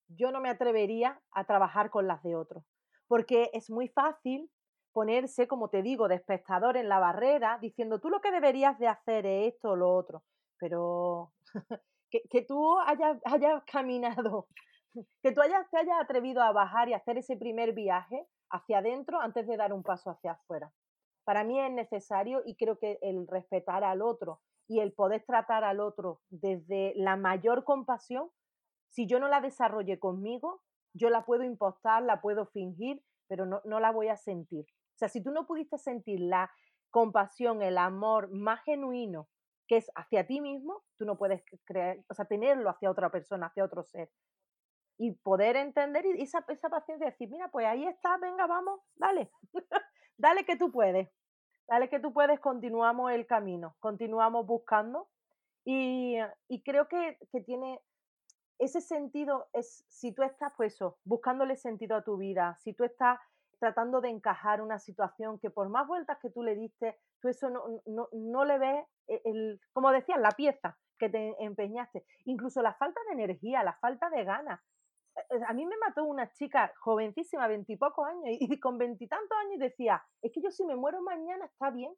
yo 0.07 0.31
no 0.31 0.39
me 0.39 0.49
atrevería 0.49 1.21
a 1.31 1.45
trabajar 1.45 1.89
con 1.89 2.07
las 2.07 2.23
de 2.23 2.35
otros, 2.35 2.63
porque 3.07 3.49
es 3.53 3.69
muy 3.69 3.89
fácil 3.89 4.49
ponerse, 4.91 5.47
como 5.47 5.69
te 5.69 5.81
digo, 5.81 6.07
de 6.07 6.15
espectador 6.15 6.77
en 6.77 6.89
la 6.89 6.99
barrera, 6.99 7.57
diciendo 7.61 7.99
tú 7.99 8.09
lo 8.09 8.21
que 8.21 8.31
deberías 8.31 8.77
de 8.79 8.87
hacer 8.87 9.25
es 9.25 9.53
esto 9.53 9.71
o 9.71 9.75
lo 9.75 9.93
otro, 9.93 10.23
pero 10.59 11.31
que, 12.09 12.45
tú 12.47 12.79
hayas, 12.79 13.17
hayas, 13.25 13.63
caminado, 13.65 14.47
que 15.23 15.31
tú 15.31 15.41
hayas, 15.41 15.69
te 15.69 15.77
hayas 15.77 15.99
atrevido 16.01 16.41
a 16.41 16.51
bajar 16.51 16.89
y 16.89 16.93
hacer 16.93 17.17
ese 17.17 17.37
primer 17.37 17.73
viaje 17.73 18.27
hacia 18.49 18.79
adentro 18.79 19.19
antes 19.21 19.47
de 19.47 19.57
dar 19.57 19.73
un 19.73 19.83
paso 19.83 20.09
hacia 20.09 20.33
afuera. 20.33 20.71
Para 21.23 21.43
mí 21.43 21.59
es 21.59 21.71
necesario 21.71 22.41
y 22.45 22.55
creo 22.55 22.77
que 22.79 22.97
el 23.01 23.27
respetar 23.27 23.83
al 23.83 24.01
otro 24.01 24.41
y 24.67 24.79
el 24.79 24.93
poder 24.93 25.23
tratar 25.25 25.63
al 25.63 25.79
otro 25.79 26.21
desde 26.29 26.93
la 26.95 27.15
mayor 27.15 27.63
compasión, 27.63 28.29
si 28.89 29.07
yo 29.07 29.19
no 29.19 29.27
la 29.27 29.39
desarrolle 29.39 29.99
conmigo, 29.99 30.61
yo 30.93 31.09
la 31.09 31.25
puedo 31.25 31.43
impostar, 31.43 32.03
la 32.03 32.21
puedo 32.21 32.45
fingir, 32.47 33.01
pero 33.27 33.45
no, 33.45 33.61
no 33.63 33.79
la 33.79 33.91
voy 33.91 34.09
a 34.09 34.17
sentir. 34.17 34.65
Sea, 35.01 35.09
si 35.09 35.23
tú 35.23 35.31
no 35.31 35.47
pudiste 35.47 35.79
sentir 35.79 36.19
la 36.19 36.51
compasión, 36.91 37.63
el 37.63 37.79
amor 37.79 38.29
más 38.31 38.63
genuino 38.63 39.27
que 39.67 39.77
es 39.77 39.89
hacia 39.95 40.27
ti 40.27 40.41
mismo, 40.41 40.83
tú 40.95 41.05
no 41.05 41.17
puedes 41.17 41.41
creer, 41.65 42.05
o 42.07 42.13
sea, 42.13 42.25
tenerlo 42.25 42.69
hacia 42.69 42.91
otra 42.91 43.09
persona, 43.09 43.47
hacia 43.47 43.65
otro 43.65 43.83
ser. 43.83 44.11
Y 44.99 45.13
poder 45.13 45.55
entender 45.55 46.05
y 46.05 46.21
esa, 46.21 46.45
esa 46.49 46.69
paciencia 46.69 47.07
de 47.07 47.13
decir, 47.13 47.31
mira, 47.31 47.49
pues 47.49 47.65
ahí 47.65 47.87
está, 47.87 48.17
venga, 48.17 48.45
vamos, 48.45 48.79
dale, 48.93 49.31
dale 50.17 50.45
que 50.45 50.55
tú 50.55 50.71
puedes, 50.71 51.09
dale 51.67 51.89
que 51.89 51.99
tú 51.99 52.13
puedes, 52.13 52.39
continuamos 52.39 53.11
el 53.11 53.25
camino, 53.25 53.75
continuamos 53.79 54.45
buscando. 54.45 55.09
Y, 55.65 56.17
y 56.47 56.61
creo 56.61 56.87
que, 56.87 57.17
que, 57.31 57.41
tiene 57.41 57.81
ese 58.59 58.81
sentido, 58.81 59.47
es 59.53 59.83
si 59.87 60.13
tú 60.13 60.21
estás, 60.21 60.53
pues 60.55 60.75
eso, 60.75 60.99
buscándole 61.05 61.55
sentido 61.55 61.95
a 61.95 62.03
tu 62.03 62.17
vida, 62.17 62.55
si 62.59 62.73
tú 62.73 62.83
estás 62.83 63.17
tratando 63.61 64.01
de 64.01 64.09
encajar 64.09 64.59
una 64.59 64.79
situación 64.79 65.37
que 65.37 65.51
por 65.51 65.69
más 65.69 65.87
vueltas 65.87 66.17
que 66.19 66.31
tú 66.31 66.41
le 66.41 66.55
diste, 66.55 66.97
tú 67.21 67.29
eso 67.29 67.47
no, 67.51 67.63
no, 68.11 68.43
le 68.43 68.57
ves, 68.57 68.85
e, 69.07 69.21
el, 69.23 69.61
como 69.71 69.91
decías, 69.91 70.19
la 70.19 70.31
pieza 70.31 70.79
que 70.97 71.09
te 71.09 71.35
empeñaste. 71.39 72.03
Incluso 72.25 72.63
la 72.63 72.73
falta 72.73 72.99
de 73.05 73.13
energía, 73.13 73.63
la 73.63 73.73
falta 73.73 74.09
de 74.09 74.23
ganas. 74.23 74.59
E, 75.15 75.35
e, 75.35 75.43
a 75.47 75.53
mí 75.53 75.63
me 75.67 75.77
mató 75.77 76.05
una 76.05 76.31
chica 76.31 76.73
jovencísima, 76.79 77.47
veintipocos 77.47 78.07
años, 78.07 78.23
y 78.25 78.59
con 78.59 78.79
veintitantos 78.79 79.37
años 79.45 79.59
decía, 79.59 80.03
es 80.23 80.31
que 80.33 80.41
yo 80.41 80.49
si 80.49 80.65
me 80.65 80.75
muero 80.75 80.99
mañana 81.03 81.45
está 81.45 81.69
bien. 81.69 81.93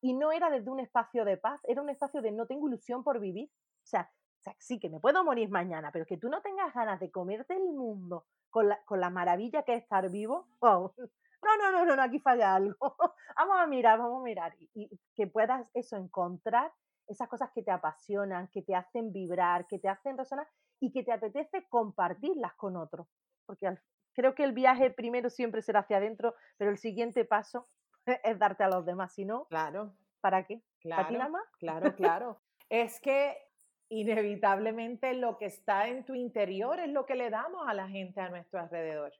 Y 0.00 0.14
no 0.14 0.30
era 0.30 0.48
desde 0.48 0.70
un 0.70 0.78
espacio 0.78 1.24
de 1.24 1.36
paz, 1.38 1.60
era 1.64 1.82
un 1.82 1.90
espacio 1.90 2.22
de 2.22 2.30
no 2.30 2.46
tengo 2.46 2.68
ilusión 2.68 3.02
por 3.02 3.18
vivir. 3.18 3.50
O 3.50 3.86
sea, 3.86 4.08
o 4.40 4.42
sea, 4.42 4.56
sí, 4.58 4.80
que 4.80 4.88
me 4.88 5.00
puedo 5.00 5.22
morir 5.22 5.50
mañana, 5.50 5.90
pero 5.92 6.06
que 6.06 6.16
tú 6.16 6.30
no 6.30 6.40
tengas 6.40 6.72
ganas 6.72 6.98
de 6.98 7.10
comerte 7.10 7.54
el 7.54 7.74
mundo 7.74 8.24
con 8.48 8.68
la, 8.70 8.82
con 8.86 8.98
la 8.98 9.10
maravilla 9.10 9.64
que 9.64 9.74
es 9.74 9.82
estar 9.82 10.10
vivo, 10.10 10.48
wow. 10.60 10.94
No, 11.42 11.56
no, 11.56 11.70
no, 11.70 11.84
no, 11.84 11.96
no, 11.96 12.02
aquí 12.02 12.20
falla 12.20 12.54
algo. 12.54 12.96
vamos 13.36 13.56
a 13.58 13.66
mirar, 13.66 13.98
vamos 13.98 14.20
a 14.20 14.24
mirar. 14.24 14.54
Y, 14.74 14.90
que 15.14 15.26
puedas 15.26 15.66
eso, 15.74 15.96
encontrar 15.96 16.72
esas 17.06 17.28
cosas 17.28 17.50
que 17.54 17.62
te 17.62 17.70
apasionan, 17.70 18.48
que 18.48 18.62
te 18.62 18.74
hacen 18.74 19.12
vibrar, 19.12 19.66
que 19.66 19.78
te 19.78 19.88
hacen 19.88 20.16
resonar 20.16 20.48
y 20.80 20.90
que 20.90 21.02
te 21.02 21.12
apetece 21.12 21.66
compartirlas 21.68 22.54
con 22.54 22.76
otros. 22.76 23.08
Porque 23.44 23.74
creo 24.14 24.34
que 24.34 24.44
el 24.44 24.52
viaje 24.52 24.90
primero 24.90 25.28
siempre 25.28 25.60
será 25.60 25.80
hacia 25.80 25.98
adentro, 25.98 26.34
pero 26.56 26.70
el 26.70 26.78
siguiente 26.78 27.26
paso 27.26 27.68
es 28.24 28.38
darte 28.38 28.64
a 28.64 28.68
los 28.68 28.86
demás. 28.86 29.12
Si 29.12 29.26
no, 29.26 29.44
claro. 29.46 29.92
¿para 30.22 30.46
qué? 30.46 30.62
Claro, 30.80 31.02
¿Para 31.02 31.08
ti 31.08 31.18
nada 31.18 31.30
más? 31.30 31.48
Claro, 31.58 31.94
claro. 31.94 32.40
es 32.70 33.00
que 33.00 33.49
inevitablemente 33.90 35.14
lo 35.14 35.36
que 35.36 35.46
está 35.46 35.88
en 35.88 36.04
tu 36.04 36.14
interior 36.14 36.80
es 36.80 36.88
lo 36.88 37.04
que 37.04 37.16
le 37.16 37.28
damos 37.28 37.68
a 37.68 37.74
la 37.74 37.88
gente 37.88 38.20
a 38.20 38.30
nuestro 38.30 38.60
alrededor. 38.60 39.12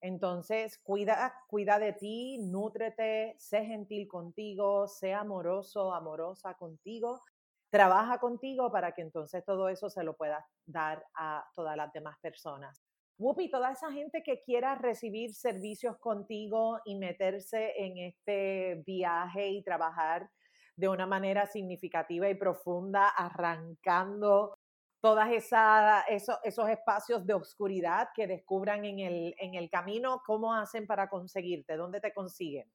Entonces, 0.00 0.78
cuida, 0.78 1.34
cuida 1.48 1.78
de 1.78 1.92
ti, 1.94 2.38
nútrete, 2.38 3.34
sé 3.38 3.64
gentil 3.64 4.06
contigo, 4.06 4.86
sé 4.86 5.12
amoroso, 5.12 5.92
amorosa 5.92 6.54
contigo, 6.54 7.22
trabaja 7.70 8.18
contigo 8.20 8.70
para 8.70 8.92
que 8.92 9.02
entonces 9.02 9.44
todo 9.44 9.68
eso 9.68 9.90
se 9.90 10.04
lo 10.04 10.14
puedas 10.14 10.44
dar 10.66 11.04
a 11.14 11.44
todas 11.56 11.76
las 11.76 11.92
demás 11.92 12.16
personas. 12.20 12.80
Wupi, 13.18 13.50
toda 13.50 13.72
esa 13.72 13.90
gente 13.90 14.22
que 14.22 14.42
quiera 14.42 14.76
recibir 14.76 15.34
servicios 15.34 15.98
contigo 15.98 16.78
y 16.84 16.94
meterse 16.94 17.72
en 17.76 17.98
este 17.98 18.84
viaje 18.86 19.48
y 19.48 19.64
trabajar 19.64 20.30
de 20.78 20.88
una 20.88 21.06
manera 21.06 21.46
significativa 21.46 22.30
y 22.30 22.36
profunda, 22.36 23.08
arrancando 23.08 24.56
todas 25.00 25.30
esas 25.32 26.04
esos, 26.08 26.38
esos 26.44 26.68
espacios 26.68 27.26
de 27.26 27.34
oscuridad 27.34 28.10
que 28.14 28.28
descubran 28.28 28.84
en 28.84 29.00
el, 29.00 29.34
en 29.38 29.54
el 29.54 29.68
camino, 29.70 30.22
¿cómo 30.24 30.54
hacen 30.54 30.86
para 30.86 31.08
conseguirte? 31.08 31.76
¿Dónde 31.76 32.00
te 32.00 32.14
consiguen? 32.14 32.70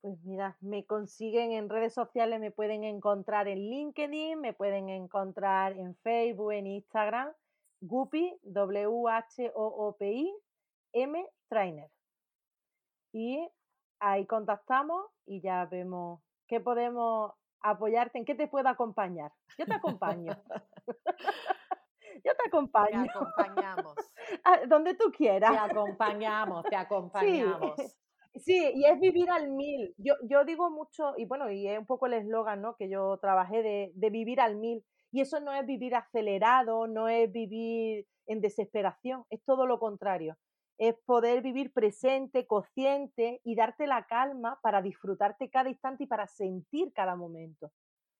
Pues 0.00 0.18
mira, 0.24 0.56
me 0.60 0.84
consiguen 0.86 1.52
en 1.52 1.68
redes 1.68 1.94
sociales, 1.94 2.40
me 2.40 2.50
pueden 2.50 2.82
encontrar 2.82 3.46
en 3.46 3.58
LinkedIn, 3.58 4.40
me 4.40 4.52
pueden 4.52 4.88
encontrar 4.88 5.78
en 5.78 5.94
Facebook, 5.96 6.52
en 6.52 6.66
Instagram, 6.66 7.32
Gupi, 7.80 8.36
W-H-O-O-P-I, 8.42 10.34
M 10.94 11.26
Trainer. 11.48 11.90
Y 13.12 13.48
ahí 14.00 14.26
contactamos 14.26 15.06
y 15.26 15.40
ya 15.40 15.64
vemos 15.66 16.20
qué 16.46 16.60
podemos 16.60 17.32
apoyarte, 17.60 18.18
en 18.18 18.24
qué 18.24 18.34
te 18.34 18.48
puedo 18.48 18.68
acompañar. 18.68 19.32
Yo 19.58 19.66
te 19.66 19.74
acompaño. 19.74 20.32
Yo 22.24 22.32
te 22.36 22.48
acompaño. 22.48 23.04
Te 23.04 23.10
acompañamos. 23.10 23.94
donde 24.68 24.94
tú 24.94 25.10
quieras. 25.16 25.50
Te 25.50 25.58
acompañamos, 25.58 26.64
te 26.64 26.76
acompañamos. 26.76 27.74
Sí. 28.36 28.72
y 28.74 28.84
es 28.84 28.98
vivir 29.00 29.30
al 29.30 29.50
mil. 29.50 29.94
Yo, 29.98 30.14
yo 30.22 30.44
digo 30.44 30.70
mucho, 30.70 31.14
y 31.16 31.24
bueno, 31.24 31.50
y 31.50 31.68
es 31.68 31.78
un 31.78 31.86
poco 31.86 32.06
el 32.06 32.14
eslogan 32.14 32.62
¿no? 32.62 32.76
que 32.76 32.88
yo 32.88 33.18
trabajé 33.18 33.62
de, 33.62 33.92
de 33.94 34.10
vivir 34.10 34.40
al 34.40 34.56
mil. 34.56 34.84
Y 35.12 35.20
eso 35.20 35.38
no 35.38 35.52
es 35.52 35.64
vivir 35.64 35.94
acelerado, 35.94 36.88
no 36.88 37.08
es 37.08 37.30
vivir 37.30 38.06
en 38.26 38.40
desesperación, 38.40 39.24
es 39.30 39.44
todo 39.44 39.66
lo 39.66 39.78
contrario. 39.78 40.36
Es 40.78 40.96
poder 41.06 41.42
vivir 41.42 41.72
presente, 41.72 42.46
consciente 42.46 43.40
y 43.44 43.54
darte 43.54 43.86
la 43.86 44.06
calma 44.06 44.58
para 44.62 44.82
disfrutarte 44.82 45.50
cada 45.50 45.68
instante 45.68 46.04
y 46.04 46.06
para 46.06 46.26
sentir 46.26 46.92
cada 46.92 47.16
momento. 47.16 47.70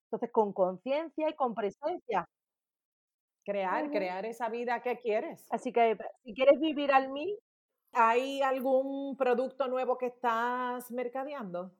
Entonces, 0.05 0.31
con 0.31 0.53
conciencia 0.53 1.29
y 1.29 1.33
con 1.33 1.53
presencia. 1.53 2.25
Crear, 3.43 3.91
crear 3.91 4.25
esa 4.25 4.49
vida 4.49 4.81
que 4.81 4.97
quieres. 4.97 5.45
Así 5.51 5.71
que 5.71 5.97
si 6.23 6.33
quieres 6.33 6.59
vivir 6.59 6.91
al 6.91 7.11
mil. 7.11 7.37
¿Hay 7.97 8.41
algún 8.41 9.15
producto 9.15 9.69
nuevo 9.69 9.97
que 9.97 10.07
estás 10.07 10.91
mercadeando? 10.91 11.71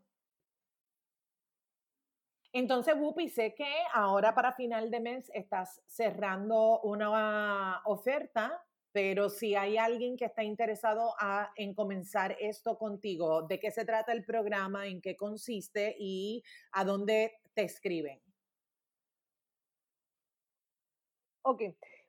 Entonces, 2.54 2.96
Whoopi, 2.96 3.28
sé 3.28 3.54
que 3.54 3.68
ahora 3.94 4.34
para 4.34 4.54
final 4.54 4.90
de 4.90 5.02
mes 5.02 5.30
estás 5.34 5.82
cerrando 5.88 6.80
una 6.84 7.82
oferta, 7.84 8.64
pero 8.96 9.28
si 9.28 9.56
hay 9.56 9.78
alguien 9.78 10.16
que 10.16 10.24
está 10.24 10.42
interesado 10.42 11.14
en 11.58 11.74
comenzar 11.74 12.38
esto 12.40 12.78
contigo, 12.78 13.42
¿de 13.42 13.60
qué 13.60 13.70
se 13.70 13.84
trata 13.84 14.14
el 14.14 14.24
programa? 14.24 14.88
¿En 14.88 15.02
qué 15.02 15.18
consiste? 15.18 15.98
¿Y 16.00 16.42
a 16.72 16.86
dónde 16.86 17.34
te 17.54 17.64
escriben? 17.64 18.22
Ok, 21.42 21.64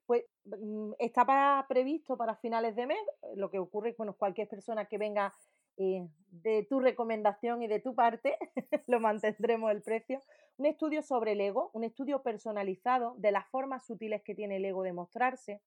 pues 0.07 0.27
mm, 0.45 0.93
está 1.01 1.67
previsto 1.69 2.17
para 2.17 2.37
finales 2.37 2.77
de 2.77 2.87
mes. 2.87 3.05
Lo 3.35 3.51
que 3.51 3.59
ocurre, 3.59 3.97
bueno, 3.99 4.15
cualquier 4.15 4.47
persona 4.47 4.85
que 4.85 4.97
venga 4.97 5.35
eh, 5.79 6.07
de 6.31 6.69
tu 6.71 6.79
recomendación 6.79 7.63
y 7.63 7.67
de 7.67 7.81
tu 7.81 7.97
parte, 7.97 8.39
lo 8.87 9.01
mantendremos 9.01 9.73
el 9.73 9.83
precio. 9.83 10.21
Un 10.57 10.67
estudio 10.67 11.03
sobre 11.03 11.33
el 11.33 11.41
ego, 11.41 11.73
un 11.75 11.83
estudio 11.83 12.23
personalizado 12.23 13.17
de 13.19 13.33
las 13.33 13.49
formas 13.49 13.85
sutiles 13.85 14.23
que 14.23 14.37
tiene 14.37 14.59
el 14.59 14.65
ego 14.65 14.85
de 14.85 14.93
mostrarse 14.93 15.61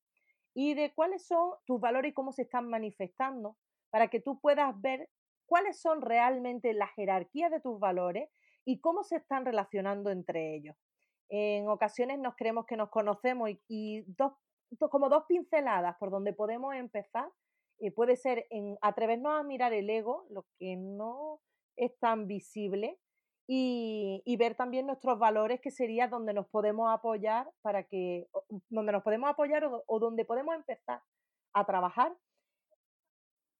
y 0.53 0.73
de 0.73 0.93
cuáles 0.93 1.25
son 1.25 1.53
tus 1.65 1.79
valores 1.79 2.11
y 2.11 2.13
cómo 2.13 2.31
se 2.31 2.43
están 2.43 2.69
manifestando 2.69 3.57
para 3.91 4.07
que 4.07 4.19
tú 4.19 4.39
puedas 4.39 4.79
ver 4.81 5.09
cuáles 5.45 5.81
son 5.81 6.01
realmente 6.01 6.73
la 6.73 6.87
jerarquía 6.87 7.49
de 7.49 7.59
tus 7.59 7.79
valores 7.79 8.29
y 8.65 8.79
cómo 8.79 9.03
se 9.03 9.17
están 9.17 9.45
relacionando 9.45 10.11
entre 10.11 10.55
ellos. 10.55 10.75
En 11.29 11.67
ocasiones 11.69 12.19
nos 12.19 12.35
creemos 12.35 12.65
que 12.65 12.77
nos 12.77 12.89
conocemos 12.89 13.49
y, 13.67 14.03
dos, 14.17 14.33
como 14.91 15.09
dos 15.09 15.23
pinceladas 15.27 15.95
por 15.99 16.11
donde 16.11 16.33
podemos 16.33 16.75
empezar 16.75 17.29
eh, 17.79 17.91
puede 17.91 18.17
ser 18.17 18.45
en 18.49 18.77
atrevernos 18.81 19.39
a 19.39 19.43
mirar 19.43 19.73
el 19.73 19.89
ego, 19.89 20.25
lo 20.29 20.45
que 20.59 20.75
no 20.75 21.39
es 21.77 21.97
tan 21.99 22.27
visible, 22.27 22.99
y, 23.51 24.37
ver 24.37 24.53
también 24.53 24.85
nuestros 24.85 25.17
valores, 25.17 25.59
que 25.59 25.71
sería 25.71 26.07
donde 26.07 26.35
nos 26.35 26.45
podemos 26.49 26.93
apoyar 26.93 27.51
para 27.63 27.81
que, 27.81 28.29
donde 28.69 28.91
nos 28.91 29.01
podemos 29.01 29.27
apoyar 29.27 29.63
o, 29.87 29.99
donde 29.99 30.23
podemos 30.23 30.53
empezar 30.53 31.01
a 31.53 31.65
trabajar. 31.65 32.15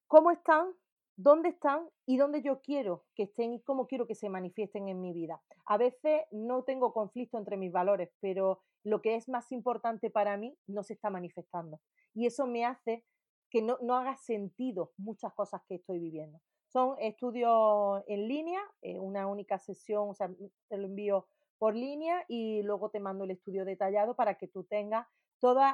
¿Cómo 0.06 0.30
están? 0.30 0.74
¿Dónde 1.16 1.50
están? 1.50 1.90
Y 2.06 2.18
dónde 2.18 2.44
yo 2.44 2.62
quiero 2.62 3.04
que 3.16 3.24
estén 3.24 3.52
y 3.54 3.64
cómo 3.64 3.88
quiero 3.88 4.06
que 4.06 4.14
se 4.14 4.30
manifiesten 4.30 4.90
en 4.90 5.02
mi 5.02 5.12
vida. 5.12 5.42
A 5.66 5.78
veces 5.78 6.22
no 6.30 6.64
tengo 6.64 6.94
conflicto 6.94 7.40
entre 7.40 7.58
mis 7.58 7.72
valores, 7.72 8.12
pero 8.20 8.62
lo 8.84 9.02
que 9.02 9.16
es 9.16 9.28
más 9.28 9.52
importante 9.52 10.12
para 10.12 10.38
mí 10.38 10.56
no 10.68 10.84
se 10.84 10.94
está 10.94 11.10
manifestando. 11.10 11.80
Y 12.14 12.28
eso 12.28 12.46
me 12.46 12.64
hace 12.64 13.06
que 13.50 13.64
no, 13.64 13.80
no 13.82 13.96
haga 13.96 14.18
sentido 14.18 14.92
muchas 14.98 15.34
cosas 15.34 15.64
que 15.68 15.76
estoy 15.76 15.98
viviendo. 15.98 16.40
Son 16.70 16.96
estudios 17.00 18.04
en 18.08 18.28
línea, 18.28 18.62
eh, 18.82 19.00
una 19.00 19.28
única 19.28 19.58
sesión, 19.58 20.10
o 20.10 20.14
sea, 20.14 20.30
te 20.68 20.78
lo 20.78 20.86
envío 20.86 21.28
por 21.58 21.76
línea 21.76 22.24
y 22.28 22.62
luego 22.62 22.90
te 22.90 23.00
mando 23.00 23.24
el 23.24 23.32
estudio 23.32 23.66
detallado 23.66 24.16
para 24.16 24.36
que 24.36 24.48
tú 24.48 24.64
tengas 24.64 25.08
todos 25.40 25.66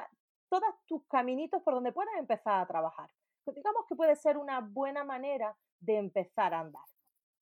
tus 0.86 1.06
caminitos 1.06 1.62
por 1.62 1.74
donde 1.74 1.92
puedas 1.92 2.14
empezar 2.18 2.60
a 2.60 2.66
trabajar. 2.66 3.10
Pues 3.44 3.54
digamos 3.54 3.84
que 3.86 3.94
puede 3.94 4.16
ser 4.16 4.38
una 4.38 4.60
buena 4.60 5.04
manera 5.04 5.56
de 5.80 5.98
empezar 5.98 6.54
a 6.54 6.60
andar, 6.60 6.86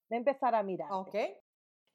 de 0.09 0.17
empezar 0.17 0.53
a 0.53 0.61
mirar. 0.61 0.91
Ok. 0.91 1.15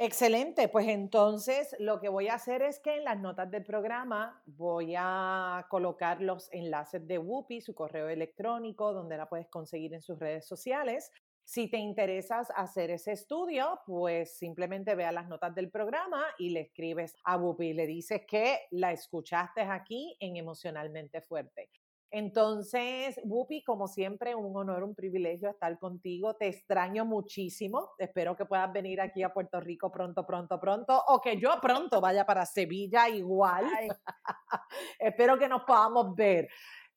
Excelente, 0.02 0.68
pues 0.68 0.88
entonces 0.88 1.76
lo 1.78 2.00
que 2.00 2.08
voy 2.08 2.28
a 2.28 2.34
hacer 2.34 2.62
es 2.62 2.80
que 2.80 2.96
en 2.96 3.04
las 3.04 3.20
notas 3.20 3.50
del 3.50 3.64
programa 3.64 4.42
voy 4.46 4.94
a 4.96 5.66
colocar 5.68 6.22
los 6.22 6.50
enlaces 6.54 7.06
de 7.06 7.18
Whoopi, 7.18 7.61
su 7.61 7.74
correo 7.74 8.08
electrónico, 8.08 8.94
donde 8.94 9.18
la 9.18 9.28
puedes 9.28 9.48
conseguir 9.48 9.92
en 9.92 10.00
sus 10.00 10.18
redes 10.18 10.46
sociales. 10.46 11.12
Si 11.51 11.68
te 11.68 11.78
interesas 11.78 12.48
hacer 12.55 12.92
ese 12.92 13.11
estudio, 13.11 13.80
pues 13.84 14.38
simplemente 14.38 14.94
ve 14.94 15.05
a 15.05 15.11
las 15.11 15.26
notas 15.26 15.53
del 15.53 15.68
programa 15.68 16.24
y 16.38 16.51
le 16.51 16.61
escribes 16.61 17.16
a 17.24 17.36
Whoopi 17.36 17.70
y 17.70 17.72
le 17.72 17.88
dices 17.88 18.20
que 18.24 18.61
la 18.70 18.92
escuchaste 18.92 19.62
aquí 19.62 20.16
en 20.20 20.36
Emocionalmente 20.36 21.20
Fuerte. 21.20 21.68
Entonces, 22.12 23.20
Whoopi, 23.24 23.64
como 23.64 23.88
siempre, 23.88 24.36
un 24.36 24.57
honor, 24.57 24.84
un 24.84 24.94
privilegio 24.94 25.51
estar 25.51 25.76
contigo. 25.80 26.36
Te 26.36 26.46
extraño 26.46 27.05
muchísimo. 27.05 27.94
Espero 27.98 28.36
que 28.36 28.46
puedas 28.46 28.72
venir 28.72 29.01
aquí 29.01 29.24
a 29.24 29.32
Puerto 29.32 29.59
Rico 29.59 29.90
pronto, 29.90 30.24
pronto, 30.24 30.61
pronto. 30.61 31.03
O 31.09 31.20
que 31.20 31.36
yo 31.36 31.59
pronto 31.61 32.01
vaya 32.01 32.24
para 32.24 32.46
Sevilla 32.46 33.09
igual. 33.09 33.64
Espero 35.01 35.36
que 35.36 35.48
nos 35.48 35.64
podamos 35.64 36.14
ver 36.14 36.48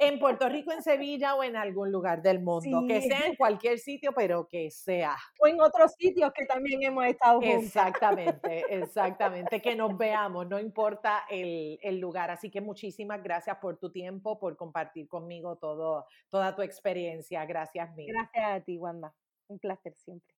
en 0.07 0.19
Puerto 0.19 0.47
Rico, 0.49 0.71
en 0.71 0.81
Sevilla 0.81 1.35
o 1.35 1.43
en 1.43 1.55
algún 1.55 1.91
lugar 1.91 2.21
del 2.21 2.41
mundo, 2.41 2.83
que 2.87 3.01
sea 3.01 3.27
en 3.27 3.35
cualquier 3.35 3.79
sitio, 3.79 4.11
pero 4.13 4.47
que 4.47 4.69
sea. 4.71 5.15
O 5.39 5.47
en 5.47 5.59
otros 5.61 5.93
sitios 5.97 6.31
que 6.33 6.45
también 6.45 6.83
hemos 6.83 7.05
estado 7.05 7.41
juntos. 7.41 7.63
Exactamente, 7.63 8.65
exactamente, 8.69 9.61
que 9.61 9.75
nos 9.75 9.97
veamos, 9.97 10.47
no 10.47 10.59
importa 10.59 11.23
el, 11.29 11.79
el, 11.81 11.99
lugar. 11.99 12.31
Así 12.31 12.49
que 12.49 12.61
muchísimas 12.61 13.21
gracias 13.23 13.57
por 13.57 13.77
tu 13.77 13.91
tiempo, 13.91 14.39
por 14.39 14.57
compartir 14.57 15.07
conmigo 15.07 15.57
todo, 15.57 16.05
toda 16.29 16.55
tu 16.55 16.61
experiencia. 16.61 17.45
Gracias 17.45 17.93
mil. 17.95 18.07
Gracias 18.07 18.45
a 18.45 18.61
ti, 18.61 18.77
Wanda. 18.77 19.13
Un 19.47 19.59
placer 19.59 19.93
siempre. 19.97 20.33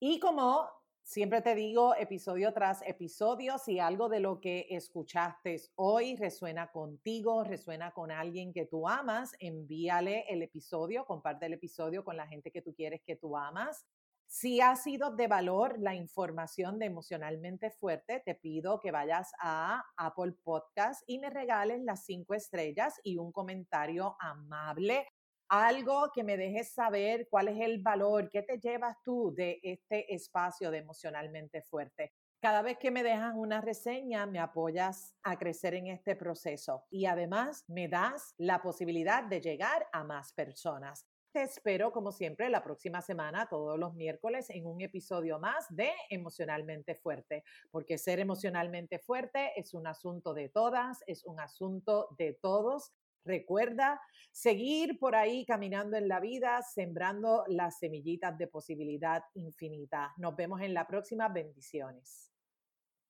Y 0.00 0.20
como 0.20 0.68
Siempre 1.08 1.40
te 1.40 1.54
digo, 1.54 1.94
episodio 1.96 2.52
tras 2.52 2.82
episodio, 2.82 3.56
si 3.56 3.78
algo 3.78 4.10
de 4.10 4.20
lo 4.20 4.42
que 4.42 4.66
escuchaste 4.68 5.58
hoy 5.76 6.16
resuena 6.16 6.70
contigo, 6.70 7.44
resuena 7.44 7.92
con 7.92 8.10
alguien 8.10 8.52
que 8.52 8.66
tú 8.66 8.86
amas, 8.86 9.34
envíale 9.38 10.26
el 10.28 10.42
episodio, 10.42 11.06
comparte 11.06 11.46
el 11.46 11.54
episodio 11.54 12.04
con 12.04 12.18
la 12.18 12.26
gente 12.26 12.50
que 12.50 12.60
tú 12.60 12.74
quieres 12.74 13.00
que 13.06 13.16
tú 13.16 13.38
amas. 13.38 13.86
Si 14.26 14.60
ha 14.60 14.76
sido 14.76 15.16
de 15.16 15.28
valor 15.28 15.78
la 15.78 15.94
información 15.94 16.78
de 16.78 16.84
emocionalmente 16.84 17.70
fuerte, 17.70 18.20
te 18.22 18.34
pido 18.34 18.78
que 18.78 18.90
vayas 18.90 19.32
a 19.40 19.82
Apple 19.96 20.34
Podcast 20.44 21.02
y 21.06 21.20
me 21.20 21.30
regales 21.30 21.80
las 21.80 22.04
cinco 22.04 22.34
estrellas 22.34 23.00
y 23.02 23.16
un 23.16 23.32
comentario 23.32 24.14
amable 24.20 25.06
algo 25.48 26.10
que 26.14 26.24
me 26.24 26.36
dejes 26.36 26.72
saber 26.72 27.28
cuál 27.30 27.48
es 27.48 27.60
el 27.60 27.82
valor, 27.82 28.28
qué 28.30 28.42
te 28.42 28.58
llevas 28.58 28.96
tú 29.02 29.32
de 29.34 29.60
este 29.62 30.14
espacio 30.14 30.70
de 30.70 30.78
emocionalmente 30.78 31.62
fuerte. 31.62 32.12
Cada 32.40 32.62
vez 32.62 32.78
que 32.78 32.92
me 32.92 33.02
dejas 33.02 33.34
una 33.34 33.60
reseña, 33.60 34.24
me 34.26 34.38
apoyas 34.38 35.16
a 35.24 35.36
crecer 35.36 35.74
en 35.74 35.88
este 35.88 36.14
proceso 36.14 36.84
y 36.88 37.06
además 37.06 37.64
me 37.66 37.88
das 37.88 38.34
la 38.36 38.62
posibilidad 38.62 39.24
de 39.24 39.40
llegar 39.40 39.88
a 39.92 40.04
más 40.04 40.32
personas. 40.34 41.04
Te 41.32 41.42
espero, 41.42 41.92
como 41.92 42.12
siempre, 42.12 42.48
la 42.48 42.62
próxima 42.62 43.02
semana, 43.02 43.48
todos 43.48 43.78
los 43.78 43.94
miércoles, 43.94 44.48
en 44.50 44.66
un 44.66 44.80
episodio 44.80 45.38
más 45.38 45.66
de 45.68 45.90
Emocionalmente 46.10 46.94
Fuerte, 46.94 47.44
porque 47.70 47.98
ser 47.98 48.18
emocionalmente 48.18 48.98
fuerte 48.98 49.52
es 49.56 49.74
un 49.74 49.86
asunto 49.86 50.32
de 50.32 50.48
todas, 50.48 51.02
es 51.06 51.24
un 51.24 51.38
asunto 51.38 52.08
de 52.16 52.32
todos 52.40 52.92
Recuerda 53.28 54.00
seguir 54.32 54.98
por 54.98 55.14
ahí 55.14 55.44
caminando 55.44 55.98
en 55.98 56.08
la 56.08 56.18
vida, 56.18 56.62
sembrando 56.62 57.44
las 57.46 57.78
semillitas 57.78 58.38
de 58.38 58.46
posibilidad 58.46 59.22
infinita. 59.34 60.14
Nos 60.16 60.34
vemos 60.34 60.62
en 60.62 60.72
la 60.72 60.86
próxima. 60.86 61.28
Bendiciones. 61.28 62.32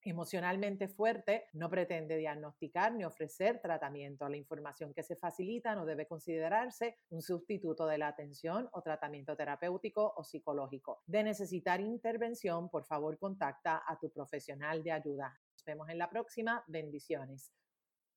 Emocionalmente 0.03 0.89
fuerte 0.89 1.47
no 1.53 1.71
pretende 1.71 2.17
diagnosticar 2.17 2.93
ni 2.95 3.05
ofrecer 3.05 3.61
tratamiento. 3.61 4.29
La 4.29 4.37
información 4.37 4.93
que 4.93 5.05
se 5.05 5.15
facilita 5.15 5.77
no 5.77 5.87
debe 5.87 6.09
considerarse 6.09 6.97
un 7.11 7.23
sustituto 7.23 7.87
de 7.87 7.99
la 7.99 8.09
atención 8.09 8.69
o 8.73 8.83
tratamiento 8.83 9.37
terapéutico 9.37 10.15
o 10.17 10.25
psicológico. 10.25 11.03
De 11.07 11.23
necesitar 11.23 11.81
intervención, 11.81 12.69
por 12.71 12.85
favor 12.85 13.19
contacta 13.21 13.85
a 13.87 13.97
tu 14.01 14.11
profesional 14.11 14.83
de 14.83 14.91
ayuda. 14.91 15.39
Nos 15.53 15.65
vemos 15.65 15.89
en 15.89 15.99
la 15.99 16.11
próxima. 16.11 16.65
Bendiciones. 16.67 17.53